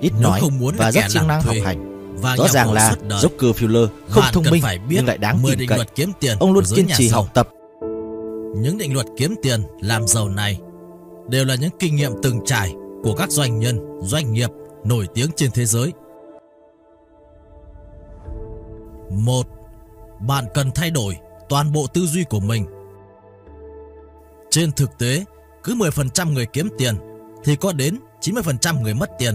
[0.00, 1.90] ít Nếu nói không muốn và rất siêng năng học hành.
[2.20, 5.78] Và Rõ ràng là Rockefeller không thông minh phải biết nhưng lại đáng tin cậy.
[5.94, 7.48] Kiếm tiền Ông luôn kiên trì học tập.
[8.56, 10.60] Những định luật kiếm tiền làm giàu này
[11.28, 14.50] đều là những kinh nghiệm từng trải của các doanh nhân, doanh nghiệp
[14.84, 15.92] nổi tiếng trên thế giới.
[19.10, 19.46] Một,
[20.20, 21.16] bạn cần thay đổi
[21.48, 22.66] toàn bộ tư duy của mình.
[24.50, 25.24] Trên thực tế,
[25.64, 26.94] cứ 10% người kiếm tiền
[27.44, 29.34] thì có đến 90% người mất tiền.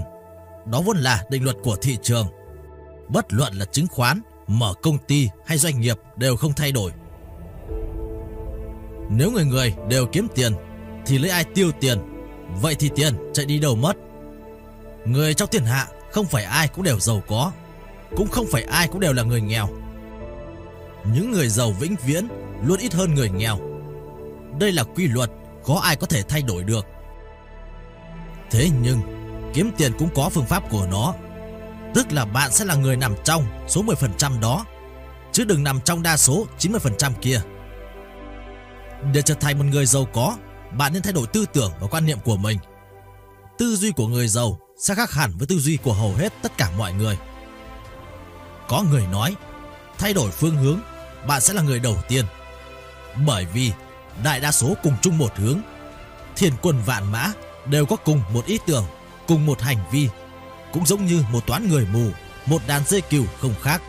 [0.66, 2.28] Đó vốn là định luật của thị trường.
[3.08, 6.92] Bất luận là chứng khoán, mở công ty hay doanh nghiệp đều không thay đổi.
[9.10, 10.54] Nếu người người đều kiếm tiền
[11.06, 11.98] thì lấy ai tiêu tiền,
[12.62, 13.94] vậy thì tiền chạy đi đâu mất.
[15.06, 17.52] Người trong thiên hạ không phải ai cũng đều giàu có,
[18.16, 19.70] cũng không phải ai cũng đều là người nghèo.
[21.14, 22.28] Những người giàu vĩnh viễn
[22.64, 23.60] luôn ít hơn người nghèo.
[24.60, 25.32] Đây là quy luật
[25.66, 26.86] khó ai có thể thay đổi được.
[28.52, 29.02] Thế nhưng,
[29.54, 31.14] kiếm tiền cũng có phương pháp của nó.
[31.94, 34.66] Tức là bạn sẽ là người nằm trong số 10% đó,
[35.32, 37.42] chứ đừng nằm trong đa số 90% kia.
[39.14, 40.38] Để trở thành một người giàu có,
[40.78, 42.58] bạn nên thay đổi tư tưởng và quan niệm của mình.
[43.58, 46.58] Tư duy của người giàu sẽ khác hẳn với tư duy của hầu hết tất
[46.58, 47.18] cả mọi người.
[48.68, 49.36] Có người nói,
[49.98, 50.80] thay đổi phương hướng,
[51.28, 52.26] bạn sẽ là người đầu tiên.
[53.26, 53.72] Bởi vì
[54.24, 55.60] đại đa số cùng chung một hướng.
[56.36, 57.32] Thiên quân vạn mã
[57.66, 58.86] đều có cùng một ý tưởng,
[59.28, 60.10] cùng một hành vi,
[60.74, 62.10] cũng giống như một toán người mù,
[62.46, 63.82] một đàn dê cừu không khác.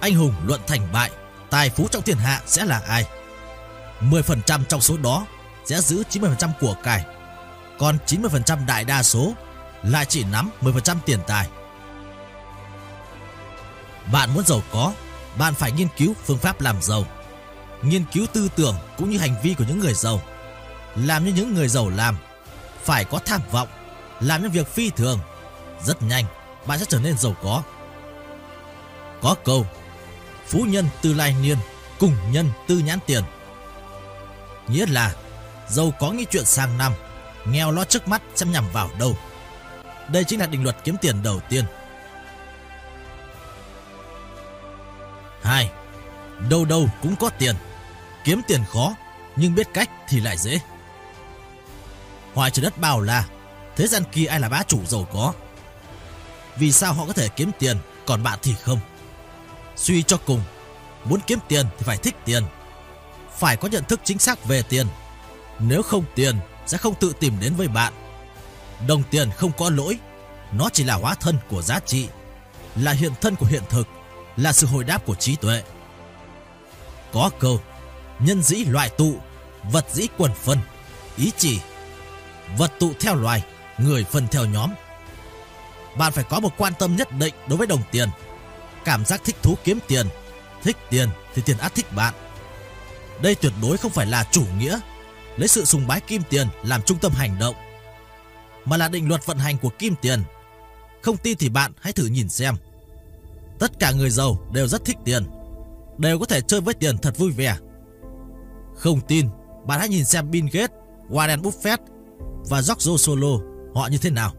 [0.00, 1.10] Anh hùng luận thành bại,
[1.50, 3.04] tài phú trong thiên hạ sẽ là ai?
[4.00, 5.26] 10% trong số đó
[5.64, 7.04] sẽ giữ 90% của cải,
[7.78, 9.32] còn 90% đại đa số
[9.82, 11.48] lại chỉ nắm 10% tiền tài.
[14.12, 14.92] Bạn muốn giàu có,
[15.38, 17.04] bạn phải nghiên cứu phương pháp làm giàu,
[17.82, 20.20] nghiên cứu tư tưởng cũng như hành vi của những người giàu,
[20.96, 22.16] làm như những người giàu làm,
[22.82, 23.68] phải có tham vọng,
[24.20, 25.18] làm những việc phi thường.
[25.84, 26.24] Rất nhanh,
[26.66, 27.62] bạn sẽ trở nên giàu có.
[29.22, 29.66] Có câu,
[30.46, 31.56] phú nhân tư lai niên,
[31.98, 33.24] cùng nhân tư nhãn tiền.
[34.68, 35.14] Nghĩa là,
[35.68, 36.92] giàu có nghĩ chuyện sang năm,
[37.44, 39.16] nghèo lo trước mắt xem nhằm vào đâu.
[40.08, 41.64] Đây chính là định luật kiếm tiền đầu tiên.
[45.42, 45.70] 2.
[46.50, 47.54] Đâu đâu cũng có tiền.
[48.24, 48.94] Kiếm tiền khó,
[49.36, 50.60] nhưng biết cách thì lại dễ.
[52.34, 53.24] Hoài trời đất bao là,
[53.76, 55.32] thế gian kia ai là bá chủ giàu có.
[56.56, 58.80] Vì sao họ có thể kiếm tiền, còn bạn thì không?
[59.76, 60.42] Suy cho cùng,
[61.04, 62.44] muốn kiếm tiền thì phải thích tiền.
[63.38, 64.86] Phải có nhận thức chính xác về tiền.
[65.58, 67.92] Nếu không tiền sẽ không tự tìm đến với bạn.
[68.86, 69.98] Đồng tiền không có lỗi,
[70.52, 72.08] nó chỉ là hóa thân của giá trị,
[72.76, 73.88] là hiện thân của hiện thực,
[74.36, 75.62] là sự hồi đáp của trí tuệ.
[77.12, 77.60] Có câu,
[78.20, 79.14] nhân dĩ loại tụ,
[79.72, 80.58] vật dĩ quần phân,
[81.16, 81.60] ý chỉ,
[82.58, 83.44] vật tụ theo loài,
[83.78, 84.70] người phân theo nhóm.
[85.98, 88.08] Bạn phải có một quan tâm nhất định đối với đồng tiền,
[88.84, 90.06] cảm giác thích thú kiếm tiền,
[90.62, 92.14] thích tiền thì tiền át thích bạn.
[93.22, 94.80] Đây tuyệt đối không phải là chủ nghĩa,
[95.36, 97.54] lấy sự sùng bái kim tiền làm trung tâm hành động,
[98.64, 100.22] mà là định luật vận hành của kim tiền.
[101.02, 102.54] Không tin thì bạn hãy thử nhìn xem.
[103.58, 105.26] Tất cả người giàu đều rất thích tiền,
[105.98, 107.56] đều có thể chơi với tiền thật vui vẻ.
[108.80, 109.28] Không tin,
[109.66, 110.76] bạn hãy nhìn xem Bill Gates,
[111.08, 111.78] Warren Buffett
[112.48, 113.38] và George Solo
[113.74, 114.32] họ như thế nào.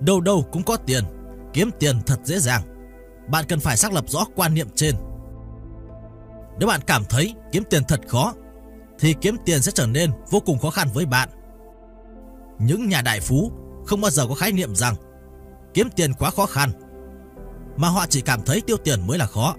[0.00, 1.04] Đâu đâu cũng có tiền,
[1.52, 2.62] kiếm tiền thật dễ dàng.
[3.28, 4.94] Bạn cần phải xác lập rõ quan niệm trên.
[6.58, 8.34] Nếu bạn cảm thấy kiếm tiền thật khó,
[8.98, 11.28] thì kiếm tiền sẽ trở nên vô cùng khó khăn với bạn.
[12.58, 13.52] Những nhà đại phú
[13.86, 14.94] không bao giờ có khái niệm rằng
[15.74, 16.70] kiếm tiền quá khó khăn,
[17.76, 19.54] mà họ chỉ cảm thấy tiêu tiền mới là khó.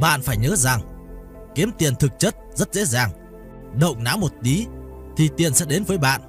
[0.00, 0.95] Bạn phải nhớ rằng
[1.56, 3.10] kiếm tiền thực chất rất dễ dàng.
[3.80, 4.66] Động não một tí
[5.16, 6.20] thì tiền sẽ đến với bạn.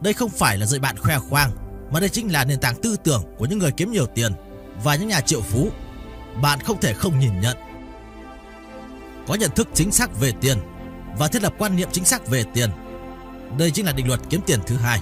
[0.00, 1.50] Đây không phải là dạy bạn khoe khoang,
[1.90, 4.32] mà đây chính là nền tảng tư tưởng của những người kiếm nhiều tiền
[4.84, 5.68] và những nhà triệu phú.
[6.42, 7.56] Bạn không thể không nhìn nhận.
[9.26, 10.58] Có nhận thức chính xác về tiền
[11.18, 12.70] và thiết lập quan niệm chính xác về tiền.
[13.58, 15.00] Đây chính là định luật kiếm tiền thứ hai.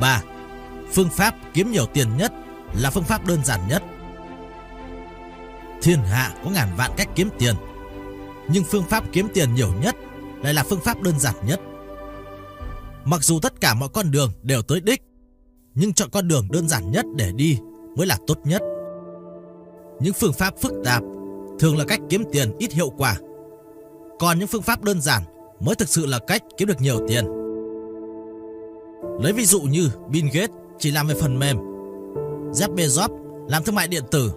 [0.00, 0.22] 3.
[0.92, 2.32] Phương pháp kiếm nhiều tiền nhất
[2.74, 3.82] là phương pháp đơn giản nhất.
[5.82, 7.54] Thiên hạ có ngàn vạn cách kiếm tiền,
[8.48, 9.96] nhưng phương pháp kiếm tiền nhiều nhất
[10.42, 11.60] lại là phương pháp đơn giản nhất.
[13.04, 15.02] Mặc dù tất cả mọi con đường đều tới đích,
[15.74, 17.58] nhưng chọn con đường đơn giản nhất để đi
[17.96, 18.62] mới là tốt nhất.
[20.00, 21.02] Những phương pháp phức tạp
[21.58, 23.16] thường là cách kiếm tiền ít hiệu quả,
[24.18, 25.22] còn những phương pháp đơn giản
[25.60, 27.24] mới thực sự là cách kiếm được nhiều tiền.
[29.20, 31.56] Lấy ví dụ như Bill Gates chỉ làm về phần mềm,
[32.52, 33.08] Jeff Bezos
[33.48, 34.32] làm thương mại điện tử,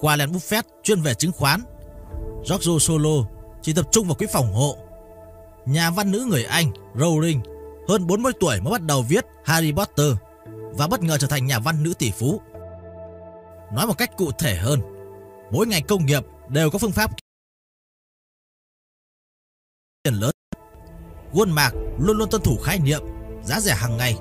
[0.00, 1.60] Warren Buffett chuyên về chứng khoán,
[2.48, 3.28] George Solo
[3.62, 4.78] chỉ tập trung vào quỹ phòng hộ.
[5.66, 7.40] Nhà văn nữ người Anh Rowling
[7.88, 10.12] hơn 40 tuổi mới bắt đầu viết Harry Potter
[10.50, 12.40] và bất ngờ trở thành nhà văn nữ tỷ phú.
[13.72, 14.80] Nói một cách cụ thể hơn,
[15.50, 17.10] mỗi ngành công nghiệp đều có phương pháp
[20.02, 20.30] tiền lớn.
[21.32, 23.02] Walmart luôn luôn tuân thủ khái niệm
[23.44, 24.16] giá rẻ hàng ngày,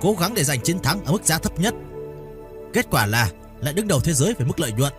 [0.00, 1.74] cố gắng để giành chiến thắng ở mức giá thấp nhất.
[2.72, 3.30] Kết quả là
[3.60, 4.92] lại đứng đầu thế giới về mức lợi nhuận.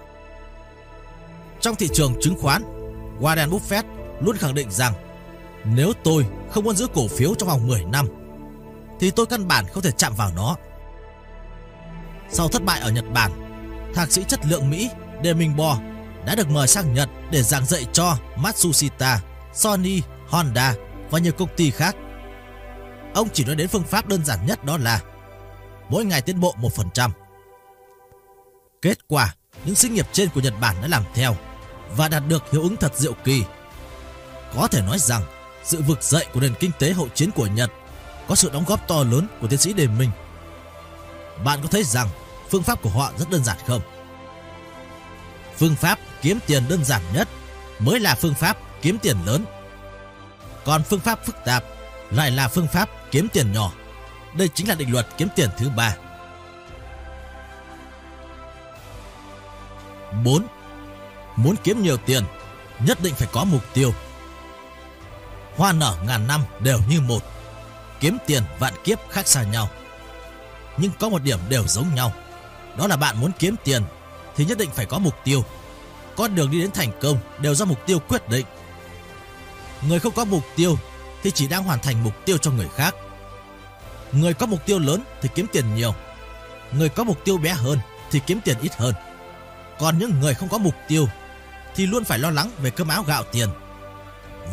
[1.61, 2.63] Trong thị trường chứng khoán,
[3.19, 3.83] Warren Buffett
[4.21, 4.93] luôn khẳng định rằng
[5.63, 8.07] nếu tôi không muốn giữ cổ phiếu trong vòng 10 năm
[8.99, 10.55] thì tôi căn bản không thể chạm vào nó.
[12.29, 13.31] Sau thất bại ở Nhật Bản,
[13.95, 14.89] thạc sĩ chất lượng Mỹ
[15.23, 15.77] Demingbo
[16.25, 19.21] đã được mời sang Nhật để giảng dạy cho Matsushita,
[19.53, 20.75] Sony, Honda
[21.09, 21.95] và nhiều công ty khác.
[23.13, 25.01] Ông chỉ nói đến phương pháp đơn giản nhất đó là
[25.89, 27.09] mỗi ngày tiến bộ 1%.
[28.81, 29.35] Kết quả,
[29.65, 31.35] những sinh nghiệp trên của Nhật Bản đã làm theo
[31.95, 33.43] và đạt được hiệu ứng thật diệu kỳ.
[34.55, 35.21] Có thể nói rằng,
[35.63, 37.71] sự vực dậy của nền kinh tế hậu chiến của Nhật
[38.27, 40.11] có sự đóng góp to lớn của tiến sĩ Đề Minh.
[41.43, 42.09] Bạn có thấy rằng
[42.49, 43.81] phương pháp của họ rất đơn giản không?
[45.57, 47.27] Phương pháp kiếm tiền đơn giản nhất
[47.79, 49.45] mới là phương pháp kiếm tiền lớn.
[50.65, 51.63] Còn phương pháp phức tạp
[52.11, 53.71] lại là phương pháp kiếm tiền nhỏ.
[54.33, 55.95] Đây chính là định luật kiếm tiền thứ ba.
[60.23, 60.47] 4.
[61.35, 62.23] Muốn kiếm nhiều tiền,
[62.79, 63.93] nhất định phải có mục tiêu.
[65.55, 67.19] Hoa nở ngàn năm đều như một.
[67.99, 69.69] Kiếm tiền vạn kiếp khác xa nhau.
[70.77, 72.13] Nhưng có một điểm đều giống nhau.
[72.77, 73.83] Đó là bạn muốn kiếm tiền
[74.35, 75.43] thì nhất định phải có mục tiêu.
[76.15, 78.45] Con đường đi đến thành công đều do mục tiêu quyết định.
[79.81, 80.77] Người không có mục tiêu
[81.23, 82.95] thì chỉ đang hoàn thành mục tiêu cho người khác.
[84.11, 85.93] Người có mục tiêu lớn thì kiếm tiền nhiều.
[86.71, 87.79] Người có mục tiêu bé hơn
[88.11, 88.93] thì kiếm tiền ít hơn.
[89.79, 91.07] Còn những người không có mục tiêu
[91.75, 93.49] thì luôn phải lo lắng về cơm áo gạo tiền.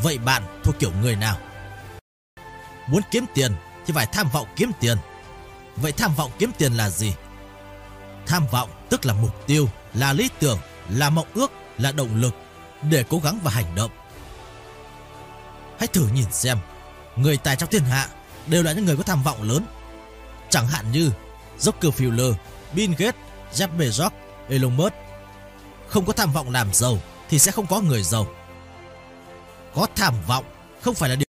[0.02, 1.38] Vậy bạn thuộc kiểu người nào?
[2.86, 3.52] Muốn kiếm tiền
[3.86, 4.98] thì phải tham vọng kiếm tiền.
[5.76, 7.14] Vậy tham vọng kiếm tiền là gì?
[8.26, 10.58] Tham vọng tức là mục tiêu, là lý tưởng,
[10.88, 12.34] là mộng ước, là động lực
[12.82, 13.90] để cố gắng và hành động.
[15.78, 16.58] Hãy thử nhìn xem,
[17.16, 18.08] người tài trong thiên hạ
[18.46, 19.66] đều là những người có tham vọng lớn.
[20.50, 21.10] Chẳng hạn như
[21.58, 22.34] Rockefeller,
[22.72, 23.20] Bill Gates,
[23.54, 24.10] Jeff Bezos,
[24.48, 25.05] Elon Musk.
[25.88, 26.98] Không có tham vọng làm giàu
[27.28, 28.26] thì sẽ không có người giàu.
[29.74, 30.44] Có tham vọng
[30.82, 31.26] không phải là điều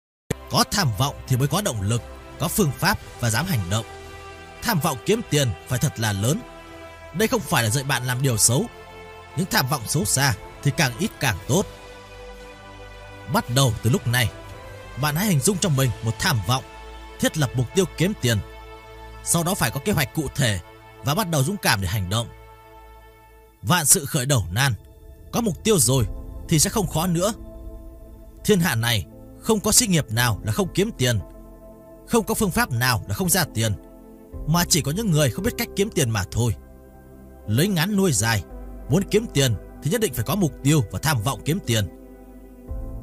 [0.51, 2.03] có tham vọng thì mới có động lực,
[2.39, 3.85] có phương pháp và dám hành động.
[4.63, 6.41] Tham vọng kiếm tiền phải thật là lớn.
[7.15, 8.65] Đây không phải là dạy bạn làm điều xấu.
[9.37, 11.67] Những tham vọng xấu xa thì càng ít càng tốt.
[13.33, 14.31] Bắt đầu từ lúc này,
[15.01, 16.65] bạn hãy hình dung cho mình một tham vọng,
[17.21, 18.39] thiết lập mục tiêu kiếm tiền.
[19.25, 20.61] Sau đó phải có kế hoạch cụ thể
[21.05, 22.29] và bắt đầu dũng cảm để hành động.
[23.63, 24.73] Vạn sự khởi đầu nan,
[25.33, 26.07] có mục tiêu rồi
[26.49, 27.33] thì sẽ không khó nữa.
[28.45, 29.07] Thiên hạ này
[29.41, 31.19] không có sự nghiệp nào là không kiếm tiền,
[32.09, 33.73] không có phương pháp nào là không ra tiền,
[34.47, 36.55] mà chỉ có những người không biết cách kiếm tiền mà thôi.
[37.47, 38.45] Lấy ngắn nuôi dài,
[38.91, 41.89] muốn kiếm tiền thì nhất định phải có mục tiêu và tham vọng kiếm tiền.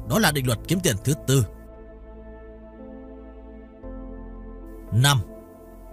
[0.08, 1.44] Đó là định luật kiếm tiền thứ tư.
[4.92, 5.18] 5.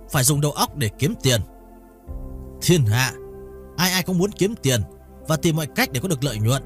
[0.10, 1.42] Phải dùng đầu óc để kiếm tiền.
[2.62, 3.14] Thiên hạ,
[3.78, 4.82] ai ai cũng muốn kiếm tiền
[5.28, 6.64] và tìm mọi cách để có được lợi nhuận.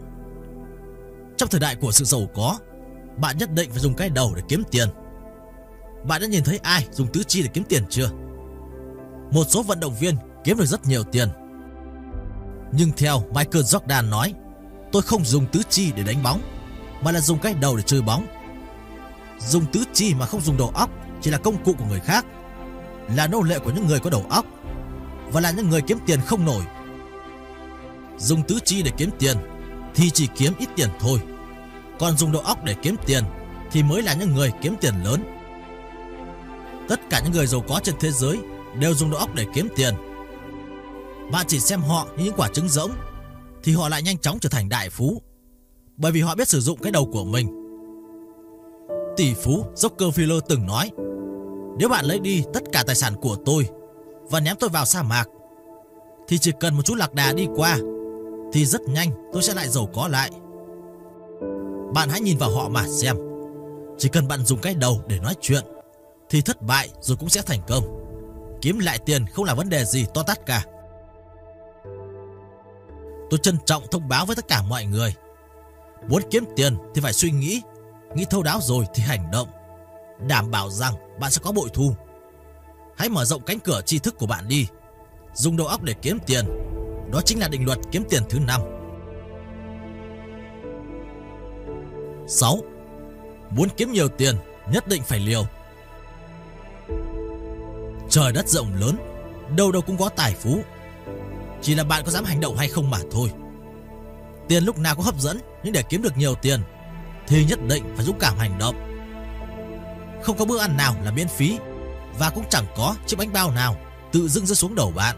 [1.37, 2.57] Trong thời đại của sự giàu có,
[3.17, 4.89] bạn nhất định phải dùng cái đầu để kiếm tiền.
[6.07, 8.09] Bạn đã nhìn thấy ai dùng tứ chi để kiếm tiền chưa?
[9.31, 11.29] Một số vận động viên kiếm được rất nhiều tiền.
[12.71, 14.33] Nhưng theo Michael Jordan nói,
[14.91, 16.41] tôi không dùng tứ chi để đánh bóng,
[17.01, 18.27] mà là dùng cái đầu để chơi bóng.
[19.39, 20.89] Dùng tứ chi mà không dùng đầu óc
[21.21, 22.25] chỉ là công cụ của người khác,
[23.15, 24.45] là nô lệ của những người có đầu óc
[25.31, 26.63] và là những người kiếm tiền không nổi.
[28.19, 29.37] Dùng tứ chi để kiếm tiền,
[29.95, 31.19] thì chỉ kiếm ít tiền thôi.
[31.99, 33.23] Còn dùng đầu óc để kiếm tiền,
[33.71, 35.23] thì mới là những người kiếm tiền lớn.
[36.87, 38.37] Tất cả những người giàu có trên thế giới
[38.79, 39.93] đều dùng đầu óc để kiếm tiền.
[41.31, 42.91] Bạn chỉ xem họ như những quả trứng rỗng,
[43.63, 45.21] thì họ lại nhanh chóng trở thành đại phú.
[45.97, 47.47] Bởi vì họ biết sử dụng cái đầu của mình.
[49.17, 50.91] Tỷ phú Rockefeller từng nói,
[51.79, 53.67] Nếu bạn lấy đi tất cả tài sản của tôi
[54.29, 55.25] và ném tôi vào sa mạc,
[56.27, 57.77] thì chỉ cần một chút lạc đà đi qua
[58.53, 60.31] thì rất nhanh tôi sẽ lại giàu có lại.
[61.93, 63.15] Bạn hãy nhìn vào họ mà xem.
[63.97, 65.63] Chỉ cần bạn dùng cái đầu để nói chuyện
[66.29, 67.83] thì thất bại rồi cũng sẽ thành công.
[68.61, 70.65] Kiếm lại tiền không là vấn đề gì to tát cả.
[73.29, 75.13] Tôi trân trọng thông báo với tất cả mọi người.
[76.07, 77.61] Muốn kiếm tiền thì phải suy nghĩ,
[78.15, 79.47] nghĩ thấu đáo rồi thì hành động.
[80.27, 81.93] Đảm bảo rằng bạn sẽ có bội thu.
[82.97, 84.67] Hãy mở rộng cánh cửa tri thức của bạn đi.
[85.33, 86.45] Dùng đầu óc để kiếm tiền.
[87.11, 88.61] Đó chính là định luật kiếm tiền thứ 5.
[92.27, 92.57] 6.
[93.49, 94.35] Muốn kiếm nhiều tiền,
[94.71, 95.45] nhất định phải liều.
[98.09, 98.97] Trời đất rộng lớn,
[99.57, 100.61] đâu đâu cũng có tài phú.
[101.61, 103.31] Chỉ là bạn có dám hành động hay không mà thôi.
[104.47, 106.61] Tiền lúc nào cũng hấp dẫn, nhưng để kiếm được nhiều tiền
[107.27, 108.75] thì nhất định phải dũng cảm hành động.
[110.23, 111.57] Không có bữa ăn nào là miễn phí
[112.19, 113.75] và cũng chẳng có chiếc bánh bao nào
[114.11, 115.15] tự dưng rơi xuống đầu bạn.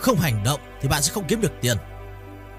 [0.00, 1.76] Không hành động thì bạn sẽ không kiếm được tiền.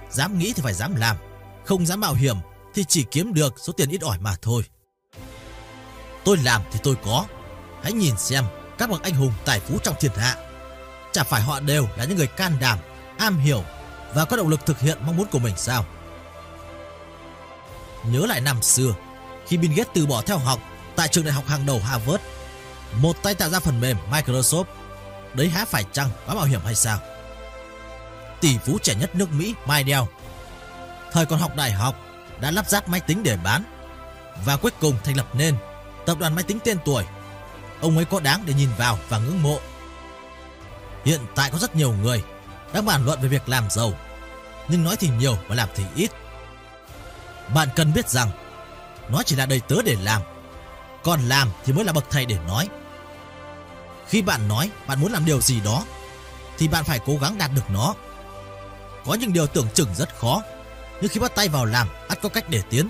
[0.09, 1.17] Dám nghĩ thì phải dám làm,
[1.65, 2.35] không dám mạo hiểm
[2.73, 4.63] thì chỉ kiếm được số tiền ít ỏi mà thôi.
[6.23, 7.25] Tôi làm thì tôi có.
[7.83, 8.43] Hãy nhìn xem
[8.77, 10.35] các bậc anh hùng tài phú trong thiên hạ.
[11.11, 12.79] Chả phải họ đều là những người can đảm,
[13.17, 13.63] am hiểu
[14.13, 15.85] và có động lực thực hiện mong muốn của mình sao?
[18.05, 18.93] Nhớ lại năm xưa,
[19.47, 20.59] khi Bill Gates từ bỏ theo học
[20.95, 22.23] tại trường đại học hàng đầu Harvard,
[22.93, 24.63] một tay tạo ra phần mềm Microsoft,
[25.33, 26.99] đấy há phải chăng quá mạo hiểm hay sao?
[28.41, 30.03] Tỷ phú trẻ nhất nước Mỹ Mydell,
[31.11, 31.95] thời còn học đại học
[32.39, 33.63] đã lắp ráp máy tính để bán
[34.45, 35.57] và cuối cùng thành lập nên
[36.05, 37.03] tập đoàn máy tính tên tuổi.
[37.81, 39.59] Ông ấy có đáng để nhìn vào và ngưỡng mộ.
[41.05, 42.23] Hiện tại có rất nhiều người
[42.73, 43.93] đang bàn luận về việc làm giàu,
[44.67, 46.11] nhưng nói thì nhiều và làm thì ít.
[47.53, 48.31] Bạn cần biết rằng
[49.09, 50.21] nó chỉ là đầy tớ để làm,
[51.03, 52.69] còn làm thì mới là bậc thầy để nói.
[54.07, 55.85] Khi bạn nói bạn muốn làm điều gì đó
[56.57, 57.95] thì bạn phải cố gắng đạt được nó.
[59.09, 60.43] Có những điều tưởng chừng rất khó
[61.01, 62.89] nhưng khi bắt tay vào làm, ắt có cách để tiến.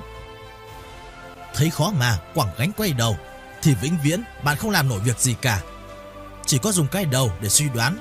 [1.54, 3.18] Thấy khó mà, quẳng gánh quay đầu,
[3.62, 5.62] thì vĩnh viễn bạn không làm nổi việc gì cả.
[6.46, 7.98] Chỉ có dùng cái đầu để suy đoán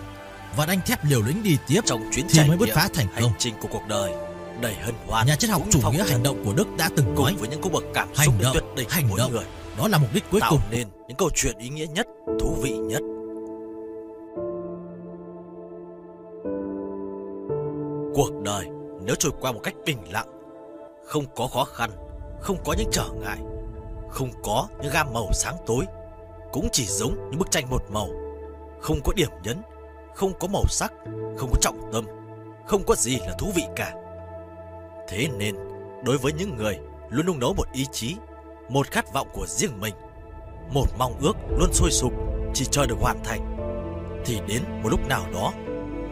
[0.56, 3.30] và đanh thép liều lĩnh đi tiếp trong chuyến thì mới bứt phá thành công.
[3.30, 4.12] Hành trình của cuộc đời
[4.60, 5.26] đầy hân hoan.
[5.26, 7.62] Nhà triết học chủ nghĩa hành động của Đức đã từng cùng nói với những
[7.62, 9.44] cung bậc cảm xúc hành động, tuyệt đỉnh hành mỗi động người
[9.78, 10.60] đó là mục đích cuối tạo cùng.
[10.70, 12.06] nên những câu chuyện ý nghĩa nhất,
[12.40, 13.00] thú vị nhất.
[18.18, 18.66] Cuộc đời
[19.02, 20.26] nếu trôi qua một cách bình lặng,
[21.04, 21.90] không có khó khăn,
[22.40, 23.38] không có những trở ngại,
[24.10, 25.84] không có những gam màu sáng tối,
[26.52, 28.08] cũng chỉ giống như bức tranh một màu,
[28.80, 29.56] không có điểm nhấn,
[30.14, 30.92] không có màu sắc,
[31.36, 32.04] không có trọng tâm,
[32.66, 33.94] không có gì là thú vị cả.
[35.08, 35.56] Thế nên,
[36.04, 36.78] đối với những người
[37.10, 38.16] luôn nung nấu một ý chí,
[38.68, 39.94] một khát vọng của riêng mình,
[40.72, 42.12] một mong ước luôn sôi sục
[42.54, 43.56] chỉ chờ được hoàn thành,
[44.24, 45.52] thì đến một lúc nào đó,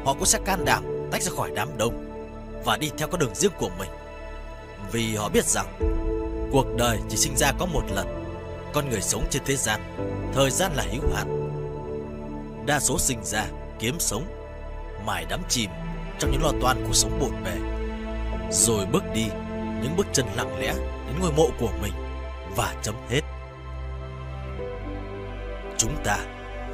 [0.05, 2.05] họ cũng sẽ can đảm tách ra khỏi đám đông
[2.65, 3.91] và đi theo con đường riêng của mình.
[4.93, 5.67] Vì họ biết rằng
[6.53, 8.25] Cuộc đời chỉ sinh ra có một lần,
[8.73, 9.81] Con người sống trên thế gian,
[10.35, 11.53] Thời gian là hữu hạn
[12.67, 13.47] Đa số sinh ra
[13.79, 14.25] kiếm sống
[15.07, 15.71] Mải đắm chìm
[16.19, 17.57] Trong những lo toan cuộc sống bộn bề,
[18.51, 19.27] Rồi bước đi
[19.83, 20.75] Những bước chân lặng lẽ
[21.07, 21.93] Đến ngôi mộ của mình
[22.57, 23.21] Và chấm hết
[25.79, 26.19] Chúng ta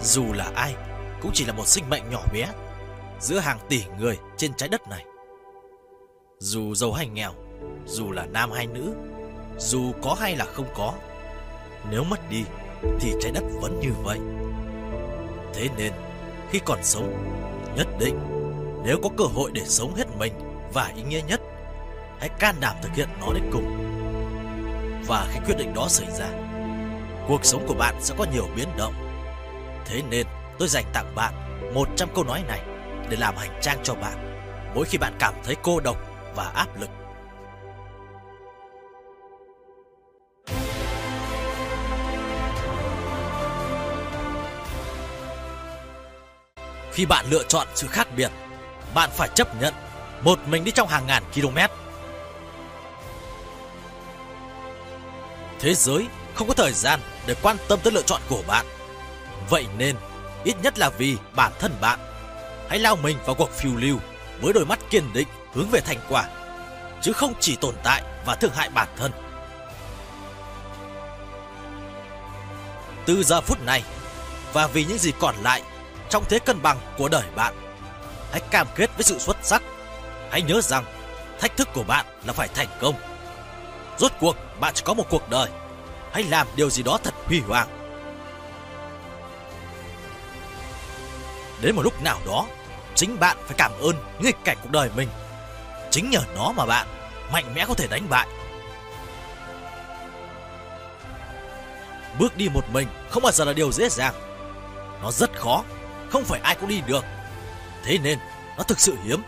[0.00, 0.74] Dù là ai
[1.20, 2.46] Cũng chỉ là một sinh mệnh nhỏ bé
[3.22, 5.04] Giữa hàng tỷ người trên trái đất này.
[6.38, 7.32] Dù giàu hay nghèo,
[7.86, 8.94] Dù là nam hay nữ,
[9.58, 10.92] Dù có hay là không có,
[11.90, 12.44] Nếu mất đi
[13.00, 14.18] Thì trái đất vẫn như vậy.
[15.54, 15.92] Thế nên,
[16.50, 17.12] Khi còn sống,
[17.76, 18.18] Nhất định
[18.84, 20.32] Nếu có cơ hội để sống hết mình
[20.72, 21.40] Và ý nghĩa nhất,
[22.18, 23.76] Hãy can đảm thực hiện nó đến cùng.
[25.06, 26.28] Và khi quyết định đó xảy ra,
[27.28, 28.94] Cuộc sống của bạn sẽ có nhiều biến động.
[29.86, 30.26] Thế nên,
[30.58, 31.34] tôi dành tặng bạn
[31.74, 32.71] 100 câu nói này.
[33.08, 35.96] Để làm hành trang cho bạn Mỗi khi bạn cảm thấy cô độc
[36.34, 36.90] và áp lực
[46.92, 48.30] Khi bạn lựa chọn sự khác biệt,
[48.94, 49.74] bạn phải chấp nhận
[50.22, 51.58] một mình đi trong hàng ngàn km.
[55.60, 58.66] Thế giới không có thời gian để quan tâm tới lựa chọn của bạn.
[59.50, 59.96] Vậy nên,
[60.44, 61.98] ít nhất là vì bản thân bạn,
[62.72, 63.98] hãy lao mình vào cuộc phiêu lưu
[64.40, 66.28] với đôi mắt kiên định hướng về thành quả,
[67.00, 69.12] chứ không chỉ tồn tại và thương hại bản thân.
[73.06, 73.82] Từ giờ phút này,
[74.52, 75.62] và vì những gì còn lại
[76.10, 77.54] trong thế cân bằng của đời bạn.
[78.30, 79.62] Hãy cam kết với sự xuất sắc.
[80.30, 80.84] Hãy nhớ rằng
[81.40, 82.94] thách thức của bạn là phải thành công.
[83.98, 85.48] Rốt cuộc bạn chỉ có một cuộc đời.
[86.12, 87.68] Hãy làm điều gì đó thật huy hoàng.
[91.60, 92.46] Đến một lúc nào đó,
[92.94, 95.08] chính bạn phải cảm ơn nghịch cảnh cuộc đời mình.
[95.90, 96.86] Chính nhờ nó mà bạn
[97.32, 98.28] mạnh mẽ có thể đánh bại.
[102.18, 104.14] Bước đi một mình không bao giờ là điều dễ dàng.
[105.02, 105.64] Nó rất khó
[106.10, 107.04] không phải ai cũng đi được.
[107.84, 108.18] Thế nên
[108.56, 109.22] nó thực sự hiếm.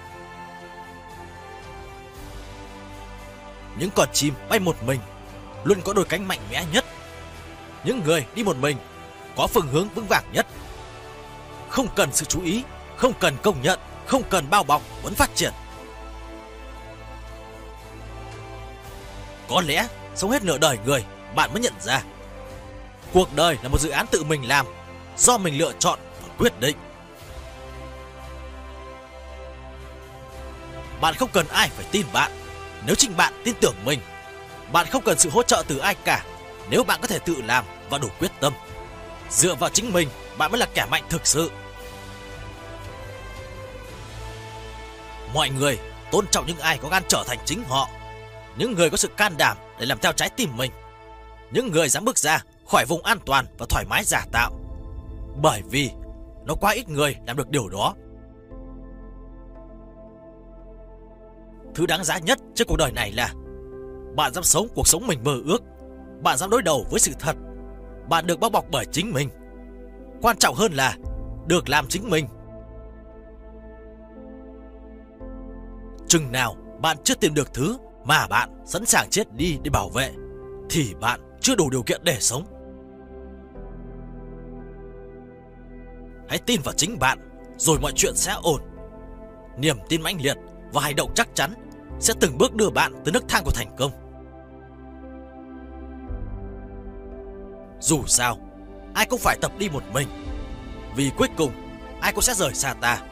[3.78, 5.00] Những con chim bay một mình
[5.64, 6.84] luôn có đôi cánh mạnh mẽ nhất.
[7.84, 8.76] Những người đi một mình
[9.36, 10.46] có phương hướng vững vàng nhất.
[11.68, 12.62] Không cần sự chú ý,
[12.96, 15.52] không cần công nhận, không cần bao bọc vẫn phát triển.
[19.48, 21.04] Có lẽ sống hết nửa đời người
[21.34, 22.02] bạn mới nhận ra
[23.12, 24.66] Cuộc đời là một dự án tự mình làm
[25.16, 26.76] Do mình lựa chọn và quyết định.
[31.00, 32.32] Bạn không cần ai phải tin bạn
[32.86, 34.00] nếu chính bạn tin tưởng mình.
[34.72, 36.24] Bạn không cần sự hỗ trợ từ ai cả
[36.70, 38.52] nếu bạn có thể tự làm và đủ quyết tâm.
[39.30, 40.08] Dựa vào chính mình,
[40.38, 41.50] bạn mới là kẻ mạnh thực sự.
[45.34, 45.78] Mọi người
[46.12, 47.88] tôn trọng những ai có gan trở thành chính họ.
[48.58, 50.72] Những người có sự can đảm để làm theo trái tim mình.
[51.50, 54.50] Những người dám bước ra khỏi vùng an toàn và thoải mái giả tạo.
[55.42, 55.90] Bởi vì
[56.46, 57.94] nó quá ít người làm được điều đó.
[61.74, 63.32] Thứ đáng giá nhất trên cuộc đời này là
[64.16, 65.62] bạn dám sống cuộc sống mình mơ ước.
[66.22, 67.36] Bạn dám đối đầu với sự thật.
[68.08, 69.28] Bạn được bao bọc bởi chính mình.
[70.22, 70.96] Quan trọng hơn là
[71.46, 72.26] được làm chính mình.
[76.14, 79.88] Chừng nào bạn chưa tìm được thứ mà bạn sẵn sàng chết đi để bảo
[79.88, 80.12] vệ,
[80.70, 82.44] thì bạn chưa đủ điều kiện để sống.
[86.28, 87.18] Hãy tin vào chính bạn,
[87.56, 88.60] Rồi mọi chuyện sẽ ổn.
[89.58, 90.36] Niềm tin mãnh liệt
[90.72, 91.54] và hành động chắc chắn
[92.00, 93.90] Sẽ từng bước đưa bạn tới nước thang của thành công.
[97.80, 98.38] Dù sao,
[98.94, 100.08] Ai cũng phải tập đi một mình,
[100.96, 101.52] Vì cuối cùng
[102.00, 103.02] Ai cũng sẽ rời xa ta.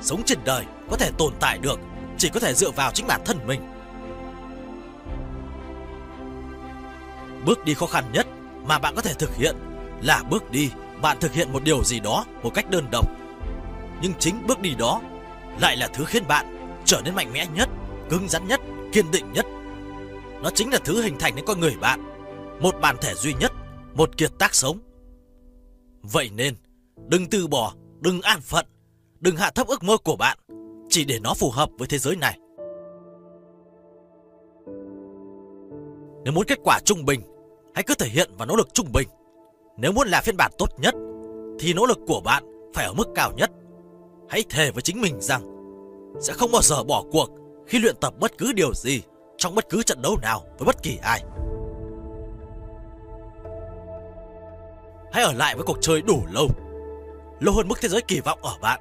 [0.00, 1.80] Sống trên đời có thể tồn tại được
[2.20, 3.60] chỉ có thể dựa vào chính bản thân mình
[7.46, 8.26] Bước đi khó khăn nhất
[8.66, 9.56] Mà bạn có thể thực hiện
[10.02, 10.70] Là bước đi
[11.02, 13.06] bạn thực hiện một điều gì đó một cách đơn độc.
[14.02, 15.00] Nhưng chính bước đi đó
[15.60, 17.68] lại là thứ khiến bạn trở nên mạnh mẽ nhất,
[18.10, 18.60] cứng rắn nhất,
[18.92, 19.46] kiên định nhất.
[20.42, 22.00] Nó chính là thứ hình thành nên con người bạn,
[22.60, 23.52] một bản thể duy nhất,
[23.94, 24.78] một kiệt tác sống.
[26.02, 26.54] Vậy nên,
[27.08, 28.66] đừng từ bỏ, đừng an phận,
[29.20, 30.38] đừng hạ thấp ước mơ của bạn,
[30.90, 32.38] chỉ để nó phù hợp với thế giới này.
[36.24, 37.20] Nếu muốn kết quả trung bình,
[37.74, 39.08] hãy cứ thể hiện và nỗ lực trung bình.
[39.80, 40.94] Nếu muốn là phiên bản tốt nhất
[41.58, 42.44] Thì nỗ lực của bạn
[42.74, 43.50] phải ở mức cao nhất
[44.28, 45.42] Hãy thề với chính mình rằng
[46.20, 47.30] Sẽ không bao giờ bỏ cuộc
[47.66, 49.02] Khi luyện tập bất cứ điều gì
[49.36, 51.20] Trong bất cứ trận đấu nào với bất kỳ ai
[55.12, 56.48] Hãy ở lại với cuộc chơi đủ lâu
[57.40, 58.80] Lâu hơn mức thế giới kỳ vọng ở bạn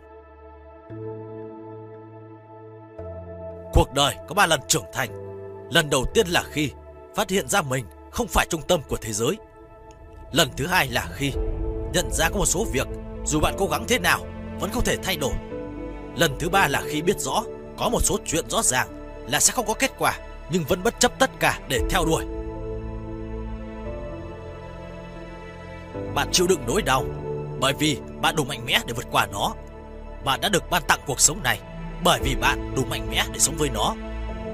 [3.73, 5.29] Cuộc đời có 3 lần trưởng thành
[5.71, 6.71] Lần đầu tiên là khi
[7.15, 9.37] phát hiện ra mình không phải trung tâm của thế giới.
[10.31, 11.31] Lần thứ hai là khi
[11.93, 12.87] nhận ra có một số việc,
[13.25, 14.19] dù bạn cố gắng thế nào,
[14.59, 15.33] vẫn không thể thay đổi.
[16.15, 17.43] Lần thứ ba là khi biết rõ
[17.77, 18.87] có một số chuyện rõ ràng
[19.27, 20.19] là sẽ không có kết quả,
[20.51, 22.25] nhưng vẫn bất chấp tất cả để theo đuổi.
[26.15, 27.05] Bạn chịu đựng nỗi đau
[27.59, 29.53] bởi vì bạn đủ mạnh mẽ để vượt qua nó.
[30.25, 31.59] Bạn đã được ban tặng cuộc sống này
[32.03, 33.95] bởi vì bạn đủ mạnh mẽ để sống với nó.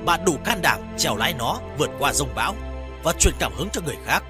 [0.05, 2.55] Bạn đủ can đảm trèo lái nó vượt qua rông bão
[3.03, 4.23] và truyền cảm hứng cho người khác.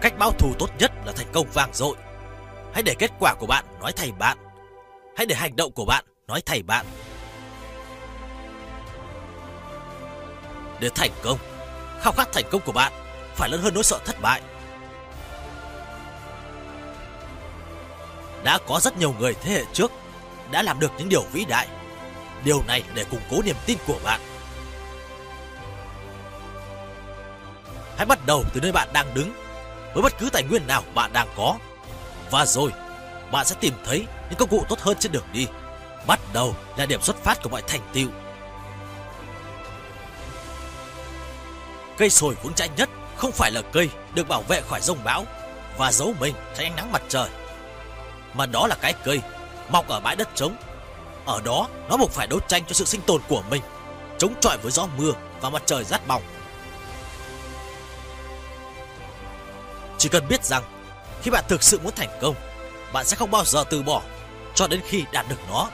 [0.00, 1.96] Cách báo thù tốt nhất là thành công vang dội.
[2.74, 4.38] Hãy để kết quả của bạn nói thay bạn.
[5.16, 6.86] Hãy để hành động của bạn nói thay bạn.
[10.80, 11.38] Để thành công,
[12.00, 12.92] khao khát thành công của bạn
[13.34, 14.40] phải lớn hơn nỗi sợ thất bại.
[18.46, 19.92] Đã có rất nhiều người thế hệ trước
[20.50, 21.68] đã làm được những điều vĩ đại.
[22.44, 24.20] Điều này để củng cố niềm tin của bạn.
[27.96, 29.32] Hãy bắt đầu từ nơi bạn đang đứng
[29.94, 31.56] với bất cứ tài nguyên nào bạn đang có.
[32.30, 32.70] Và rồi,
[33.32, 35.46] bạn sẽ tìm thấy những công cụ tốt hơn trên đường đi.
[36.06, 38.08] Bắt đầu là điểm xuất phát của mọi thành tựu.
[41.98, 45.24] Cây sồi vững chãi nhất không phải là cây được bảo vệ khỏi rông bão
[45.78, 47.28] và giấu mình tránh ánh nắng mặt trời,
[48.36, 49.20] mà đó là cái cây
[49.68, 50.56] mọc ở bãi đất trống.
[51.26, 53.62] Ở đó, nó buộc phải đấu tranh cho sự sinh tồn của mình,
[54.18, 56.22] chống chọi với gió mưa và mặt trời rát bỏng.
[59.98, 60.62] Chỉ cần biết rằng
[61.22, 62.34] khi bạn thực sự muốn thành công,
[62.92, 64.02] bạn sẽ không bao giờ từ bỏ
[64.54, 65.68] cho đến khi đạt được nó.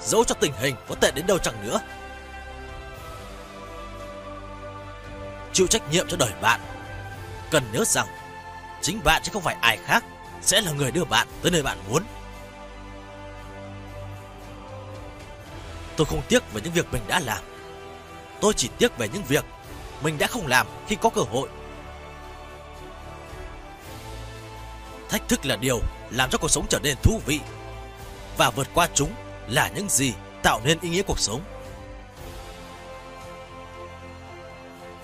[0.00, 1.80] Dẫu cho tình hình có tệ đến đâu chẳng nữa.
[5.52, 6.60] Chịu trách nhiệm cho đời bạn.
[7.50, 8.06] Cần nhớ rằng
[8.82, 10.04] chính bạn chứ không phải ai khác
[10.42, 12.02] sẽ là người đưa bạn tới nơi bạn muốn.
[15.96, 17.42] Tôi không tiếc về những việc mình đã làm.
[18.40, 19.44] Tôi chỉ tiếc về những việc
[20.02, 21.48] mình đã không làm khi có cơ hội
[25.12, 27.40] Thách thức là điều làm cho cuộc sống trở nên thú vị.
[28.36, 29.12] Và vượt qua chúng
[29.48, 30.12] là những gì
[30.42, 31.40] tạo nên ý nghĩa cuộc sống.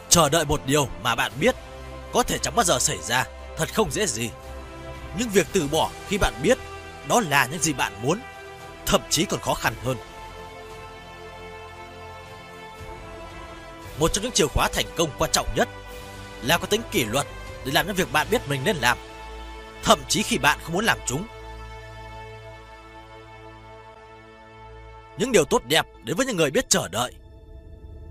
[0.09, 1.55] Chờ đợi một điều mà bạn biết
[2.13, 3.25] có thể chẳng bao giờ xảy ra,
[3.57, 4.31] thật không dễ gì.
[5.19, 6.59] Nhưng việc từ bỏ khi bạn biết
[7.09, 8.21] đó là những gì bạn muốn,
[8.87, 9.97] thậm chí còn khó khăn hơn.
[13.99, 15.69] Một trong những chìa khóa thành công quan trọng nhất
[16.43, 17.27] là có tính kỷ luật
[17.65, 18.99] để làm những việc bạn biết mình nên làm,
[19.83, 21.27] thậm chí khi bạn không muốn làm chúng.
[25.19, 27.13] Những điều tốt đẹp đến với những người biết chờ đợi.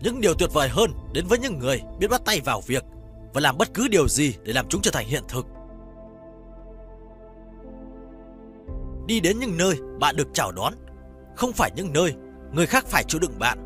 [0.01, 2.83] Những điều tuyệt vời hơn đến với những người biết bắt tay vào việc
[3.33, 5.45] và làm bất cứ điều gì để làm chúng trở thành hiện thực.
[9.07, 10.73] Đi đến những nơi bạn được chào đón,
[11.35, 12.15] không phải những nơi
[12.51, 13.57] người khác phải chịu đựng bạn.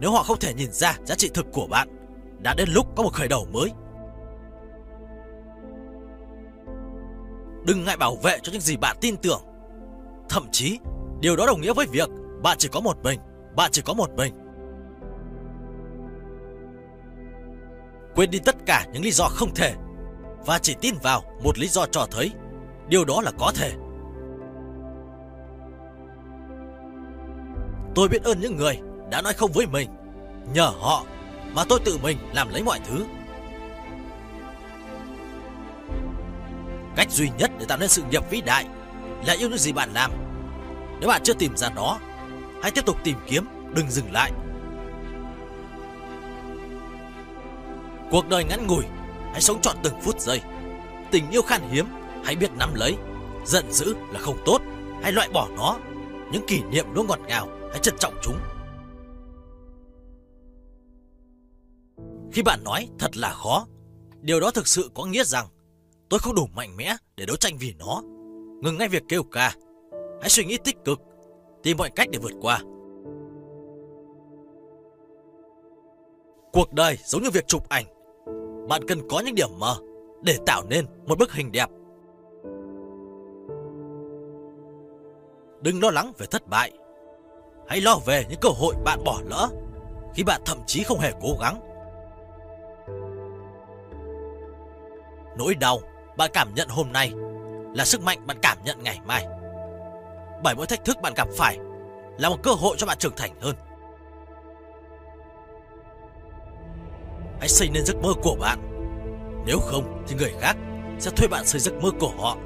[0.00, 1.88] Nếu họ không thể nhìn ra giá trị thực của bạn,
[2.42, 3.70] đã đến lúc có một khởi đầu mới.
[7.66, 9.42] Đừng ngại bảo vệ cho những gì bạn tin tưởng.
[10.28, 10.78] Thậm chí,
[11.20, 12.08] điều đó đồng nghĩa với việc
[12.42, 13.20] bạn chỉ có một mình,
[13.56, 14.34] bạn chỉ có một mình.
[18.14, 19.74] Quên đi tất cả những lý do không thể
[20.46, 22.32] và chỉ tin vào một lý do cho thấy
[22.88, 23.72] điều đó là có thể.
[27.94, 28.78] Tôi biết ơn những người
[29.10, 29.88] đã nói không với mình.
[30.54, 31.04] Nhờ họ
[31.54, 33.04] mà tôi tự mình làm lấy mọi thứ.
[36.96, 38.66] Cách duy nhất để tạo nên sự nghiệp vĩ đại
[39.26, 40.10] là yêu những gì bạn làm.
[41.00, 41.98] Nếu bạn chưa tìm ra nó,
[42.62, 44.32] hãy tiếp tục tìm kiếm, đừng dừng lại.
[48.10, 48.84] Cuộc đời ngắn ngủi,
[49.32, 50.40] hãy sống trọn từng phút giây.
[51.10, 51.86] Tình yêu khan hiếm,
[52.24, 52.96] hãy biết nắm lấy.
[53.44, 54.58] Giận dữ là không tốt,
[55.02, 55.76] hãy loại bỏ nó.
[56.32, 58.38] Những kỷ niệm luôn ngọt ngào, hãy trân trọng chúng.
[62.32, 63.66] Khi bạn nói thật là khó,
[64.20, 65.46] điều đó thực sự có nghĩa rằng
[66.08, 68.02] Tôi không đủ mạnh mẽ để đấu tranh vì nó.
[68.62, 69.54] Ngừng ngay việc kêu ca.
[70.20, 71.00] Hãy suy nghĩ tích cực,
[71.62, 72.60] tìm mọi cách để vượt qua.
[76.52, 77.84] Cuộc đời giống như việc chụp ảnh.
[78.68, 79.76] Bạn cần có những điểm mờ
[80.22, 81.70] để tạo nên một bức hình đẹp.
[85.62, 86.72] Đừng lo lắng về thất bại.
[87.68, 89.48] Hãy lo về những cơ hội bạn bỏ lỡ
[90.14, 91.60] khi bạn thậm chí không hề cố gắng.
[95.38, 95.78] Nỗi đau
[96.16, 97.12] bạn cảm nhận hôm nay
[97.74, 99.26] là sức mạnh bạn cảm nhận ngày mai.
[100.42, 101.58] Bởi mỗi thách thức bạn gặp phải
[102.18, 103.56] là một cơ hội cho bạn trưởng thành hơn.
[107.38, 108.58] Hãy xây nên giấc mơ của bạn.
[109.46, 110.56] Nếu không thì người khác
[110.98, 112.36] sẽ thuê bạn xây giấc mơ của họ.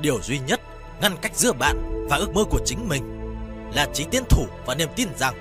[0.00, 0.60] Điều duy nhất
[1.00, 3.02] ngăn cách giữa bạn và ước mơ của chính mình
[3.74, 5.34] là trí tiến thủ và niềm tin rằng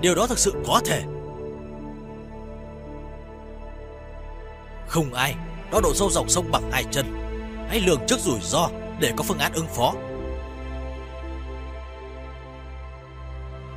[0.00, 1.02] điều đó thực sự có thể.
[4.86, 5.34] Không ai
[5.72, 7.06] đo độ sâu dòng sông bằng hai chân.
[7.68, 8.68] Hãy lường trước rủi ro
[9.00, 9.94] để có phương án ứng phó.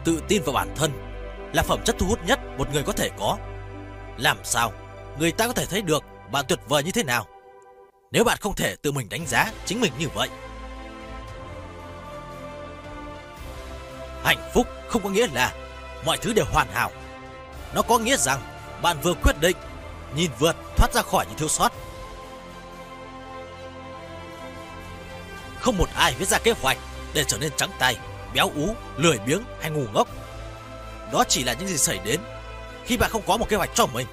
[0.06, 0.92] Tự tin vào bản thân
[1.54, 3.38] là phẩm chất thu hút nhất một người có thể có.
[4.18, 4.72] Làm sao
[5.20, 7.26] người ta có thể thấy được bạn tuyệt vời như thế nào
[8.12, 10.30] nếu bạn không thể tự mình đánh giá chính mình như vậy?
[14.28, 15.54] Hạnh phúc không có nghĩa là
[16.06, 16.92] mọi thứ đều hoàn hảo.
[17.74, 18.40] Nó có nghĩa rằng
[18.82, 19.58] bạn vừa quyết định
[20.16, 21.72] nhìn vượt thoát ra khỏi những thiếu sót.
[25.60, 26.78] Không một ai viết ra kế hoạch
[27.14, 27.98] để trở nên trắng tay,
[28.34, 30.08] béo ú, lười biếng hay ngu ngốc.
[31.12, 32.20] Đó chỉ là những gì xảy đến
[32.86, 34.08] khi bạn không có một kế hoạch cho mình.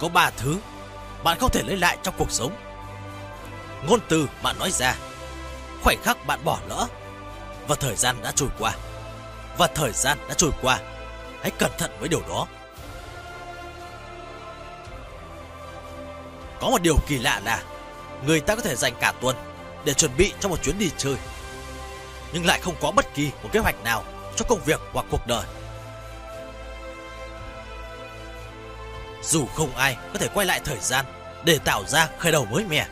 [0.00, 0.56] Có ba thứ
[1.24, 2.52] bạn không thể lấy lại trong cuộc sống.
[3.86, 4.94] Ngôn từ bạn nói ra,
[5.82, 6.86] khoảnh khắc bạn bỏ lỡ
[7.68, 8.72] và thời gian đã trôi qua.
[9.58, 10.78] Và thời gian đã trôi qua,
[11.42, 12.46] hãy cẩn thận với điều đó.
[16.60, 17.62] Có một điều kỳ lạ là
[18.26, 19.36] người ta có thể dành cả tuần
[19.84, 21.16] để chuẩn bị cho một chuyến đi chơi,
[22.32, 24.04] nhưng lại không có bất kỳ một kế hoạch nào
[24.36, 25.44] cho công việc hoặc cuộc đời.
[29.22, 31.04] Dù không ai có thể quay lại thời gian
[31.44, 32.86] để tạo ra khởi đầu mới mẻ,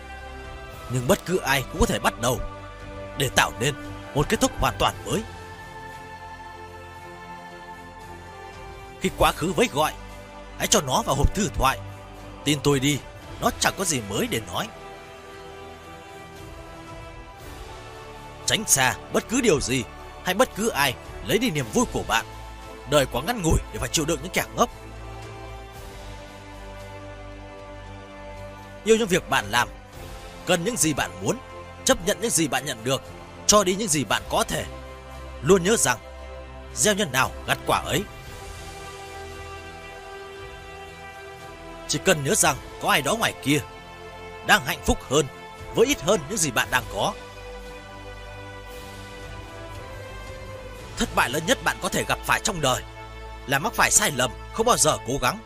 [0.90, 2.40] nhưng bất cứ ai cũng có thể bắt đầu
[3.18, 3.74] để tạo nên
[4.14, 5.22] một kết thúc hoàn toàn mới.
[9.00, 9.92] Khi quá khứ với gọi,
[10.58, 11.78] hãy cho nó vào hộp thư thoại.
[12.44, 12.98] Tin tôi đi,
[13.40, 14.68] nó chẳng có gì mới để nói.
[18.46, 19.84] Tránh xa bất cứ điều gì
[20.24, 20.94] hay bất cứ ai
[21.26, 22.26] lấy đi niềm vui của bạn.
[22.90, 24.70] Đời quá ngắn ngủi để phải chịu đựng những kẻ ngốc.
[28.84, 29.68] Yêu những việc bạn làm,
[30.46, 31.36] cần những gì bạn muốn,
[31.89, 33.02] chấp nhận những gì bạn nhận được,
[33.47, 34.65] cho đi những gì bạn có thể.
[35.43, 35.98] Luôn nhớ rằng,
[36.74, 38.02] gieo nhân nào gặt quả ấy.
[41.89, 43.60] Chỉ cần nhớ rằng có ai đó ngoài kia
[44.47, 45.27] đang hạnh phúc hơn
[45.74, 47.12] với ít hơn những gì bạn đang có.
[50.97, 52.82] Thất bại lớn nhất bạn có thể gặp phải trong đời
[53.47, 55.39] là mắc phải sai lầm, không bao giờ cố gắng.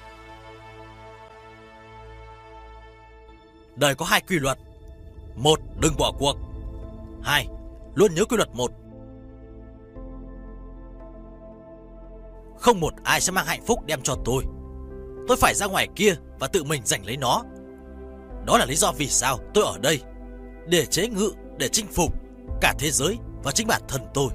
[3.76, 4.58] Đời có hai quy luật.
[5.36, 6.36] Một, đừng bỏ cuộc.
[7.22, 7.48] Hai,
[7.94, 8.70] luôn nhớ quy luật một.
[12.58, 14.44] Không một ai sẽ mang hạnh phúc đem cho tôi.
[15.28, 17.42] Tôi phải ra ngoài kia và tự mình giành lấy nó.
[18.46, 20.00] Đó là lý do vì sao tôi ở đây.
[20.66, 22.12] Để chế ngự, để chinh phục
[22.60, 24.28] cả thế giới và chính bản thân tôi.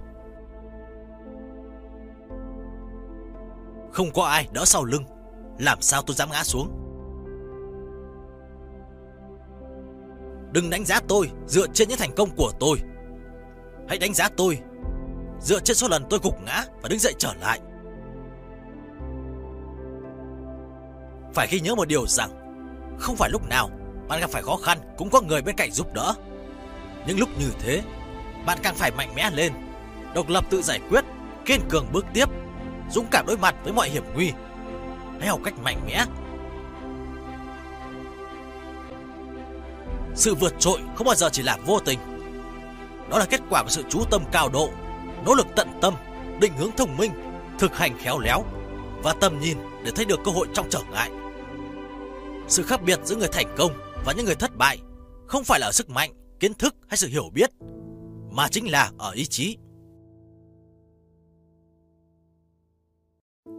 [3.91, 5.03] Không có ai đỡ sau lưng
[5.59, 6.86] Làm sao tôi dám ngã xuống
[10.57, 12.77] Đừng đánh giá tôi dựa trên những thành công của tôi
[13.89, 14.59] Hãy đánh giá tôi
[15.41, 17.59] Dựa trên số lần tôi gục ngã Và đứng dậy trở lại
[21.33, 22.29] Phải ghi nhớ một điều rằng,
[22.99, 23.69] Không phải lúc nào
[24.07, 26.13] Bạn gặp phải khó khăn Cũng có người bên cạnh giúp đỡ
[27.07, 27.81] Những lúc như thế,
[28.45, 29.53] Bạn càng phải mạnh mẽ lên,
[30.15, 31.05] Độc lập tự giải quyết,
[31.45, 32.29] Kiên cường bước tiếp,
[32.91, 34.31] dũng cảm đối mặt với mọi hiểm nguy.
[35.19, 36.05] Hãy học cách mạnh mẽ.
[40.17, 41.99] Sự vượt trội không bao giờ chỉ là vô tình.
[43.09, 44.69] Đó là kết quả của sự chú tâm cao độ,
[45.25, 45.93] nỗ lực tận tâm,
[46.39, 47.11] định hướng thông minh,
[47.59, 48.43] thực hành khéo léo
[49.03, 51.11] và tầm nhìn để thấy được cơ hội trong trở ngại.
[52.47, 53.71] Sự khác biệt giữa người thành công
[54.05, 54.77] và những người thất bại
[55.27, 57.51] không phải là ở sức mạnh, kiến thức hay sự hiểu biết,
[58.31, 59.57] mà chính là ở ý chí.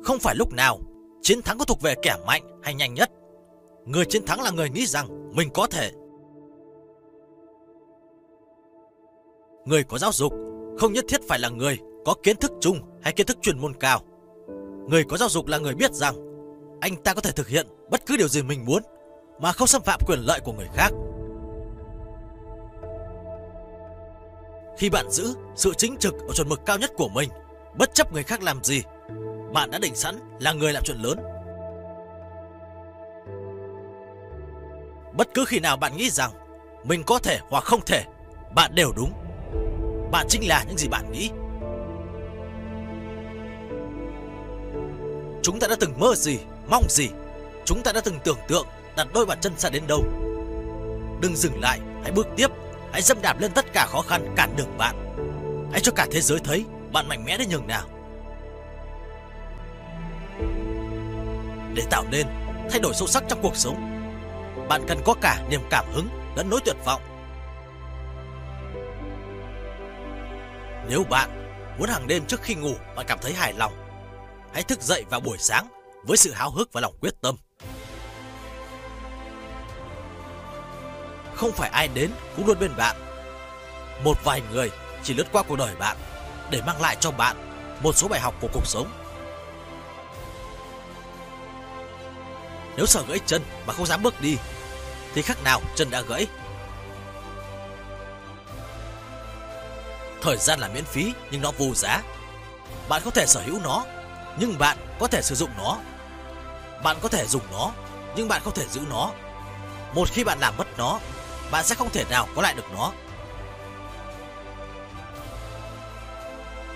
[0.02, 0.80] Không phải lúc nào
[1.22, 3.10] chiến thắng có thuộc về kẻ mạnh hay nhanh nhất.
[3.86, 5.92] Người chiến thắng là người nghĩ rằng mình có thể.
[9.68, 10.32] Người có giáo dục
[10.78, 13.74] không nhất thiết phải là người có kiến thức chung hay kiến thức chuyên môn
[13.74, 14.00] cao.
[14.88, 16.14] Người có giáo dục là người biết rằng
[16.80, 18.82] anh ta có thể thực hiện bất cứ điều gì mình muốn
[19.40, 20.90] mà không xâm phạm quyền lợi của người khác.
[24.78, 27.30] Khi bạn giữ sự chính trực ở chuẩn mực cao nhất của mình,
[27.78, 28.82] bất chấp người khác làm gì
[29.52, 31.18] bạn đã định sẵn là người làm chuyện lớn.
[35.16, 36.30] Bất cứ khi nào bạn nghĩ rằng
[36.84, 38.04] mình có thể hoặc không thể,
[38.54, 39.12] bạn đều đúng.
[40.10, 41.30] Bạn chính là những gì bạn nghĩ.
[45.42, 46.38] Chúng ta đã từng mơ gì,
[46.70, 47.08] mong gì,
[47.64, 48.66] chúng ta đã từng tưởng tượng
[48.96, 50.04] đặt đôi bàn chân xa đến đâu.
[51.20, 52.50] Đừng dừng lại, hãy bước tiếp,
[52.92, 54.96] hãy dâm đạp lên tất cả khó khăn cản đường bạn.
[55.72, 57.84] Hãy cho cả thế giới thấy bạn mạnh mẽ đến nhường nào.
[61.78, 62.26] để tạo nên
[62.70, 63.76] thay đổi sâu sắc trong cuộc sống.
[64.68, 67.02] Bạn cần có cả niềm cảm hứng lẫn nỗi tuyệt vọng.
[70.88, 71.30] Nếu bạn
[71.78, 73.72] muốn hàng đêm trước khi ngủ bạn cảm thấy hài lòng,
[74.52, 75.66] hãy thức dậy vào buổi sáng
[76.04, 77.36] với sự háo hức và lòng quyết tâm.
[81.34, 82.96] Không phải ai đến cũng luôn bên bạn.
[84.04, 84.70] Một vài người
[85.02, 85.96] chỉ lướt qua cuộc đời bạn
[86.50, 87.36] để mang lại cho bạn
[87.82, 88.88] một số bài học của cuộc sống.
[92.76, 94.36] Nếu sợ gãy chân mà không dám bước đi
[95.14, 96.26] thì khác nào chân đã gãy.
[100.22, 102.02] Thời gian là miễn phí nhưng nó vô giá.
[102.88, 103.84] Bạn có thể sở hữu nó,
[104.38, 105.78] nhưng bạn có thể sử dụng nó.
[106.82, 107.70] Bạn có thể dùng nó,
[108.16, 109.10] nhưng bạn không thể giữ nó.
[109.94, 111.00] Một khi bạn làm mất nó,
[111.50, 112.92] bạn sẽ không thể nào có lại được nó.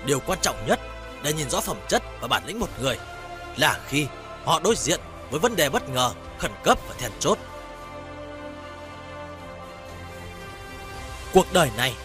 [0.05, 0.79] Điều quan trọng nhất
[1.23, 2.97] để nhìn rõ phẩm chất và bản lĩnh một người
[3.57, 4.07] là khi
[4.45, 4.99] họ đối diện
[5.29, 7.37] với vấn đề bất ngờ, khẩn cấp và then chốt.
[11.33, 11.95] Cuộc đời này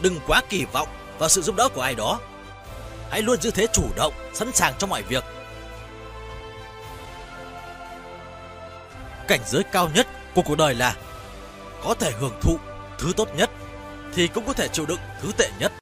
[0.00, 2.20] đừng quá kỳ vọng vào sự giúp đỡ của ai đó.
[3.10, 5.24] Hãy luôn giữ thế chủ động, sẵn sàng trong mọi việc.
[9.28, 10.96] Cảnh giới cao nhất của cuộc đời là
[11.84, 12.58] có thể hưởng thụ
[12.98, 13.50] thứ tốt nhất
[14.14, 15.72] thì cũng có thể chịu đựng thứ tệ nhất.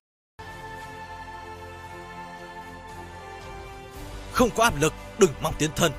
[4.33, 5.93] Không có áp lực, đừng mong tiến thân.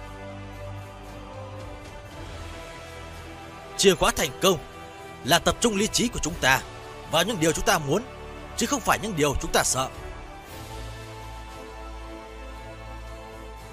[3.78, 4.58] Chìa khóa thành công
[5.24, 6.62] là tập trung lý trí của chúng ta
[7.16, 8.04] vào những điều chúng ta muốn,
[8.58, 9.90] chứ không phải những điều chúng ta sợ.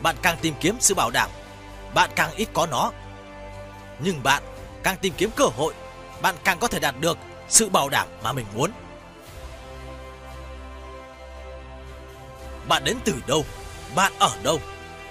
[0.03, 1.31] Bạn càng tìm kiếm sự bảo đảm,
[1.95, 2.93] bạn càng ít có nó.
[3.99, 4.43] Nhưng bạn
[4.83, 5.75] càng tìm kiếm cơ hội,
[6.21, 8.71] bạn càng có thể đạt được sự bảo đảm mà mình muốn.
[12.69, 13.45] Bạn đến từ đâu,
[13.95, 14.61] bạn ở đâu,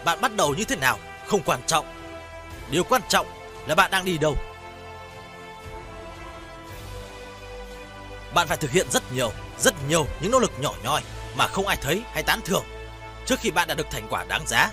[0.06, 0.98] bạn bắt đầu như thế nào
[1.28, 1.86] không quan trọng.
[2.70, 3.28] Điều quan trọng
[3.68, 4.36] là bạn đang đi đâu.
[8.34, 11.02] Bạn phải thực hiện rất nhiều, rất nhiều những nỗ lực nhỏ nhoi
[11.38, 12.64] mà không ai thấy hay tán thưởng
[13.26, 14.72] trước khi bạn đã được thành quả đáng giá.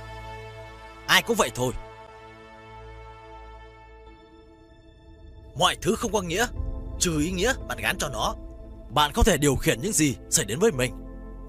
[1.06, 1.72] Ai cũng vậy thôi.
[5.58, 6.46] Mọi thứ không có nghĩa,
[6.98, 8.34] trừ ý nghĩa bạn gán cho nó.
[8.90, 10.94] Bạn có thể điều khiển những gì xảy đến với mình,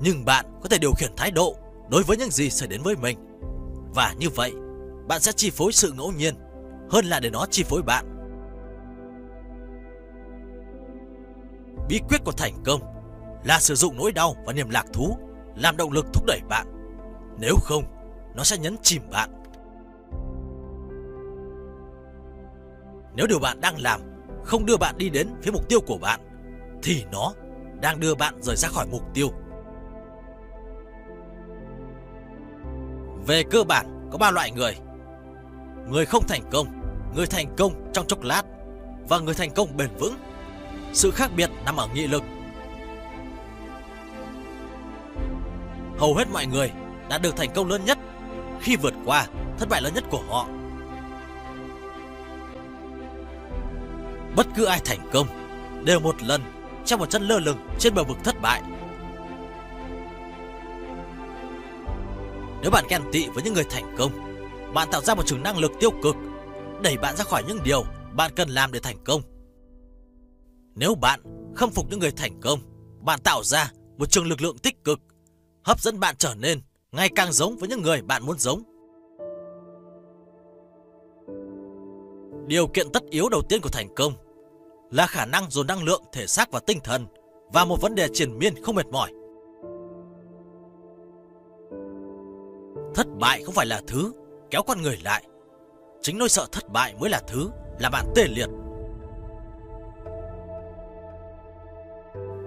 [0.02, 1.56] nhưng bạn có thể điều khiển thái độ
[1.90, 3.18] đối với những gì xảy đến với mình.
[3.96, 4.54] Và như vậy,
[5.08, 6.36] bạn sẽ chi phối sự ngẫu nhiên
[6.90, 8.19] hơn là để nó chi phối bạn.
[11.90, 12.82] Bí quyết của thành công
[13.44, 15.18] là sử dụng nỗi đau và niềm lạc thú
[15.56, 16.68] làm động lực thúc đẩy bạn.
[17.40, 17.84] Nếu không,
[18.36, 19.30] nó sẽ nhấn chìm bạn.
[23.16, 24.02] Nếu điều bạn đang làm
[24.44, 26.20] không đưa bạn đi đến phía mục tiêu của bạn,
[26.84, 27.34] thì nó
[27.82, 29.28] đang đưa bạn rời ra khỏi mục tiêu.
[33.28, 34.76] Về cơ bản, có ba loại người.
[35.90, 36.68] Người không thành công,
[37.16, 38.44] người thành công trong chốc lát
[39.10, 40.16] và người thành công bền vững.
[40.94, 42.24] Sự khác biệt nằm ở nghị lực.
[45.98, 46.72] Hầu hết mọi người
[47.10, 47.98] đã được thành công lớn nhất
[48.62, 50.48] khi vượt qua thất bại lớn nhất của họ.
[54.36, 55.28] Bất cứ ai thành công
[55.86, 56.42] đều một lần
[56.86, 58.62] trong một chân lơ lửng trên bờ vực thất bại.
[62.62, 64.12] Nếu bạn ghen tị với những người thành công,
[64.74, 66.16] bạn tạo ra một trường năng lực tiêu cực,
[66.82, 67.84] đẩy bạn ra khỏi những điều
[68.14, 69.22] bạn cần làm để thành công.
[70.76, 71.20] Nếu bạn
[71.56, 72.60] khâm phục những người thành công,
[73.02, 75.00] bạn tạo ra một trường lực lượng tích cực,
[75.64, 78.64] hấp dẫn bạn trở nên ngày càng giống với những người bạn muốn giống.
[82.48, 84.14] Điều kiện tất yếu đầu tiên của thành công
[84.92, 87.06] là khả năng dồn năng lượng thể xác và tinh thần
[87.54, 89.12] và một vấn đề triền miên không mệt mỏi.
[92.96, 94.12] Thất bại không phải là thứ
[94.52, 95.24] kéo con người lại.
[96.02, 98.50] Chính nỗi sợ thất bại mới là thứ làm bạn tê liệt.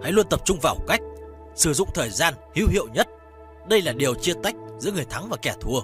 [0.02, 1.00] Hãy luôn tập trung vào cách
[1.54, 3.08] sử dụng thời gian hữu hiệu nhất.
[3.68, 5.80] Đây là điều chia tách giữa người thắng và kẻ thua.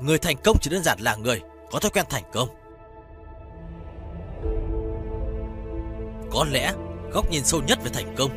[0.00, 1.40] Người thành công chỉ đơn giản là người
[1.70, 2.48] có thói quen thành công.
[6.30, 6.72] Có lẽ
[7.12, 8.30] góc nhìn sâu nhất về thành công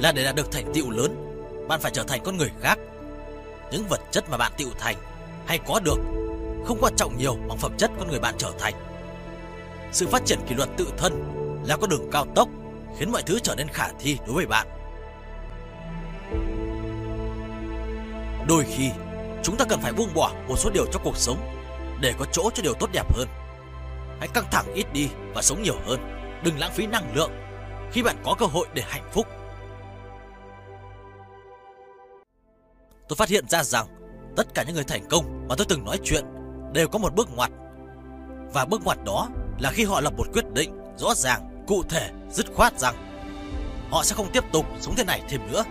[0.00, 1.16] là để đạt được thành tựu lớn,
[1.68, 2.78] bạn phải trở thành con người khác.
[3.72, 4.96] Những vật chất mà bạn tựu thành
[5.46, 5.98] hay có được
[6.64, 8.74] không quan trọng nhiều bằng phẩm chất con người bạn trở thành.
[9.92, 11.12] Sự phát triển kỷ luật tự thân
[11.66, 12.48] là con đường cao tốc
[12.98, 14.66] khiến mọi thứ trở nên khả thi đối với bạn.
[18.48, 18.90] Đôi khi,
[19.42, 21.38] chúng ta cần phải buông bỏ một số điều trong cuộc sống
[22.00, 23.28] để có chỗ cho điều tốt đẹp hơn.
[24.18, 26.00] Hãy căng thẳng ít đi và sống nhiều hơn.
[26.44, 27.30] Đừng lãng phí năng lượng
[27.92, 29.26] khi bạn có cơ hội để hạnh phúc.
[33.08, 33.86] Tôi phát hiện ra rằng
[34.36, 36.24] tất cả những người thành công mà tôi từng nói chuyện
[36.72, 37.50] đều có một bước ngoặt.
[38.52, 39.28] Và bước ngoặt đó
[39.58, 42.94] là khi họ lập một quyết định rõ ràng, cụ thể, dứt khoát rằng
[43.90, 45.64] họ sẽ không tiếp tục sống thế này thêm nữa.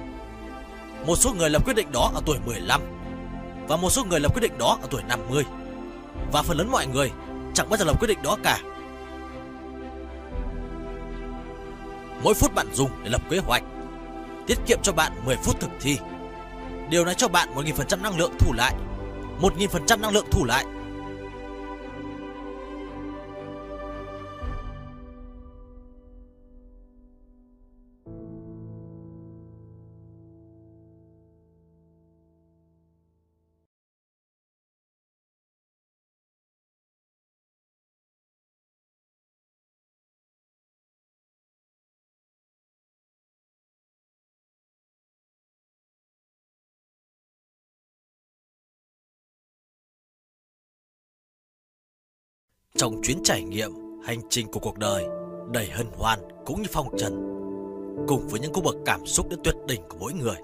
[1.06, 2.82] Một số người lập quyết định đó ở tuổi 15
[3.68, 5.44] và một số người lập quyết định đó ở tuổi 50.
[6.32, 7.12] Và phần lớn mọi người
[7.54, 8.60] chẳng bao giờ lập quyết định đó cả.
[12.24, 13.64] Mỗi phút bạn dùng để lập kế hoạch
[14.48, 15.98] tiết kiệm cho bạn 10 phút thực thi.
[16.90, 18.74] Điều này cho bạn 1.000% năng lượng thủ lại.
[19.42, 20.66] 1.000% năng lượng thủ lại
[52.78, 53.72] Trong chuyến trải nghiệm,
[54.04, 55.06] hành trình của cuộc đời
[55.52, 57.14] đầy hân hoan cũng như phong trần,
[58.08, 60.36] cùng với những cung bậc cảm xúc đến tuyệt đỉnh của mỗi người,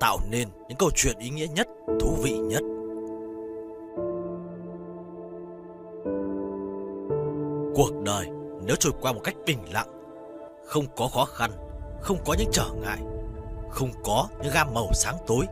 [0.00, 1.68] tạo nên những câu chuyện ý nghĩa nhất,
[2.00, 2.62] thú vị nhất.
[7.74, 8.26] Cuộc đời
[8.66, 9.88] nếu trôi qua một cách bình lặng,
[10.64, 11.50] không có khó khăn,
[12.00, 12.98] không có những trở ngại,
[13.70, 15.46] không có những gam màu sáng tối,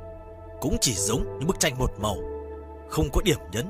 [0.60, 2.16] cũng chỉ giống những bức tranh một màu,
[2.88, 3.66] không có điểm nhấn,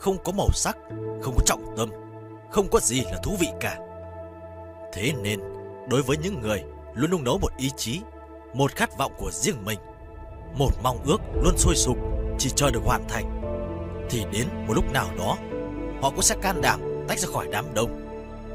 [0.00, 0.76] không có màu sắc,
[1.22, 1.90] không có trọng tâm,
[2.50, 3.78] không có gì là thú vị cả.
[4.92, 5.40] Thế nên,
[5.88, 6.62] đối với những người
[6.94, 8.00] luôn nung nấu một ý chí,
[8.54, 9.78] một khát vọng của riêng mình,
[10.58, 11.96] một mong ước luôn sôi sục
[12.38, 13.40] chỉ chờ được hoàn thành,
[14.10, 15.36] thì đến một lúc nào đó,
[16.02, 17.90] họ cũng sẽ can đảm tách ra khỏi đám đông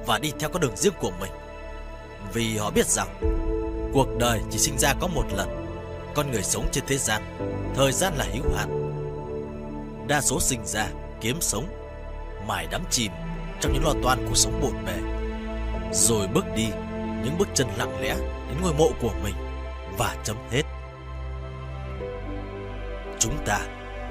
[0.06, 1.32] và đi theo con đường riêng của mình.
[2.34, 3.08] Vì họ biết rằng,
[3.94, 5.66] cuộc đời chỉ sinh ra có một lần,
[6.14, 7.22] con người sống trên thế gian,
[7.76, 8.82] thời gian là hữu hạn.
[10.08, 10.88] Đa số sinh ra
[11.22, 11.66] kiếm sống
[12.48, 13.12] mải đắm chìm
[13.60, 14.98] trong những lo toan cuộc sống bộn bề.
[15.94, 16.68] Rồi bước đi
[17.24, 18.16] những bước chân lặng lẽ
[18.48, 19.34] đến ngôi mộ của mình
[19.98, 20.64] và chấm hết.
[23.20, 23.60] Chúng ta,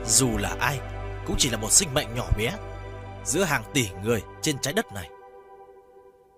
[0.07, 0.79] dù là ai,
[1.27, 2.53] cũng chỉ là một sinh mệnh nhỏ bé
[3.25, 5.09] giữa hàng tỷ người trên trái đất này.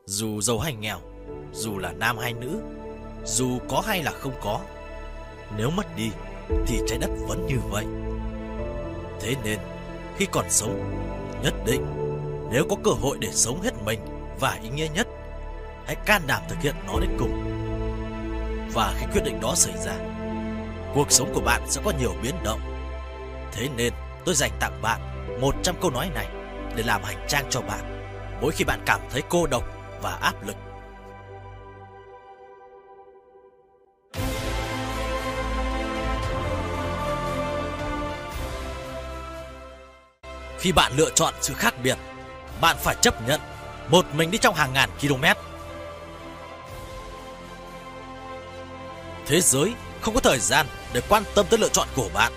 [0.05, 0.99] Dù giàu hay nghèo,
[1.53, 2.63] dù là nam hay nữ,
[3.25, 4.61] dù có hay là không có,
[5.57, 6.11] nếu mất đi
[6.67, 7.85] thì trái đất vẫn như vậy.
[9.21, 9.59] Thế nên
[10.17, 10.93] khi còn sống.
[11.43, 11.87] Nhất định,
[12.51, 14.01] nếu có cơ hội để sống hết mình
[14.41, 15.07] và ý nghĩa nhất,
[15.87, 17.43] hãy can đảm thực hiện nó đến cùng.
[18.75, 19.95] Và khi quyết định đó xảy ra,
[20.95, 22.61] cuộc sống của bạn sẽ có nhiều biến động.
[23.53, 23.93] Thế nên,
[24.25, 25.01] tôi dành tặng bạn
[25.41, 26.27] 100 câu nói này
[26.77, 27.97] để làm hành trang cho bạn
[28.41, 29.65] mỗi khi bạn cảm thấy cô độc
[30.03, 30.57] và áp lực.
[40.59, 41.99] Khi bạn lựa chọn sự khác biệt,
[42.61, 43.41] bạn phải chấp nhận
[43.89, 45.25] một mình đi trong hàng ngàn km.
[49.27, 52.33] Thế giới không có thời gian để quan tâm tới lựa chọn của bạn.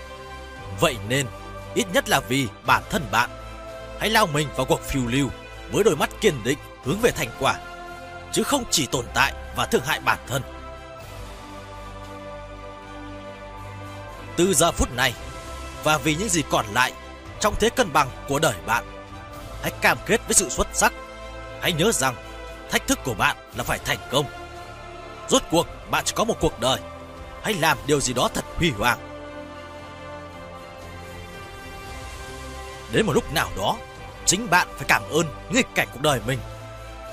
[0.80, 1.26] Vậy nên,
[1.74, 3.30] ít nhất là vì bản thân bạn,
[4.00, 5.28] hãy lao mình vào cuộc phiêu lưu
[5.72, 7.58] với đôi mắt kiên định hướng về thành quả,
[8.32, 10.42] chứ không chỉ tồn tại và thương hại bản thân.
[14.36, 15.14] Từ giờ phút này,
[15.84, 16.92] và vì những gì còn lại
[17.40, 18.84] trong thế cân bằng của đời bạn.
[19.62, 20.92] Hãy cam kết với sự xuất sắc.
[21.60, 22.14] Hãy nhớ rằng
[22.70, 24.26] thách thức của bạn là phải thành công.
[25.28, 26.80] Rốt cuộc bạn chỉ có một cuộc đời.
[27.42, 28.98] Hãy làm điều gì đó thật huy hoàng.
[32.92, 33.76] Đến một lúc nào đó,
[34.26, 36.38] chính bạn phải cảm ơn nghịch cảnh cuộc đời mình.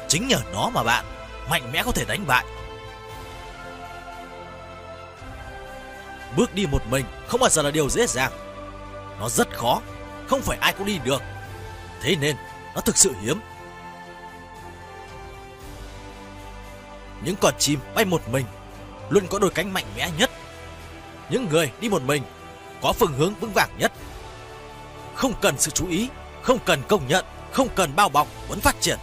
[0.08, 1.06] Chính nhờ nó mà bạn
[1.50, 2.46] mạnh mẽ có thể đánh bại.
[6.36, 8.32] Bước đi một mình không bao giờ là điều dễ dàng.
[9.20, 9.82] Nó rất khó
[10.28, 11.22] không phải ai cũng đi được.
[12.02, 12.36] Thế nên
[12.76, 13.40] nó thực sự hiếm.
[17.24, 18.46] Những con chim bay một mình
[19.10, 20.32] luôn có đôi cánh mạnh mẽ nhất.
[21.30, 22.24] Những người đi một mình
[22.82, 23.92] có phương hướng vững vàng nhất.
[25.16, 26.10] Không cần sự chú ý,
[26.42, 28.98] không cần công nhận, không cần bao bọc vẫn phát triển.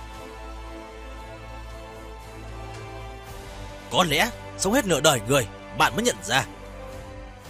[3.90, 5.46] Có lẽ sống hết nửa đời người
[5.78, 6.44] bạn mới nhận ra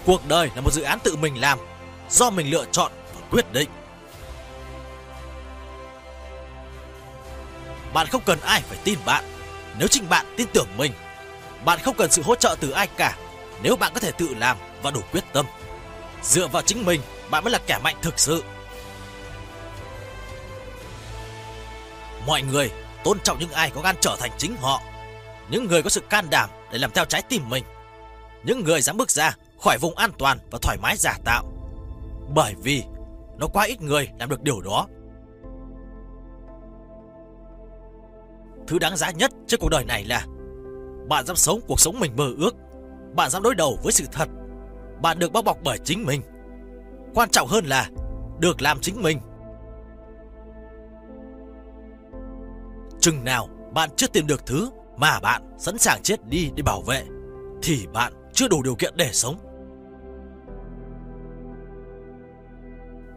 [0.06, 1.58] cuộc đời là một dự án tự mình làm
[2.10, 2.92] do mình lựa chọn
[3.34, 3.70] quyết định.
[7.94, 9.24] Bạn không cần ai phải tin bạn
[9.78, 10.92] nếu chính bạn tin tưởng mình.
[11.64, 13.18] Bạn không cần sự hỗ trợ từ ai cả
[13.62, 15.46] nếu bạn có thể tự làm và đủ quyết tâm.
[16.22, 17.00] Dựa vào chính mình,
[17.30, 18.44] bạn mới là kẻ mạnh thực sự.
[22.26, 22.70] Mọi người
[23.04, 24.82] tôn trọng những ai có gan trở thành chính họ.
[25.50, 27.64] Những người có sự can đảm để làm theo trái tim mình.
[28.44, 31.44] Những người dám bước ra khỏi vùng an toàn và thoải mái giả tạo.
[32.34, 32.82] Bởi vì
[33.38, 34.86] nó quá ít người làm được điều đó.
[38.66, 40.26] Thứ đáng giá nhất trên cuộc đời này là
[41.08, 42.54] Bạn dám sống cuộc sống mình mơ ước.
[43.16, 44.28] Bạn dám đối đầu với sự thật.
[45.02, 46.22] Bạn được bao bọc bởi chính mình.
[47.14, 47.90] Quan trọng hơn là
[48.40, 49.18] được làm chính mình.
[53.00, 56.82] Chừng nào bạn chưa tìm được thứ mà bạn sẵn sàng chết đi để bảo
[56.82, 57.04] vệ,
[57.62, 59.36] thì bạn chưa đủ điều kiện để sống.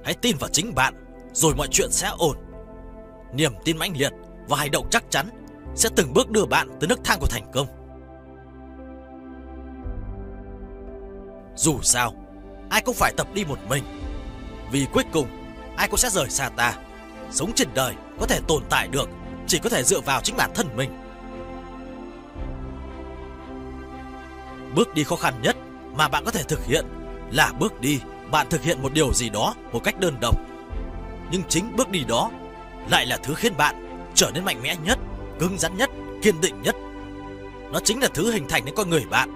[0.07, 0.93] Hãy tin vào chính bạn
[1.33, 2.37] rồi mọi chuyện sẽ ổn.
[3.33, 4.11] Niềm tin mãnh liệt
[4.47, 5.29] và hành động chắc chắn
[5.75, 7.67] sẽ từng bước đưa bạn tới nước thang của thành công.
[11.55, 12.13] Dù sao,
[12.69, 13.83] ai cũng phải tập đi một mình.
[14.71, 15.27] Vì cuối cùng,
[15.77, 16.73] ai cũng sẽ rời xa ta.
[17.31, 19.09] Sống trên đời có thể tồn tại được
[19.47, 20.89] chỉ có thể dựa vào chính bản thân mình.
[24.75, 25.57] Bước đi khó khăn nhất
[25.95, 26.85] mà bạn có thể thực hiện
[27.31, 27.99] là bước đi
[28.31, 30.39] bạn thực hiện một điều gì đó một cách đơn độc.
[31.31, 32.31] Nhưng chính bước đi đó
[32.89, 33.75] lại là thứ khiến bạn
[34.15, 34.99] trở nên mạnh mẽ nhất,
[35.39, 35.89] cứng rắn nhất,
[36.21, 36.75] kiên định nhất.
[37.71, 39.29] Nó chính là thứ hình thành nên con người bạn,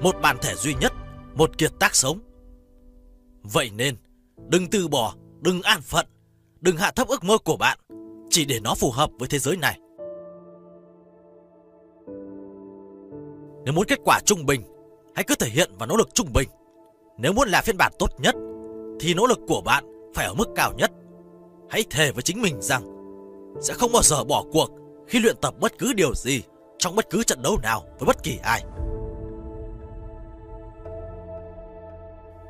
[0.00, 0.92] một bản thể duy nhất,
[1.34, 2.18] một kiệt tác sống.
[3.42, 3.96] Vậy nên,
[4.48, 6.06] đừng từ bỏ, đừng an phận,
[6.60, 7.78] đừng hạ thấp ước mơ của bạn,
[8.30, 9.78] chỉ để nó phù hợp với thế giới này.
[13.64, 14.62] Nếu muốn kết quả trung bình,
[15.14, 16.48] hãy cứ thể hiện và nỗ lực trung bình.
[17.18, 18.34] Nếu muốn là phiên bản tốt nhất,
[19.00, 19.84] thì nỗ lực của bạn
[20.14, 20.90] phải ở mức cao nhất.
[21.70, 22.82] Hãy thề với chính mình rằng
[23.60, 24.70] sẽ không bao giờ bỏ cuộc
[25.06, 26.42] khi luyện tập bất cứ điều gì
[26.78, 28.62] trong bất cứ trận đấu nào với bất kỳ ai.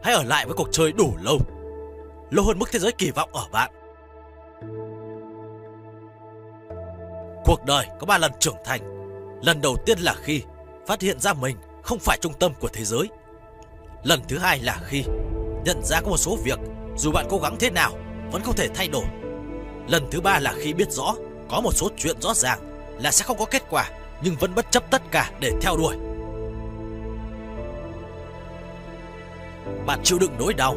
[0.03, 1.39] Hãy ở lại với cuộc chơi đủ lâu,
[2.31, 3.71] lâu hơn mức thế giới kỳ vọng ở bạn.
[7.45, 8.81] Cuộc đời có ba lần trưởng thành.
[9.43, 10.43] Lần đầu tiên là khi
[10.87, 13.09] phát hiện ra mình không phải trung tâm của thế giới.
[14.03, 15.05] Lần thứ hai là khi
[15.65, 16.59] nhận ra có một số việc,
[16.97, 17.91] dù bạn cố gắng thế nào,
[18.33, 19.05] vẫn không thể thay đổi.
[19.89, 21.15] Lần thứ ba là khi biết rõ
[21.51, 22.59] có một số chuyện rõ ràng
[23.01, 23.91] là sẽ không có kết quả,
[24.23, 25.97] nhưng vẫn bất chấp tất cả để theo đuổi.
[29.87, 30.77] Bạn chịu đựng nỗi đau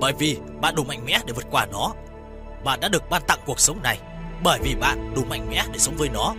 [0.00, 1.92] bởi vì bạn đủ mạnh mẽ để vượt qua nó.
[2.64, 3.98] Bạn đã được ban tặng cuộc sống này
[4.42, 6.34] bởi vì bạn đủ mạnh mẽ để sống với nó.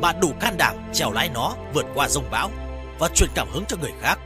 [0.00, 2.50] Bạn đủ can đảm trèo lái nó vượt qua rông bão
[2.98, 4.18] và truyền cảm hứng cho người khác.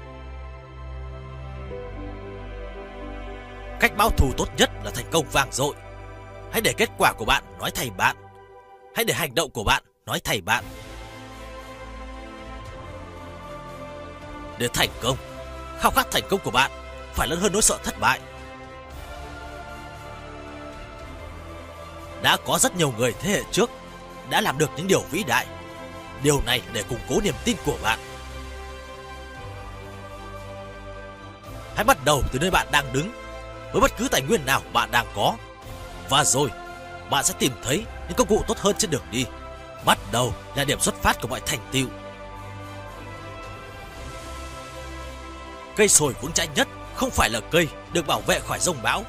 [3.83, 5.75] Cách báo thù tốt nhất là thành công vang dội.
[6.53, 8.17] Hãy để kết quả của bạn nói thay bạn.
[8.95, 10.65] Hãy để hành động của bạn nói thay bạn.
[14.59, 15.17] Để thành công,
[15.81, 16.71] khao khát thành công của bạn
[17.15, 18.21] phải lớn hơn nỗi sợ thất bại.
[22.23, 23.71] Đã có rất nhiều người thế hệ trước
[24.31, 25.47] đã làm được những điều vĩ đại.
[26.23, 27.99] Điều này để củng cố niềm tin của bạn.
[31.75, 33.22] Hãy bắt đầu từ nơi bạn đang đứng
[33.73, 35.35] với bất cứ tài nguyên nào bạn đang có.
[36.09, 36.51] Và rồi,
[37.11, 39.27] bạn sẽ tìm thấy những công cụ tốt hơn trên đường đi.
[39.85, 41.86] Bắt đầu là điểm xuất phát của mọi thành tựu.
[45.77, 49.05] Cây sồi vững chãi nhất không phải là cây được bảo vệ khỏi rông bão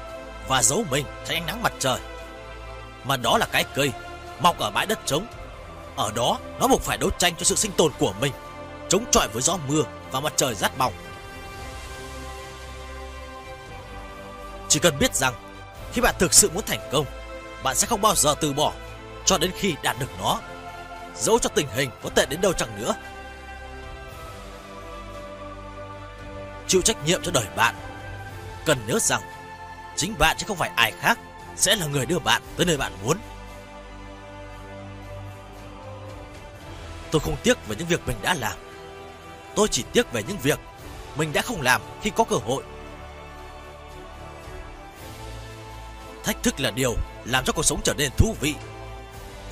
[0.48, 1.98] và giấu mình tránh ánh nắng mặt trời,
[3.04, 3.92] mà đó là cái cây
[4.40, 5.26] mọc ở bãi đất trống.
[5.96, 8.32] Ở đó, nó buộc phải đấu tranh cho sự sinh tồn của mình,
[8.88, 10.92] chống chọi với gió mưa và mặt trời rát bỏng.
[14.74, 15.34] Chỉ cần biết rằng
[15.92, 17.06] khi bạn thực sự muốn thành công,
[17.62, 18.72] bạn sẽ không bao giờ từ bỏ
[19.24, 20.40] cho đến khi đạt được nó.
[21.16, 22.94] Dẫu cho tình hình có tệ đến đâu chẳng nữa.
[26.68, 27.74] Chịu trách nhiệm cho đời bạn.
[28.66, 29.22] Cần nhớ rằng
[29.96, 31.18] chính bạn chứ không phải ai khác
[31.56, 33.18] sẽ là người đưa bạn tới nơi bạn muốn.
[37.10, 38.56] Tôi không tiếc về những việc mình đã làm.
[39.54, 40.58] Tôi chỉ tiếc về những việc
[41.16, 42.62] mình đã không làm khi có cơ hội.
[46.24, 46.94] Thách thức là điều
[47.24, 48.54] làm cho cuộc sống trở nên thú vị.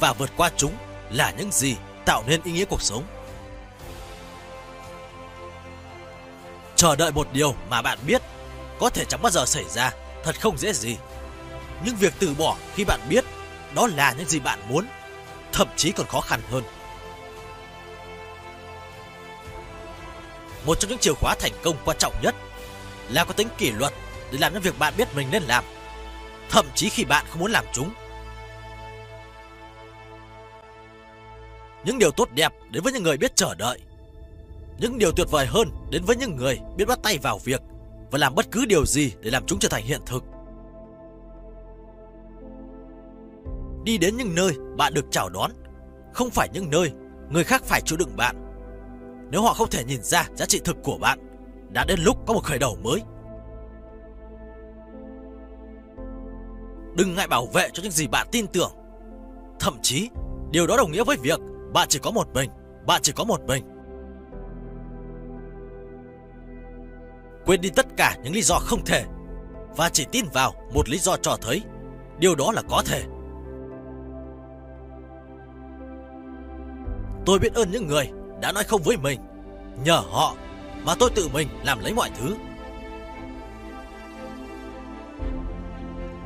[0.00, 0.72] Và vượt qua chúng
[1.10, 3.04] là những gì tạo nên ý nghĩa cuộc sống.
[6.76, 8.22] Chờ đợi một điều mà bạn biết
[8.80, 9.92] có thể chẳng bao giờ xảy ra
[10.24, 10.96] thật không dễ gì.
[11.84, 13.24] Nhưng việc từ bỏ khi bạn biết
[13.74, 14.86] đó là những gì bạn muốn,
[15.52, 16.62] thậm chí còn khó khăn hơn.
[20.66, 22.34] Một trong những chìa khóa thành công quan trọng nhất
[23.08, 23.92] là có tính kỷ luật
[24.30, 25.64] để làm những việc bạn biết mình nên làm
[26.52, 27.90] thậm chí khi bạn không muốn làm chúng.
[31.84, 33.80] Những điều tốt đẹp đến với những người biết chờ đợi.
[34.78, 37.60] Những điều tuyệt vời hơn đến với những người biết bắt tay vào việc
[38.10, 40.24] và làm bất cứ điều gì để làm chúng trở thành hiện thực.
[43.84, 45.50] Đi đến những nơi bạn được chào đón,
[46.12, 46.92] không phải những nơi
[47.30, 48.36] người khác phải chịu đựng bạn.
[49.30, 51.18] Nếu họ không thể nhìn ra giá trị thực của bạn,
[51.70, 53.00] đã đến lúc có một khởi đầu mới.
[56.96, 58.72] đừng ngại bảo vệ cho những gì bạn tin tưởng.
[59.60, 60.08] Thậm chí,
[60.50, 61.40] điều đó đồng nghĩa với việc
[61.72, 62.50] bạn chỉ có một mình,
[62.86, 63.64] bạn chỉ có một mình.
[67.46, 69.04] Quên đi tất cả những lý do không thể
[69.76, 71.62] và chỉ tin vào một lý do cho thấy
[72.18, 73.02] điều đó là có thể.
[77.26, 78.10] Tôi biết ơn những người
[78.40, 79.20] đã nói không với mình,
[79.84, 80.34] nhờ họ
[80.84, 82.34] mà tôi tự mình làm lấy mọi thứ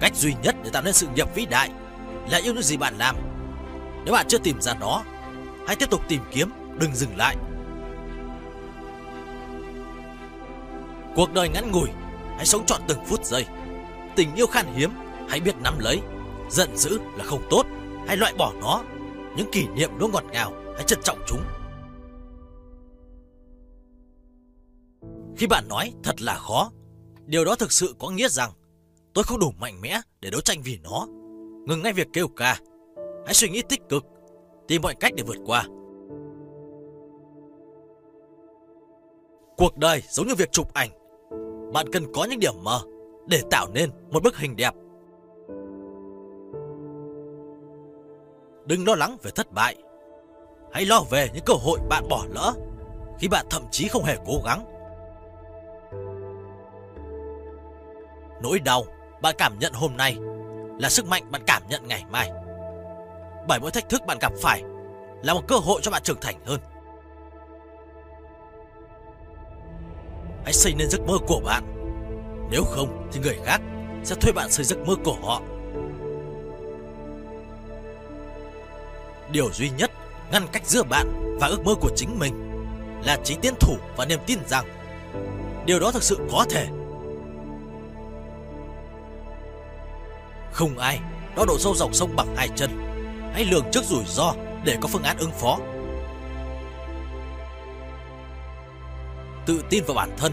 [0.01, 1.71] Cách duy nhất để tạo nên sự nghiệp vĩ đại
[2.31, 3.17] Là yêu những gì bạn làm.
[4.05, 5.03] Nếu bạn chưa tìm ra nó,
[5.67, 7.37] Hãy tiếp tục tìm kiếm, Đừng dừng lại.
[11.15, 11.89] Cuộc đời ngắn ngủi,
[12.37, 13.47] Hãy sống trọn từng phút giây.
[14.17, 14.91] Tình yêu khan hiếm,
[15.29, 16.01] Hãy biết nắm lấy.
[16.51, 17.67] Giận dữ là không tốt,
[18.07, 18.83] Hãy loại bỏ nó.
[19.37, 21.43] Những kỷ niệm luôn ngọt ngào, Hãy trân trọng chúng.
[25.37, 26.71] Khi bạn nói thật là khó,
[27.27, 28.51] Điều đó thực sự có nghĩa rằng
[29.17, 31.07] Tôi không đủ mạnh mẽ để đấu tranh vì nó.
[31.67, 32.61] Ngừng ngay việc kêu ca.
[33.25, 34.05] Hãy suy nghĩ tích cực,
[34.69, 35.65] Tìm mọi cách để vượt qua.
[39.57, 40.91] Cuộc đời giống như việc chụp ảnh.
[41.73, 42.81] Bạn cần có những điểm mờ
[43.29, 44.75] Để tạo nên một bức hình đẹp.
[48.67, 49.77] Đừng lo lắng về thất bại.
[50.73, 52.53] Hãy lo về những cơ hội bạn bỏ lỡ
[53.19, 54.65] Khi bạn thậm chí không hề cố gắng.
[58.43, 58.85] Nỗi đau
[59.23, 60.17] bạn cảm nhận hôm nay
[60.79, 62.31] là sức mạnh bạn cảm nhận ngày mai.
[63.49, 64.63] Bởi mỗi thách thức bạn gặp phải
[65.23, 66.61] là một cơ hội cho bạn trưởng thành hơn.
[70.45, 71.63] Hãy xây nên giấc mơ của bạn.
[72.51, 73.61] Nếu không thì người khác
[74.05, 75.43] sẽ thuê bạn xây giấc mơ của họ.
[79.33, 79.91] Điều duy nhất
[80.33, 82.35] ngăn cách giữa bạn và ước mơ của chính mình
[83.05, 84.65] là trí tiến thủ và niềm tin rằng
[85.67, 86.67] điều đó thực sự có thể
[90.57, 91.01] Không ai.
[91.37, 92.71] Đo độ sâu dòng sông bằng hai chân.
[93.33, 94.35] Hãy lường trước rủi ro
[94.65, 95.59] để có phương án ứng phó.
[99.47, 100.33] Tự tin vào bản thân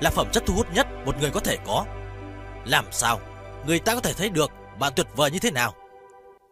[0.00, 1.84] là phẩm chất thu hút nhất một người có thể có.
[2.64, 3.20] Làm sao
[3.66, 5.74] người ta có thể thấy được bạn tuyệt vời như thế nào?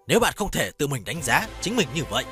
[0.07, 2.25] Nếu bạn không thể tự mình đánh giá chính mình như vậy.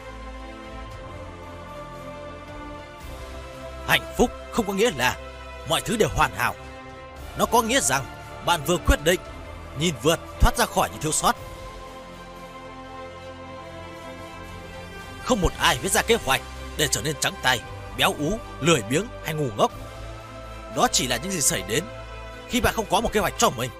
[3.86, 5.16] Hạnh phúc không có nghĩa là
[5.68, 6.55] mọi thứ đều hoàn hảo.
[7.38, 8.05] Nó có nghĩa rằng
[8.46, 9.20] bạn vừa quyết định
[9.80, 11.36] nhìn vượt thoát ra khỏi những thiếu sót.
[15.24, 16.40] Không một ai viết ra kế hoạch
[16.76, 17.60] để trở nên trắng tay,
[17.98, 19.72] béo ú, lười biếng hay ngu ngốc.
[20.76, 21.84] Đó chỉ là những gì xảy đến
[22.48, 23.70] khi bạn không có một kế hoạch cho mình.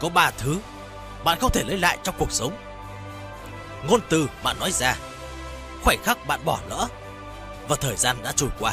[0.00, 0.58] Có ba thứ
[1.24, 2.56] bạn không thể lấy lại trong cuộc sống.
[3.88, 4.96] Ngôn từ bạn nói ra,
[5.84, 6.86] khoảnh khắc bạn bỏ lỡ
[7.68, 8.72] và thời gian đã trôi qua.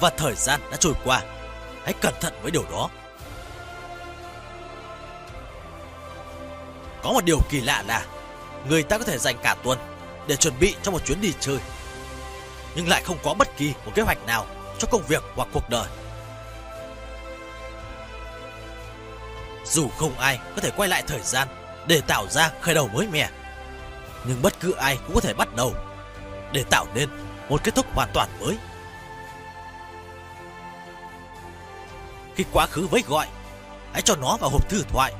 [0.00, 1.22] Và thời gian đã trôi qua
[1.90, 2.88] Hãy cẩn thận với điều đó.
[7.02, 8.06] Có một điều kỳ lạ là
[8.68, 9.78] người ta có thể dành cả tuần
[10.26, 11.58] để chuẩn bị cho một chuyến đi chơi.
[12.74, 14.46] Nhưng lại không có bất kỳ một kế hoạch nào
[14.78, 15.86] cho công việc hoặc cuộc đời.
[19.64, 21.48] Dù không ai có thể quay lại thời gian
[21.86, 23.30] để tạo ra khởi đầu mới mẻ,
[24.24, 25.74] nhưng bất cứ ai cũng có thể bắt đầu
[26.52, 27.08] để tạo nên
[27.48, 28.56] một kết thúc hoàn toàn mới.
[32.40, 33.26] Khi quá khứ với gọi.
[33.92, 35.12] Hãy cho nó vào hộp thư thoại.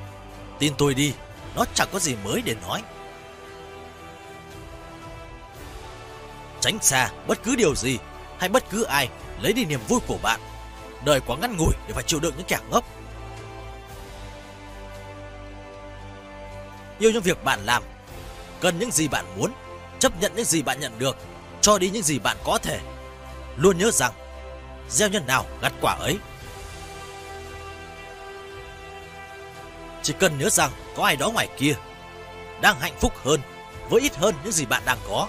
[0.58, 1.12] Tin tôi đi,
[1.54, 2.82] Nó chẳng có gì mới để nói.
[6.60, 7.98] Tránh xa bất cứ điều gì
[8.38, 9.08] Hay bất cứ ai
[9.40, 10.40] lấy đi niềm vui của bạn.
[11.04, 12.84] Đời quá ngắn ngủi để phải chịu đựng những kẻ ngốc.
[16.98, 17.82] Yêu những việc bạn làm.
[18.60, 19.52] Cần những gì bạn muốn.
[19.98, 21.16] Chấp nhận những gì bạn nhận được.
[21.60, 22.80] Cho đi những gì bạn có thể.
[23.56, 24.12] Luôn nhớ rằng,
[24.88, 26.18] Gieo nhân nào gặt quả ấy
[30.02, 31.74] Chỉ cần nhớ rằng có ai đó ngoài kia
[32.60, 33.40] đang hạnh phúc hơn
[33.90, 35.28] với ít hơn những gì bạn đang có.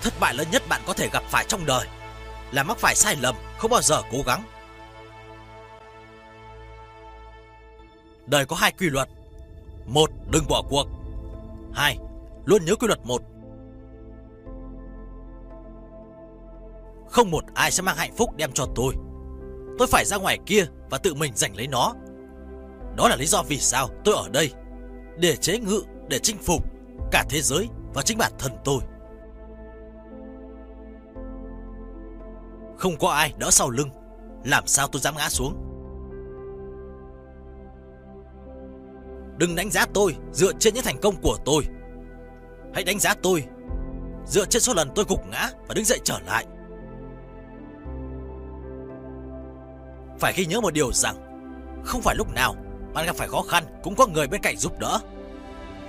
[0.00, 1.86] Thất bại lớn nhất bạn có thể gặp phải trong đời
[2.52, 4.42] là mắc phải sai lầm, không bao giờ cố gắng.
[8.26, 9.08] Đời có hai quy luật.
[9.86, 10.86] Một, đừng bỏ cuộc.
[11.72, 11.98] Hai,
[12.44, 13.22] luôn nhớ quy luật một.
[17.10, 18.94] Không một ai sẽ mang hạnh phúc đem cho tôi.
[19.78, 21.94] Tôi phải ra ngoài kia và tự mình giành lấy nó.
[22.96, 24.52] Đó là lý do vì sao tôi ở đây.
[25.18, 26.64] Để chế ngự, để chinh phục
[27.10, 28.80] cả thế giới và chính bản thân tôi.
[32.78, 33.90] Không có ai đỡ sau lưng.
[34.44, 35.66] Làm sao tôi dám ngã xuống?
[39.38, 41.64] Đừng đánh giá tôi dựa trên những thành công của tôi.
[42.74, 43.44] Hãy đánh giá tôi
[44.26, 46.46] dựa trên số lần tôi gục ngã và đứng dậy trở lại.
[50.20, 51.16] Phải ghi nhớ một điều rằng
[51.84, 52.54] Không phải lúc nào
[52.94, 54.98] bạn gặp phải khó khăn Cũng có người bên cạnh giúp đỡ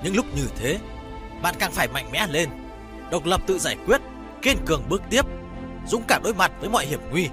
[0.04, 0.78] Những lúc như thế
[1.42, 2.50] Bạn càng phải mạnh mẽ lên
[3.12, 4.02] độc lập tự giải quyết,
[4.42, 5.26] kiên cường bước tiếp,
[5.88, 7.30] dũng cảm đối mặt với mọi hiểm nguy.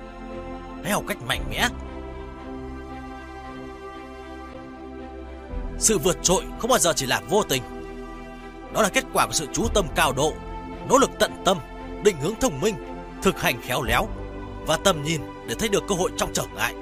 [0.82, 1.68] Hãy học cách mạnh mẽ.
[5.78, 7.62] Sự vượt trội không bao giờ chỉ là vô tình.
[8.74, 10.32] Đó là kết quả của sự chú tâm cao độ,
[10.88, 11.58] nỗ lực tận tâm,
[12.04, 12.74] định hướng thông minh,
[13.22, 14.08] thực hành khéo léo
[14.66, 16.74] và tầm nhìn để thấy được cơ hội trong trở ngại.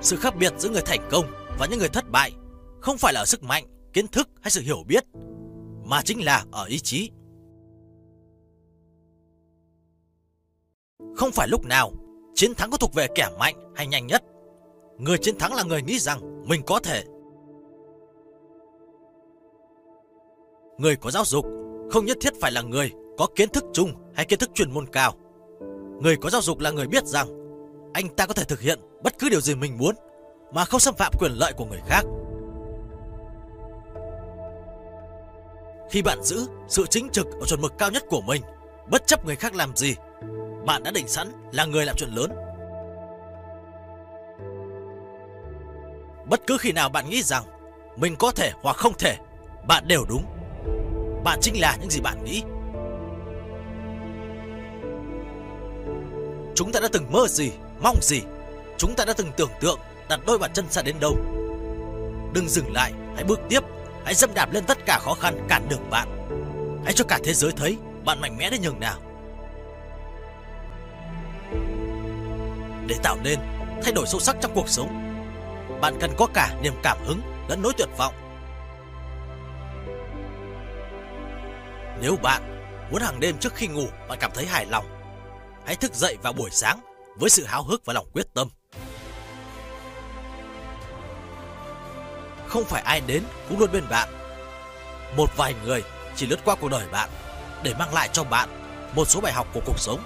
[0.00, 1.24] Sự khác biệt giữa người thành công
[1.58, 2.32] và những người thất bại
[2.80, 5.04] không phải là ở sức mạnh, kiến thức hay sự hiểu biết,
[5.84, 7.10] mà chính là ở ý chí.
[11.16, 11.92] Không phải lúc nào
[12.34, 14.22] chiến thắng có thuộc về kẻ mạnh hay nhanh nhất.
[14.98, 17.04] Người chiến thắng là người nghĩ rằng mình có thể.
[20.78, 21.46] Người có giáo dục
[21.90, 24.86] không nhất thiết phải là người có kiến thức chung hay kiến thức chuyên môn
[24.86, 25.12] cao.
[26.02, 27.37] Người có giáo dục là người biết rằng
[27.98, 29.94] anh ta có thể thực hiện bất cứ điều gì mình muốn
[30.52, 32.02] mà không xâm phạm quyền lợi của người khác.
[35.90, 38.42] Khi bạn giữ sự chính trực ở chuẩn mực cao nhất của mình,
[38.90, 39.94] bất chấp người khác làm gì,
[40.66, 42.30] bạn đã định sẵn là người làm chuyện lớn.
[46.30, 47.44] Bất cứ khi nào bạn nghĩ rằng
[47.96, 49.16] mình có thể hoặc không thể,
[49.68, 50.24] bạn đều đúng.
[51.24, 52.42] Bạn chính là những gì bạn nghĩ.
[56.54, 58.20] Chúng ta đã từng mơ gì, mong gì,
[58.78, 59.78] chúng ta đã từng tưởng tượng
[60.08, 61.16] đặt đôi bàn chân xa đến đâu.
[62.34, 63.60] Đừng dừng lại, hãy bước tiếp,
[64.04, 66.08] hãy dâm đạp lên tất cả khó khăn cản đường bạn.
[66.84, 68.98] Hãy cho cả thế giới thấy bạn mạnh mẽ đến nhường nào.
[72.86, 73.38] Để tạo nên
[73.82, 74.88] thay đổi sâu sắc trong cuộc sống,
[75.80, 78.14] bạn cần có cả niềm cảm hứng lẫn nỗi tuyệt vọng.
[82.02, 82.42] Nếu bạn
[82.90, 84.84] muốn hàng đêm trước khi ngủ bạn cảm thấy hài lòng,
[85.66, 86.80] hãy thức dậy vào buổi sáng
[87.18, 88.48] với sự háo hức và lòng quyết tâm.
[92.46, 94.08] Không phải ai đến cũng luôn bên bạn.
[95.16, 95.82] Một vài người
[96.16, 97.08] chỉ lướt qua cuộc đời bạn
[97.62, 98.48] để mang lại cho bạn
[98.94, 100.02] một số bài học của cuộc sống.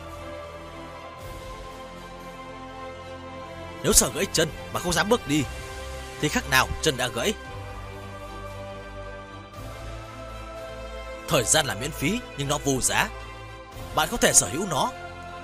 [3.82, 5.44] Nếu sợ gãy chân mà không dám bước đi
[6.20, 7.34] thì khác nào chân đã gãy.
[11.28, 13.09] Thời gian là miễn phí nhưng nó vô giá.
[13.94, 14.90] Bạn có thể sở hữu nó,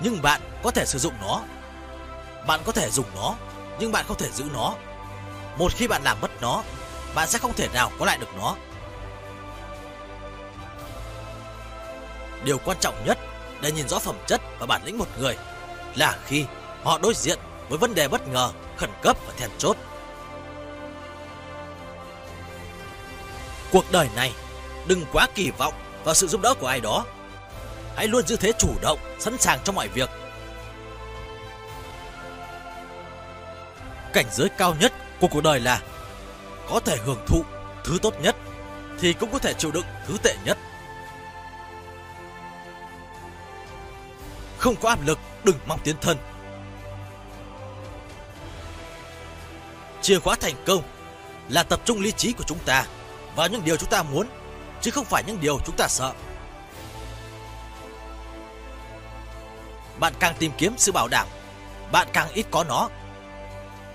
[0.03, 1.41] nhưng bạn có thể sử dụng nó.
[2.47, 3.35] Bạn có thể dùng nó,
[3.79, 4.73] nhưng bạn không thể giữ nó.
[5.57, 6.63] Một khi bạn làm mất nó,
[7.15, 8.55] bạn sẽ không thể nào có lại được nó.
[12.43, 13.17] Điều quan trọng nhất
[13.61, 15.37] để nhìn rõ phẩm chất và bản lĩnh một người
[15.95, 16.45] là khi
[16.83, 17.39] họ đối diện
[17.69, 19.77] với vấn đề bất ngờ, khẩn cấp và then chốt.
[23.71, 24.33] Cuộc đời này
[24.87, 27.05] đừng quá kỳ vọng vào sự giúp đỡ của ai đó.
[27.95, 30.09] Hãy luôn giữ thế chủ động, sẵn sàng cho mọi việc.
[34.13, 35.81] Cảnh giới cao nhất của cuộc đời là
[36.69, 37.43] có thể hưởng thụ
[37.83, 38.35] thứ tốt nhất
[38.99, 40.57] thì cũng có thể chịu đựng thứ tệ nhất.
[44.57, 46.17] Không có áp lực, đừng mong tiến thân.
[50.01, 50.83] Chìa khóa thành công
[51.49, 52.85] là tập trung lý trí của chúng ta
[53.35, 54.27] vào những điều chúng ta muốn,
[54.81, 56.13] chứ không phải những điều chúng ta sợ.
[59.99, 61.27] Bạn càng tìm kiếm sự bảo đảm,
[61.91, 62.89] bạn càng ít có nó.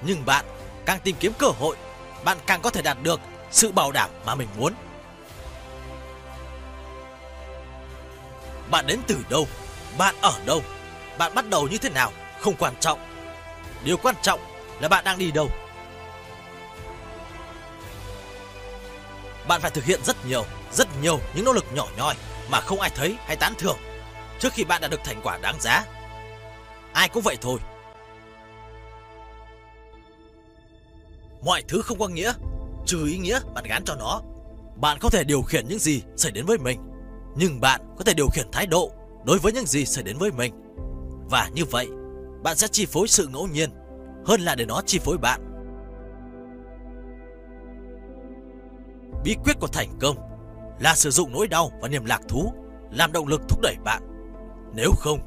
[0.07, 0.45] Nhưng bạn
[0.87, 1.77] càng tìm kiếm cơ hội,
[2.25, 3.21] bạn càng có thể đạt được
[3.51, 4.75] sự bảo đảm mà mình muốn.
[8.71, 9.47] Bạn đến từ đâu,
[9.99, 10.63] bạn ở đâu,
[11.19, 12.99] bạn bắt đầu như thế nào không quan trọng.
[13.85, 14.41] Điều quan trọng
[14.81, 15.49] là bạn đang đi đâu.
[19.49, 22.15] Bạn phải thực hiện rất nhiều, rất nhiều những nỗ lực nhỏ nhoi
[22.51, 23.79] mà không ai thấy hay tán thưởng
[24.41, 25.85] trước khi bạn đã được thành quả đáng giá.
[26.93, 27.59] Ai cũng vậy thôi.
[31.45, 32.33] Mọi thứ không có nghĩa,
[32.87, 34.21] trừ ý nghĩa bạn gán cho nó.
[34.77, 36.81] Bạn không thể điều khiển những gì xảy đến với mình,
[37.37, 38.93] nhưng bạn có thể điều khiển thái độ
[39.25, 40.55] đối với những gì xảy đến với mình.
[41.31, 41.89] Và như vậy,
[42.43, 43.71] bạn sẽ chi phối sự ngẫu nhiên
[44.27, 45.41] hơn là để nó chi phối bạn.
[49.25, 50.17] Bí quyết của thành công
[50.81, 52.53] là sử dụng nỗi đau và niềm lạc thú
[52.93, 54.03] làm động lực thúc đẩy bạn.
[54.75, 55.19] Nếu không,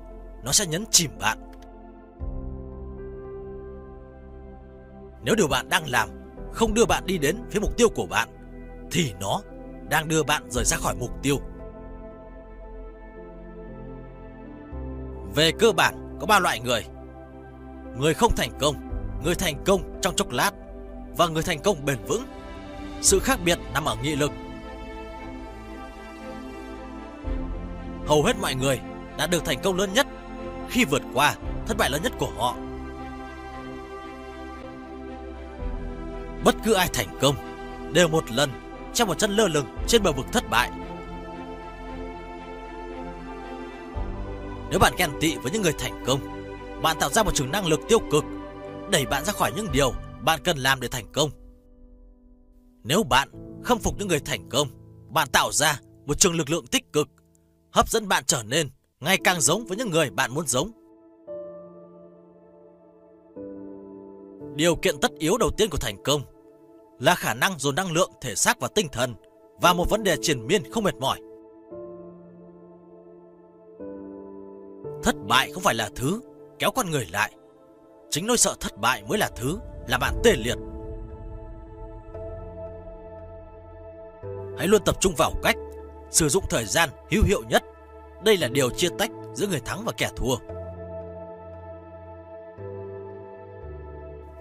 [0.43, 1.46] nó sẽ nhấn chìm bạn.
[5.27, 6.09] Nếu điều bạn đang làm
[6.53, 8.29] không đưa bạn đi đến phía mục tiêu của bạn,
[8.91, 9.41] thì nó
[9.89, 11.39] đang đưa bạn rời ra khỏi mục tiêu.
[15.35, 16.85] Về cơ bản, có ba loại người.
[17.97, 18.75] Người không thành công,
[19.23, 20.51] người thành công trong chốc lát
[21.17, 22.23] và người thành công bền vững.
[23.01, 24.31] Sự khác biệt nằm ở nghị lực.
[28.05, 28.79] Hầu hết mọi người
[29.17, 30.07] đã được thành công lớn nhất
[30.69, 31.35] khi vượt qua
[31.65, 32.55] thất bại lớn nhất của họ.
[36.47, 37.35] Bất cứ ai thành công
[37.93, 38.49] đều một lần
[38.93, 40.71] trong một chân lơ lửng trên bờ vực thất bại.
[44.69, 46.19] Nếu bạn ghen tị với những người thành công,
[46.81, 48.23] bạn tạo ra một trường năng lực tiêu cực,
[48.91, 51.29] đẩy bạn ra khỏi những điều bạn cần làm để thành công.
[52.83, 53.29] Nếu bạn
[53.63, 54.67] khâm phục những người thành công,
[55.09, 57.07] bạn tạo ra một trường lực lượng tích cực,
[57.71, 58.69] hấp dẫn bạn trở nên
[58.99, 60.71] ngày càng giống với những người bạn muốn giống.
[64.55, 66.36] Điều kiện tất yếu đầu tiên của thành công
[66.99, 69.15] là khả năng dồn năng lượng, thể xác và tinh thần
[69.61, 71.19] và một vấn đề triền miên không mệt mỏi.
[75.03, 76.21] Thất bại không phải là thứ
[76.59, 77.31] kéo con người lại.
[78.09, 80.57] Chính nỗi sợ thất bại mới là thứ làm bạn tê liệt.
[84.57, 85.55] Hãy luôn tập trung vào cách
[86.09, 87.63] sử dụng thời gian hữu hiệu nhất.
[88.23, 90.35] Đây là điều chia tách giữa người thắng và kẻ thua.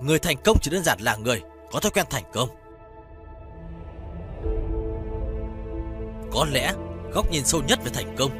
[0.00, 2.48] Người thành công chỉ đơn giản là người có thói quen thành công.
[6.32, 6.72] Có lẽ
[7.12, 8.30] góc nhìn sâu nhất về thành công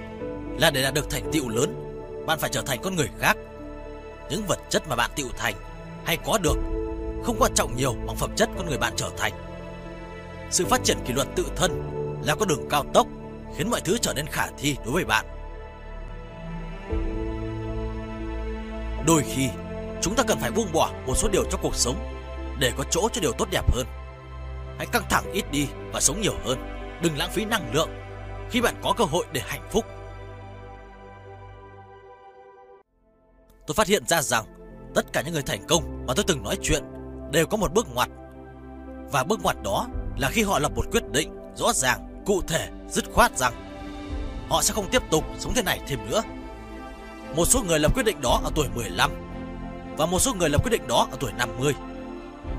[0.61, 1.75] là để đạt được thành tựu lớn,
[2.27, 3.37] bạn phải trở thành con người khác.
[4.31, 5.55] Những vật chất mà bạn tựu thành
[6.05, 6.57] hay có được
[7.25, 9.33] không quan trọng nhiều bằng phẩm chất con người bạn trở thành.
[10.51, 11.83] Sự phát triển kỷ luật tự thân
[12.23, 13.07] là con đường cao tốc
[13.57, 15.27] khiến mọi thứ trở nên khả thi đối với bạn.
[19.07, 19.49] Đôi khi,
[20.03, 22.16] chúng ta cần phải buông bỏ một số điều trong cuộc sống
[22.59, 23.87] để có chỗ cho điều tốt đẹp hơn.
[24.79, 26.59] Hãy căng thẳng ít đi và sống nhiều hơn.
[27.03, 27.91] Đừng lãng phí năng lượng
[28.51, 29.85] khi bạn có cơ hội để hạnh phúc.
[33.67, 34.45] Tôi phát hiện ra rằng
[34.95, 36.85] tất cả những người thành công mà tôi từng nói chuyện
[37.33, 38.09] đều có một bước ngoặt.
[39.13, 42.69] Và bước ngoặt đó là khi họ lập một quyết định rõ ràng, cụ thể,
[42.89, 43.53] dứt khoát rằng
[44.49, 46.23] họ sẽ không tiếp tục sống thế này thêm nữa.
[47.37, 49.11] Một số người lập quyết định đó ở tuổi 15
[49.97, 51.75] và một số người lập quyết định đó ở tuổi 50.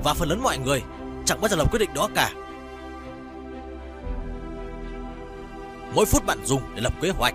[0.04, 0.82] Và phần lớn mọi người
[1.24, 2.30] chẳng bao giờ lập quyết định đó cả.
[5.94, 7.34] Mỗi phút bạn dùng để lập kế hoạch,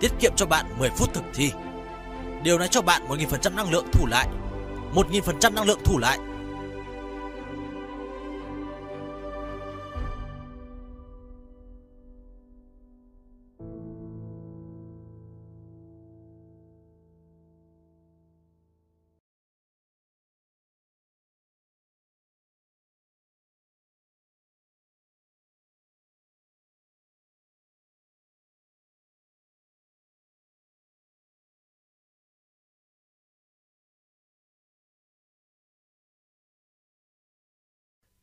[0.00, 1.52] tiết kiệm cho bạn 10 phút thực thi.
[2.42, 4.28] Điều này cho bạn 1.000% năng lượng thủ lại.
[4.94, 6.18] 1.000% năng lượng thủ lại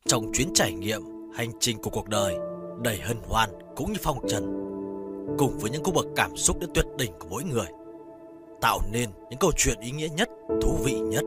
[0.08, 1.02] Trong chuyến trải nghiệm,
[1.34, 2.38] hành trình của cuộc đời
[2.84, 4.44] đầy hân hoan cũng như phong trần,
[5.38, 7.66] cùng với những cung bậc cảm xúc đến tuyệt đỉnh của mỗi người,
[8.62, 10.30] tạo nên những câu chuyện ý nghĩa nhất,
[10.62, 11.24] thú vị nhất.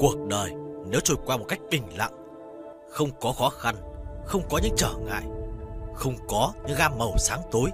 [0.00, 0.52] Cuộc đời
[0.90, 2.12] nếu trôi qua một cách bình lặng,
[2.88, 3.74] không có khó khăn,
[4.24, 5.24] không có những trở ngại,
[5.94, 7.70] không có những gam màu sáng tối,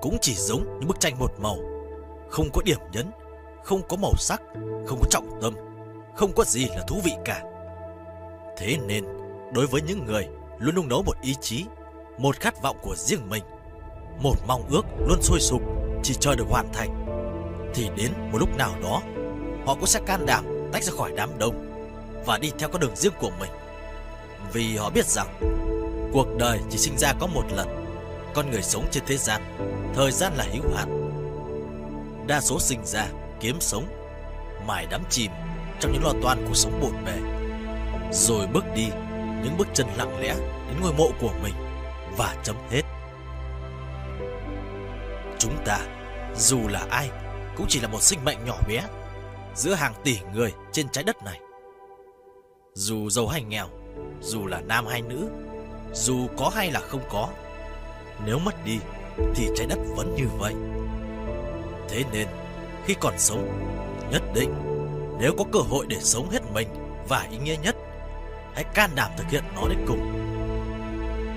[0.00, 1.56] cũng chỉ giống như bức tranh một màu,
[2.28, 3.06] không có điểm nhấn,
[3.64, 4.42] không có màu sắc,
[4.86, 5.54] không có trọng tâm,
[6.14, 7.42] không có gì là thú vị cả.
[8.56, 9.04] Thế nên,
[9.52, 10.28] đối với những người
[10.58, 11.64] luôn nung nấu một ý chí,
[12.18, 13.44] một khát vọng của riêng mình,
[14.22, 15.62] một mong ước luôn sôi sục
[16.02, 17.06] chỉ chờ được hoàn thành,
[17.74, 19.02] thì đến một lúc nào đó,
[19.66, 21.54] họ cũng sẽ can đảm tách ra khỏi đám đông
[22.26, 23.50] và đi theo con đường riêng của mình.
[24.52, 25.26] Vì họ biết rằng
[26.12, 27.68] cuộc đời chỉ sinh ra có một lần,
[28.34, 29.42] con người sống trên thế gian,
[29.94, 31.10] thời gian là hữu hạn.
[32.26, 33.06] Đa số sinh ra
[33.40, 33.86] kiếm sống
[34.66, 35.30] mải đắm chìm
[35.80, 37.18] trong những lo toan cuộc sống bộn bề.
[38.12, 38.86] Rồi bước đi,
[39.42, 40.34] những bước chân lặng lẽ
[40.68, 41.54] đến ngôi mộ của mình
[42.16, 42.82] và chấm hết.
[45.38, 45.78] Chúng ta,
[46.36, 47.10] dù là ai,
[47.56, 48.82] cũng chỉ là một sinh mệnh nhỏ bé
[49.54, 51.40] giữa hàng tỷ người trên trái đất này.
[52.74, 53.66] Dù giàu hay nghèo,
[54.20, 55.30] dù là nam hay nữ,
[55.92, 57.28] dù có hay là không có,
[58.26, 58.78] nếu mất đi
[59.34, 60.54] thì trái đất vẫn như vậy.
[61.88, 62.28] Thế nên
[62.86, 63.48] khi còn sống.
[64.10, 64.54] Nhất định,
[65.20, 66.68] nếu có cơ hội để sống hết mình
[67.08, 67.76] và ý nghĩa nhất,
[68.54, 70.00] hãy can đảm thực hiện nó đến cùng.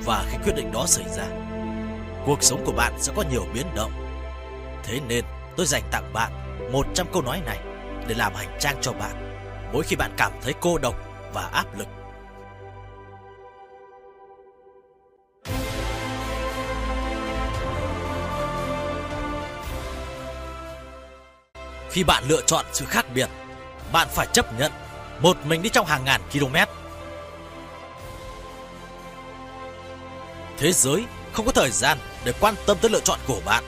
[0.06, 1.26] Và khi quyết định đó xảy ra,
[2.26, 3.92] cuộc sống của bạn sẽ có nhiều biến động.
[4.84, 5.26] Thế nên,
[5.58, 6.32] tôi dành tặng bạn
[6.72, 7.60] 100 câu nói này
[8.08, 9.28] để làm hành trang cho bạn
[9.74, 10.96] mỗi khi bạn cảm thấy cô độc
[11.34, 11.88] và áp lực.
[21.92, 23.30] Khi bạn lựa chọn sự khác biệt,
[23.92, 24.72] bạn phải chấp nhận
[25.20, 26.56] một mình đi trong hàng ngàn km.
[30.58, 33.64] Thế giới không có thời gian để quan tâm tới lựa chọn của bạn.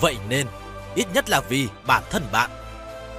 [0.00, 0.46] Vậy nên,
[0.94, 2.50] ít nhất là vì bản thân bạn,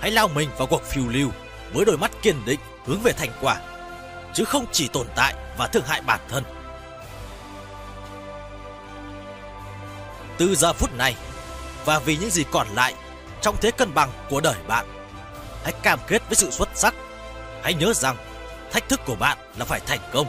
[0.01, 1.29] hãy lao mình vào cuộc phiêu lưu
[1.73, 3.61] với đôi mắt kiên định hướng về thành quả,
[4.33, 6.43] chứ không chỉ tồn tại và thương hại bản thân.
[10.37, 11.15] Từ giờ phút này
[11.85, 12.93] và vì những gì còn lại
[13.41, 14.85] trong thế cân bằng của đời bạn,
[15.63, 16.93] hãy cam kết với sự xuất sắc.
[17.63, 18.17] Hãy nhớ rằng
[18.71, 20.27] thách thức của bạn là phải thành công.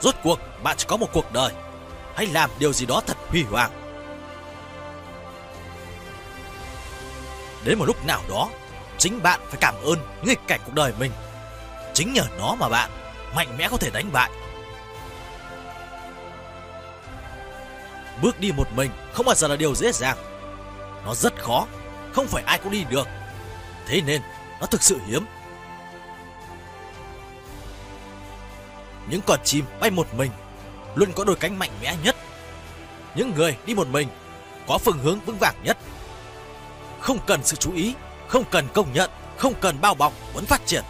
[0.00, 1.52] Rốt cuộc bạn chỉ có một cuộc đời.
[2.14, 3.70] Hãy làm điều gì đó thật huy hoàng.
[7.64, 8.48] Đến một lúc nào đó,
[8.98, 11.12] chính bạn phải cảm ơn nghịch cảnh cuộc đời mình.
[11.94, 12.90] Chính nhờ nó mà bạn
[13.34, 14.30] mạnh mẽ có thể đánh bại.
[18.22, 20.16] Bước đi một mình không bao giờ là điều dễ dàng.
[21.04, 21.66] Nó rất khó,
[22.12, 23.08] không phải ai cũng đi được.
[23.86, 24.22] Thế nên
[24.60, 25.24] nó thực sự hiếm.
[29.10, 30.30] Những con chim bay một mình
[30.94, 32.16] luôn có đôi cánh mạnh mẽ nhất.
[33.14, 34.08] Những người đi một mình
[34.66, 35.78] có phương hướng vững vàng nhất.
[37.00, 37.94] Không cần sự chú ý,
[38.28, 40.82] không cần công nhận, không cần bao bọc vẫn phát triển.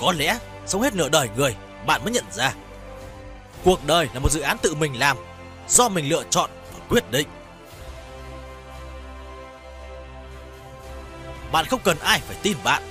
[0.00, 1.56] Có lẽ sống hết nửa đời người
[1.86, 2.54] bạn mới nhận ra
[3.64, 5.16] Cuộc đời là một dự án tự mình làm
[5.68, 6.50] Do mình lựa chọn
[6.92, 7.28] quyết định.
[11.52, 12.82] Bạn không cần ai phải tin bạn.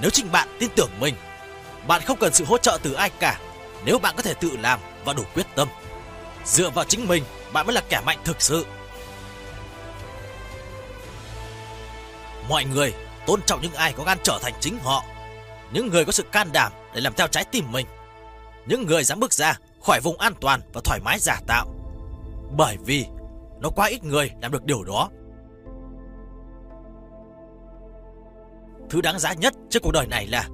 [0.00, 1.14] Nếu chính bạn tin tưởng mình,
[1.86, 3.40] Bạn không cần sự hỗ trợ từ ai cả.
[3.84, 5.68] Nếu bạn có thể tự làm và đủ quyết tâm,
[6.44, 8.66] Dựa vào chính mình, Bạn mới là kẻ mạnh thực sự.
[12.48, 12.94] Mọi người
[13.26, 15.04] tôn trọng những ai có gan trở thành chính họ.
[15.72, 17.86] Những người có sự can đảm để làm theo trái tim mình.
[18.66, 21.66] Những người dám bước ra khỏi vùng an toàn và thoải mái giả tạo.
[22.56, 23.06] Bởi vì
[23.60, 25.10] nó quá ít người làm được điều đó.
[28.90, 30.48] Thứ đáng giá nhất trên cuộc đời này là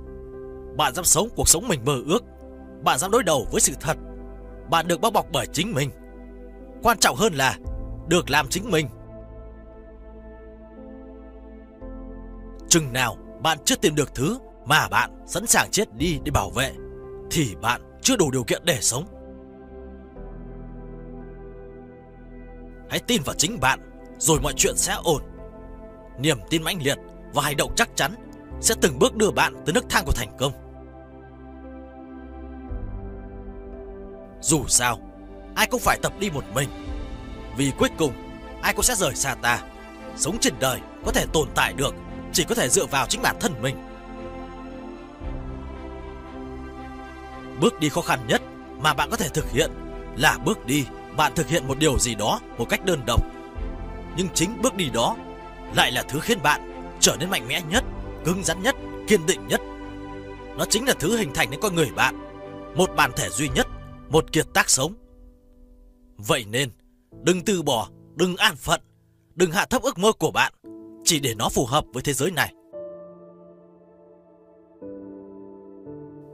[0.76, 2.24] bạn dám sống cuộc sống mình mơ ước,
[2.84, 3.96] bạn dám đối đầu với sự thật,
[4.70, 5.90] bạn được bao bọc bởi chính mình.
[6.82, 7.58] Quan trọng hơn là
[8.08, 8.88] được làm chính mình.
[12.68, 16.50] Chừng nào bạn chưa tìm được thứ mà bạn sẵn sàng chết đi để bảo
[16.50, 16.72] vệ
[17.30, 19.04] thì bạn chưa đủ điều kiện để sống.
[22.92, 23.80] Hãy tin vào chính bạn,
[24.18, 25.22] rồi mọi chuyện sẽ ổn.
[26.18, 26.98] Niềm tin mãnh liệt
[27.34, 28.14] và hành động chắc chắn
[28.60, 30.52] sẽ từng bước đưa bạn tới nước thang của thành công.
[34.40, 34.98] Dù sao,
[35.54, 36.68] ai cũng phải tập đi một mình.
[37.56, 38.12] Vì cuối cùng,
[38.62, 39.62] ai cũng sẽ rời xa ta.
[40.16, 41.94] Sống trên đời có thể tồn tại được
[42.32, 43.76] chỉ có thể dựa vào chính bản thân mình.
[47.60, 48.42] Bước đi khó khăn nhất
[48.80, 49.70] mà bạn có thể thực hiện
[50.16, 50.86] là bước đi
[51.16, 53.24] bạn thực hiện một điều gì đó một cách đơn độc.
[54.16, 55.16] Nhưng chính bước đi đó
[55.74, 57.84] lại là thứ khiến bạn trở nên mạnh mẽ nhất,
[58.24, 58.76] cứng rắn nhất,
[59.08, 59.60] kiên định nhất.
[60.58, 62.14] Nó chính là thứ hình thành nên con người bạn,
[62.76, 63.66] một bản thể duy nhất,
[64.08, 64.94] một kiệt tác sống.
[66.16, 66.70] Vậy nên,
[67.22, 68.80] đừng từ bỏ, đừng an phận,
[69.34, 70.52] đừng hạ thấp ước mơ của bạn,
[71.04, 72.54] chỉ để nó phù hợp với thế giới này.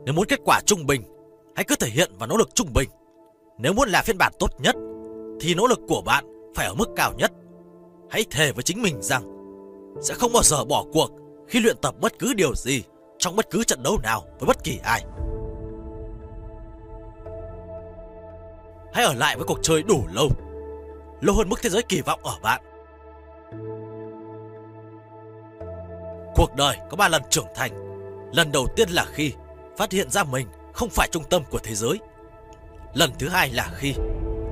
[0.04, 1.02] Nếu muốn kết quả trung bình,
[1.56, 2.88] hãy cứ thể hiện và nỗ lực trung bình.
[3.58, 4.76] Nếu muốn là phiên bản tốt nhất,
[5.40, 7.32] Thì nỗ lực của bạn phải ở mức cao nhất.
[8.10, 9.22] Hãy thề với chính mình rằng,
[10.02, 11.10] Sẽ không bao giờ bỏ cuộc
[11.48, 12.82] Khi luyện tập bất cứ điều gì
[13.18, 15.04] Trong bất cứ trận đấu nào với bất kỳ ai.
[18.92, 20.28] Hãy ở lại với cuộc chơi đủ lâu
[21.20, 22.60] Lâu hơn mức thế giới kỳ vọng ở bạn.
[26.34, 27.72] Cuộc đời có ba lần trưởng thành.
[28.32, 29.32] Lần đầu tiên là khi
[29.76, 31.98] phát hiện ra mình không phải trung tâm của thế giới.
[32.98, 33.94] Lần thứ hai là khi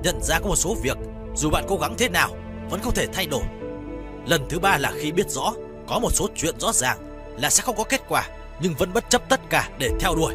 [0.02, 0.96] nhận ra có một số việc,
[1.36, 2.30] dù bạn cố gắng thế nào,
[2.70, 3.42] vẫn không thể thay đổi.
[4.26, 5.52] Lần thứ ba là khi biết rõ
[5.88, 6.98] có một số chuyện rõ ràng
[7.38, 8.28] là sẽ không có kết quả,
[8.60, 10.34] nhưng vẫn bất chấp tất cả để theo đuổi.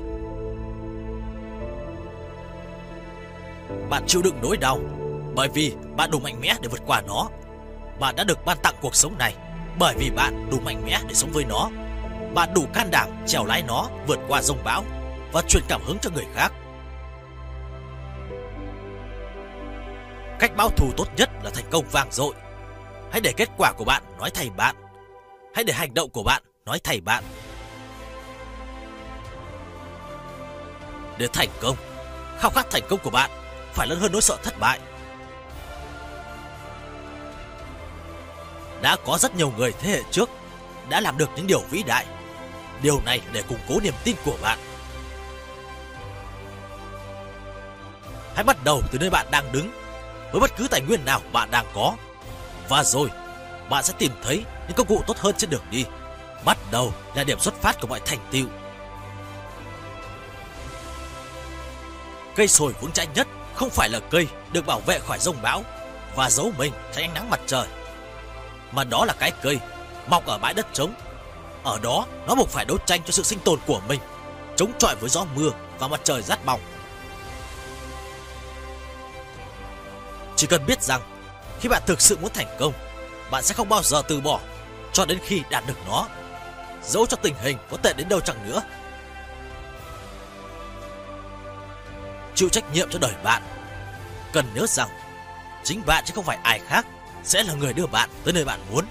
[3.90, 4.80] Bạn chịu đựng nỗi đau
[5.36, 7.30] bởi vì bạn đủ mạnh mẽ để vượt qua nó.
[8.00, 9.36] Bạn đã được ban tặng cuộc sống này
[9.80, 11.70] bởi vì bạn đủ mạnh mẽ để sống với nó.
[12.34, 14.84] Bạn đủ can đảm trèo lái nó vượt qua rông bão
[15.32, 16.54] và truyền cảm hứng cho người khác.
[20.42, 22.34] Cách báo thù tốt nhất là thành công vang dội.
[23.12, 24.76] Hãy để kết quả của bạn nói thay bạn.
[25.56, 27.24] Hãy để hành động của bạn nói thay bạn.
[31.18, 31.76] Để thành công,
[32.40, 33.32] khao khát thành công của bạn
[33.74, 34.80] phải lớn hơn nỗi sợ thất bại.
[38.82, 40.30] Đã có rất nhiều người thế hệ trước
[40.90, 42.06] đã làm được những điều vĩ đại.
[42.82, 44.60] Điều này để củng cố niềm tin của bạn.
[48.36, 49.81] Hãy bắt đầu từ nơi bạn đang đứng
[50.32, 51.96] với bất cứ tài nguyên nào bạn đang có.
[52.70, 53.10] Và rồi,
[53.70, 55.86] bạn sẽ tìm thấy những công cụ tốt hơn trên đường đi.
[56.46, 58.46] Bắt đầu là điểm xuất phát của mọi thành tựu.
[62.36, 65.64] Cây sồi vững chãi nhất không phải là cây được bảo vệ khỏi rông bão
[66.16, 67.68] và giấu mình tránh ánh nắng mặt trời.
[68.72, 69.60] Mà đó là cái cây
[70.08, 70.94] mọc ở bãi đất trống.
[71.64, 74.00] Ở đó nó buộc phải đấu tranh cho sự sinh tồn của mình,
[74.56, 75.50] chống chọi với gió mưa
[75.80, 76.60] và mặt trời rát bỏng
[80.42, 81.02] Chỉ cần biết rằng
[81.60, 82.74] khi bạn thực sự muốn thành công,
[83.32, 84.40] bạn sẽ không bao giờ từ bỏ
[84.94, 86.08] cho đến khi đạt được nó.
[86.84, 88.62] Dẫu cho tình hình có tệ đến đâu chẳng nữa.
[92.36, 93.44] Chịu trách nhiệm cho đời bạn.
[94.34, 94.90] Cần nhớ rằng
[95.64, 96.86] chính bạn chứ không phải ai khác
[97.24, 98.86] sẽ là người đưa bạn tới nơi bạn muốn.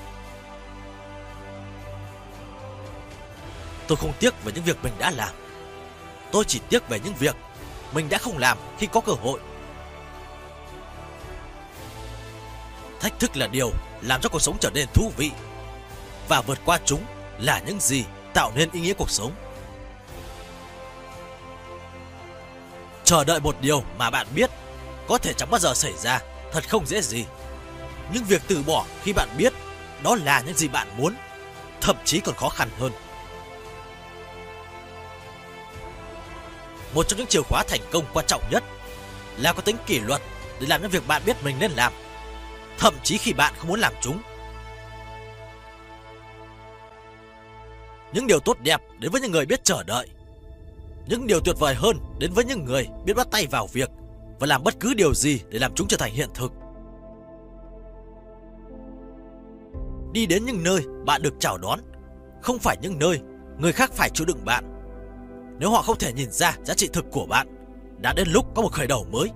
[3.86, 5.34] Tôi không tiếc về những việc mình đã làm.
[6.32, 7.36] Tôi chỉ tiếc về những việc
[7.92, 9.40] mình đã không làm khi có cơ hội.
[13.00, 13.72] Thách thức là điều
[14.02, 15.30] làm cho cuộc sống trở nên thú vị.
[16.28, 17.04] Và vượt qua chúng
[17.38, 18.04] là những gì
[18.34, 19.32] tạo nên ý nghĩa cuộc sống.
[23.04, 24.50] Chờ đợi một điều mà bạn biết
[25.08, 26.20] có thể chẳng bao giờ xảy ra
[26.52, 27.24] thật không dễ gì.
[28.12, 29.52] Nhưng việc từ bỏ khi bạn biết
[30.02, 31.14] đó là những gì bạn muốn,
[31.80, 32.92] thậm chí còn khó khăn hơn.
[36.94, 38.64] Một trong những chìa khóa thành công quan trọng nhất
[39.36, 40.22] là có tính kỷ luật
[40.60, 41.92] để làm những việc bạn biết mình nên làm,
[42.80, 44.18] thậm chí khi bạn không muốn làm chúng.
[48.12, 50.08] Những điều tốt đẹp đến với những người biết chờ đợi.
[51.06, 53.90] Những điều tuyệt vời hơn đến với những người biết bắt tay vào việc
[54.40, 56.52] và làm bất cứ điều gì để làm chúng trở thành hiện thực.
[60.12, 61.80] Đi đến những nơi bạn được chào đón,
[62.42, 63.20] không phải những nơi
[63.58, 64.64] người khác phải chịu đựng bạn.
[65.58, 67.46] Nếu họ không thể nhìn ra giá trị thực của bạn,
[67.98, 69.28] đã đến lúc có một khởi đầu mới.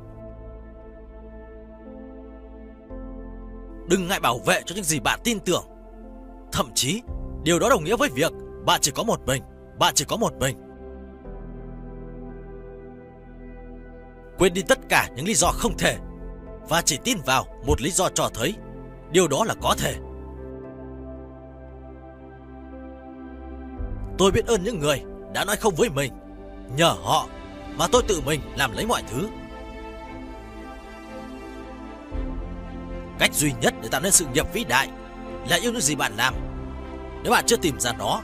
[3.88, 5.64] Đừng ngại bảo vệ cho những gì bạn tin tưởng.
[6.52, 7.02] Thậm chí,
[7.42, 8.32] điều đó đồng nghĩa với việc
[8.66, 9.42] bạn chỉ có một mình,
[9.78, 10.56] bạn chỉ có một mình.
[14.38, 15.96] Quên đi tất cả những lý do không thể
[16.68, 18.54] và chỉ tin vào một lý do cho thấy
[19.10, 19.94] điều đó là có thể.
[24.18, 25.02] Tôi biết ơn những người
[25.34, 26.12] đã nói không với mình.
[26.76, 27.26] Nhờ họ
[27.78, 29.28] mà tôi tự mình làm lấy mọi thứ.
[33.18, 34.90] Cách duy nhất để tạo nên sự nghiệp vĩ đại
[35.48, 36.34] là yêu những gì bạn làm.
[37.22, 38.20] Nếu bạn chưa tìm ra nó,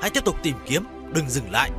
[0.00, 0.84] hãy tiếp tục tìm kiếm,
[1.14, 1.70] đừng dừng lại.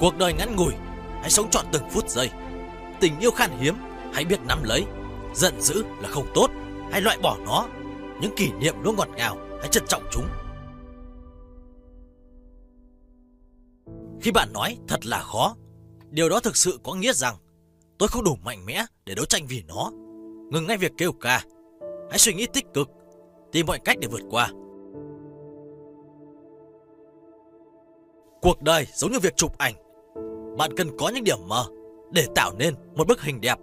[0.00, 0.72] Cuộc đời ngắn ngủi,
[1.20, 2.30] hãy sống trọn từng phút giây.
[3.00, 3.74] Tình yêu khan hiếm,
[4.12, 4.84] hãy biết nắm lấy.
[5.34, 6.50] Giận dữ là không tốt,
[6.92, 7.66] hãy loại bỏ nó.
[8.20, 10.28] Những kỷ niệm luôn ngọt ngào, hãy trân trọng chúng.
[14.20, 15.56] Khi bạn nói thật là khó,
[16.10, 17.36] điều đó thực sự có nghĩa rằng
[18.00, 19.90] tôi không đủ mạnh mẽ để đấu tranh vì nó.
[20.50, 21.44] Ngừng ngay việc kêu ca.
[22.10, 22.88] Hãy suy nghĩ tích cực,
[23.52, 24.48] tìm mọi cách để vượt qua.
[28.42, 29.74] Cuộc đời giống như việc chụp ảnh.
[30.58, 31.64] Bạn cần có những điểm mờ
[32.12, 33.58] để tạo nên một bức hình đẹp.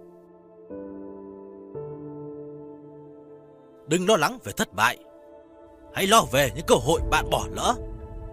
[3.87, 4.97] Đừng lo lắng về thất bại.
[5.93, 7.75] Hãy lo về những cơ hội bạn bỏ lỡ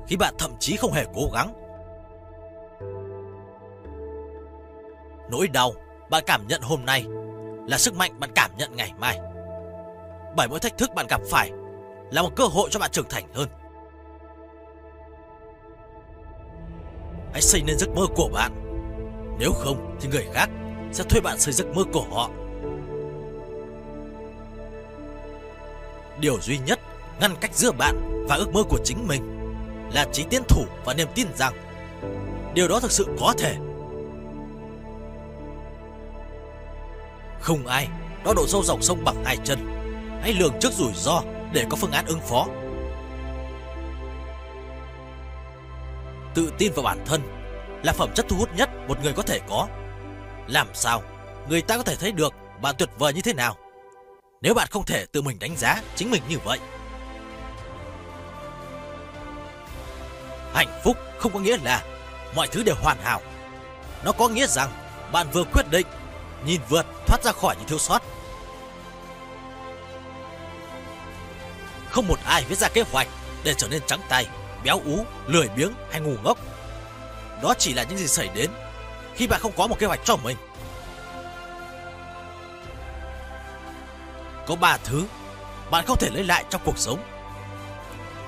[0.07, 1.53] khi bạn thậm chí không hề cố gắng.
[5.31, 5.73] Nỗi đau
[6.11, 7.05] bạn cảm nhận hôm nay
[7.67, 9.19] là sức mạnh bạn cảm nhận ngày mai.
[10.37, 11.51] Bởi mỗi thách thức bạn gặp phải
[12.11, 13.49] là một cơ hội cho bạn trưởng thành hơn.
[17.33, 18.53] Hãy xây nên giấc mơ của bạn.
[19.39, 20.51] Nếu không thì người khác
[20.93, 22.31] sẽ thuê bạn xây giấc mơ của họ.
[26.21, 26.81] Điều duy nhất
[27.21, 29.23] ngăn cách giữa bạn và ước mơ của chính mình
[29.93, 31.55] là trí tiến thủ và niềm tin rằng
[32.55, 33.57] điều đó thực sự có thể.
[37.45, 37.89] Không ai
[38.25, 39.59] đo độ sâu dòng sông bằng hai chân.
[40.23, 41.23] Hãy lường trước rủi ro
[41.53, 42.47] để có phương án ứng phó.
[46.35, 47.21] Tự tin vào bản thân
[47.83, 49.69] là phẩm chất thu hút nhất một người có thể có.
[50.47, 51.03] Làm sao
[51.49, 53.57] người ta có thể thấy được bạn tuyệt vời như thế nào
[54.43, 56.59] nếu bạn không thể tự mình đánh giá chính mình như vậy?
[60.55, 61.83] Hạnh phúc không có nghĩa là
[62.37, 63.21] mọi thứ đều hoàn hảo.
[64.05, 64.71] Nó có nghĩa rằng
[65.13, 65.87] bạn vừa quyết định
[66.47, 68.03] nhìn vượt thoát ra khỏi những thiếu sót.
[71.91, 73.09] Không một ai viết ra kế hoạch
[73.45, 74.27] để trở nên trắng tay,
[74.65, 76.39] béo ú, lười biếng hay ngu ngốc.
[77.43, 78.51] Đó chỉ là những gì xảy đến
[79.15, 80.37] khi bạn không có một kế hoạch cho mình.
[84.47, 85.05] Có ba thứ
[85.71, 86.99] bạn không thể lấy lại trong cuộc sống.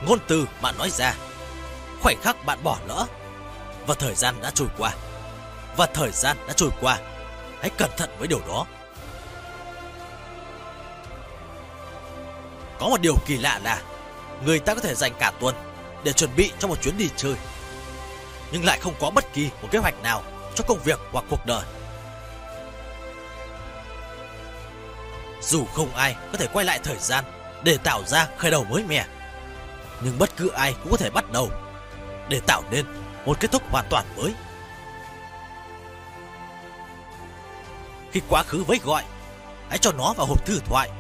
[0.07, 1.15] Ngôn từ bạn nói ra,
[2.03, 3.07] khoảnh khắc bạn bỏ lỡ
[3.87, 4.93] và thời gian đã trôi qua.
[5.77, 6.99] Và thời gian đã trôi qua,
[7.67, 8.67] hãy cẩn thận với điều đó.
[12.79, 13.83] Có một điều kỳ lạ là
[14.45, 15.55] người ta có thể dành cả tuần
[16.05, 17.35] để chuẩn bị cho một chuyến đi chơi,
[18.53, 20.23] nhưng lại không có bất kỳ một kế hoạch nào
[20.55, 21.63] cho công việc hoặc cuộc đời.
[25.43, 27.25] Dù không ai có thể quay lại thời gian
[27.65, 29.07] để tạo ra khởi đầu mới mẻ,
[30.01, 31.51] nhưng bất cứ ai cũng có thể bắt đầu
[32.29, 32.87] để tạo nên
[33.25, 34.35] một kết thúc hoàn toàn mới.
[38.17, 39.05] Khi quá khứ với gọi,
[39.69, 40.91] hãy cho nó vào hộp thư thoại.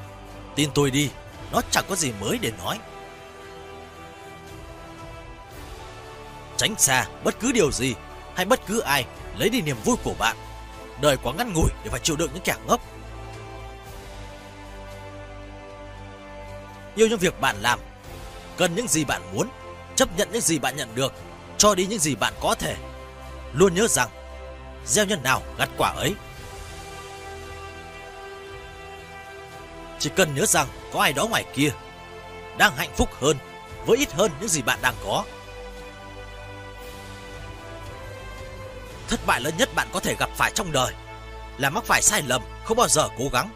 [0.54, 1.10] Tin tôi đi,
[1.52, 2.78] nó chẳng có gì mới để nói.
[6.56, 7.94] Tránh xa bất cứ điều gì
[8.34, 9.04] hay bất cứ ai
[9.36, 10.36] lấy đi niềm vui của bạn.
[11.00, 12.80] Đời quá ngắn ngủi để phải chịu đựng những kẻ ngốc.
[16.94, 17.78] Yêu những việc bạn làm,
[18.56, 19.48] cần những gì bạn muốn,
[19.94, 21.12] chấp nhận những gì bạn nhận được,
[21.58, 22.76] cho đi những gì bạn có thể.
[23.52, 24.08] Luôn nhớ rằng,
[24.86, 26.14] gieo nhân nào gặt quả ấy.
[29.98, 31.70] Chỉ cần nhớ rằng có ai đó ngoài kia
[32.58, 33.36] đang hạnh phúc hơn
[33.86, 35.24] với ít hơn những gì bạn đang có.
[39.08, 40.92] Thất bại lớn nhất bạn có thể gặp phải trong đời
[41.58, 43.50] là mắc phải sai lầm, không bao giờ cố gắng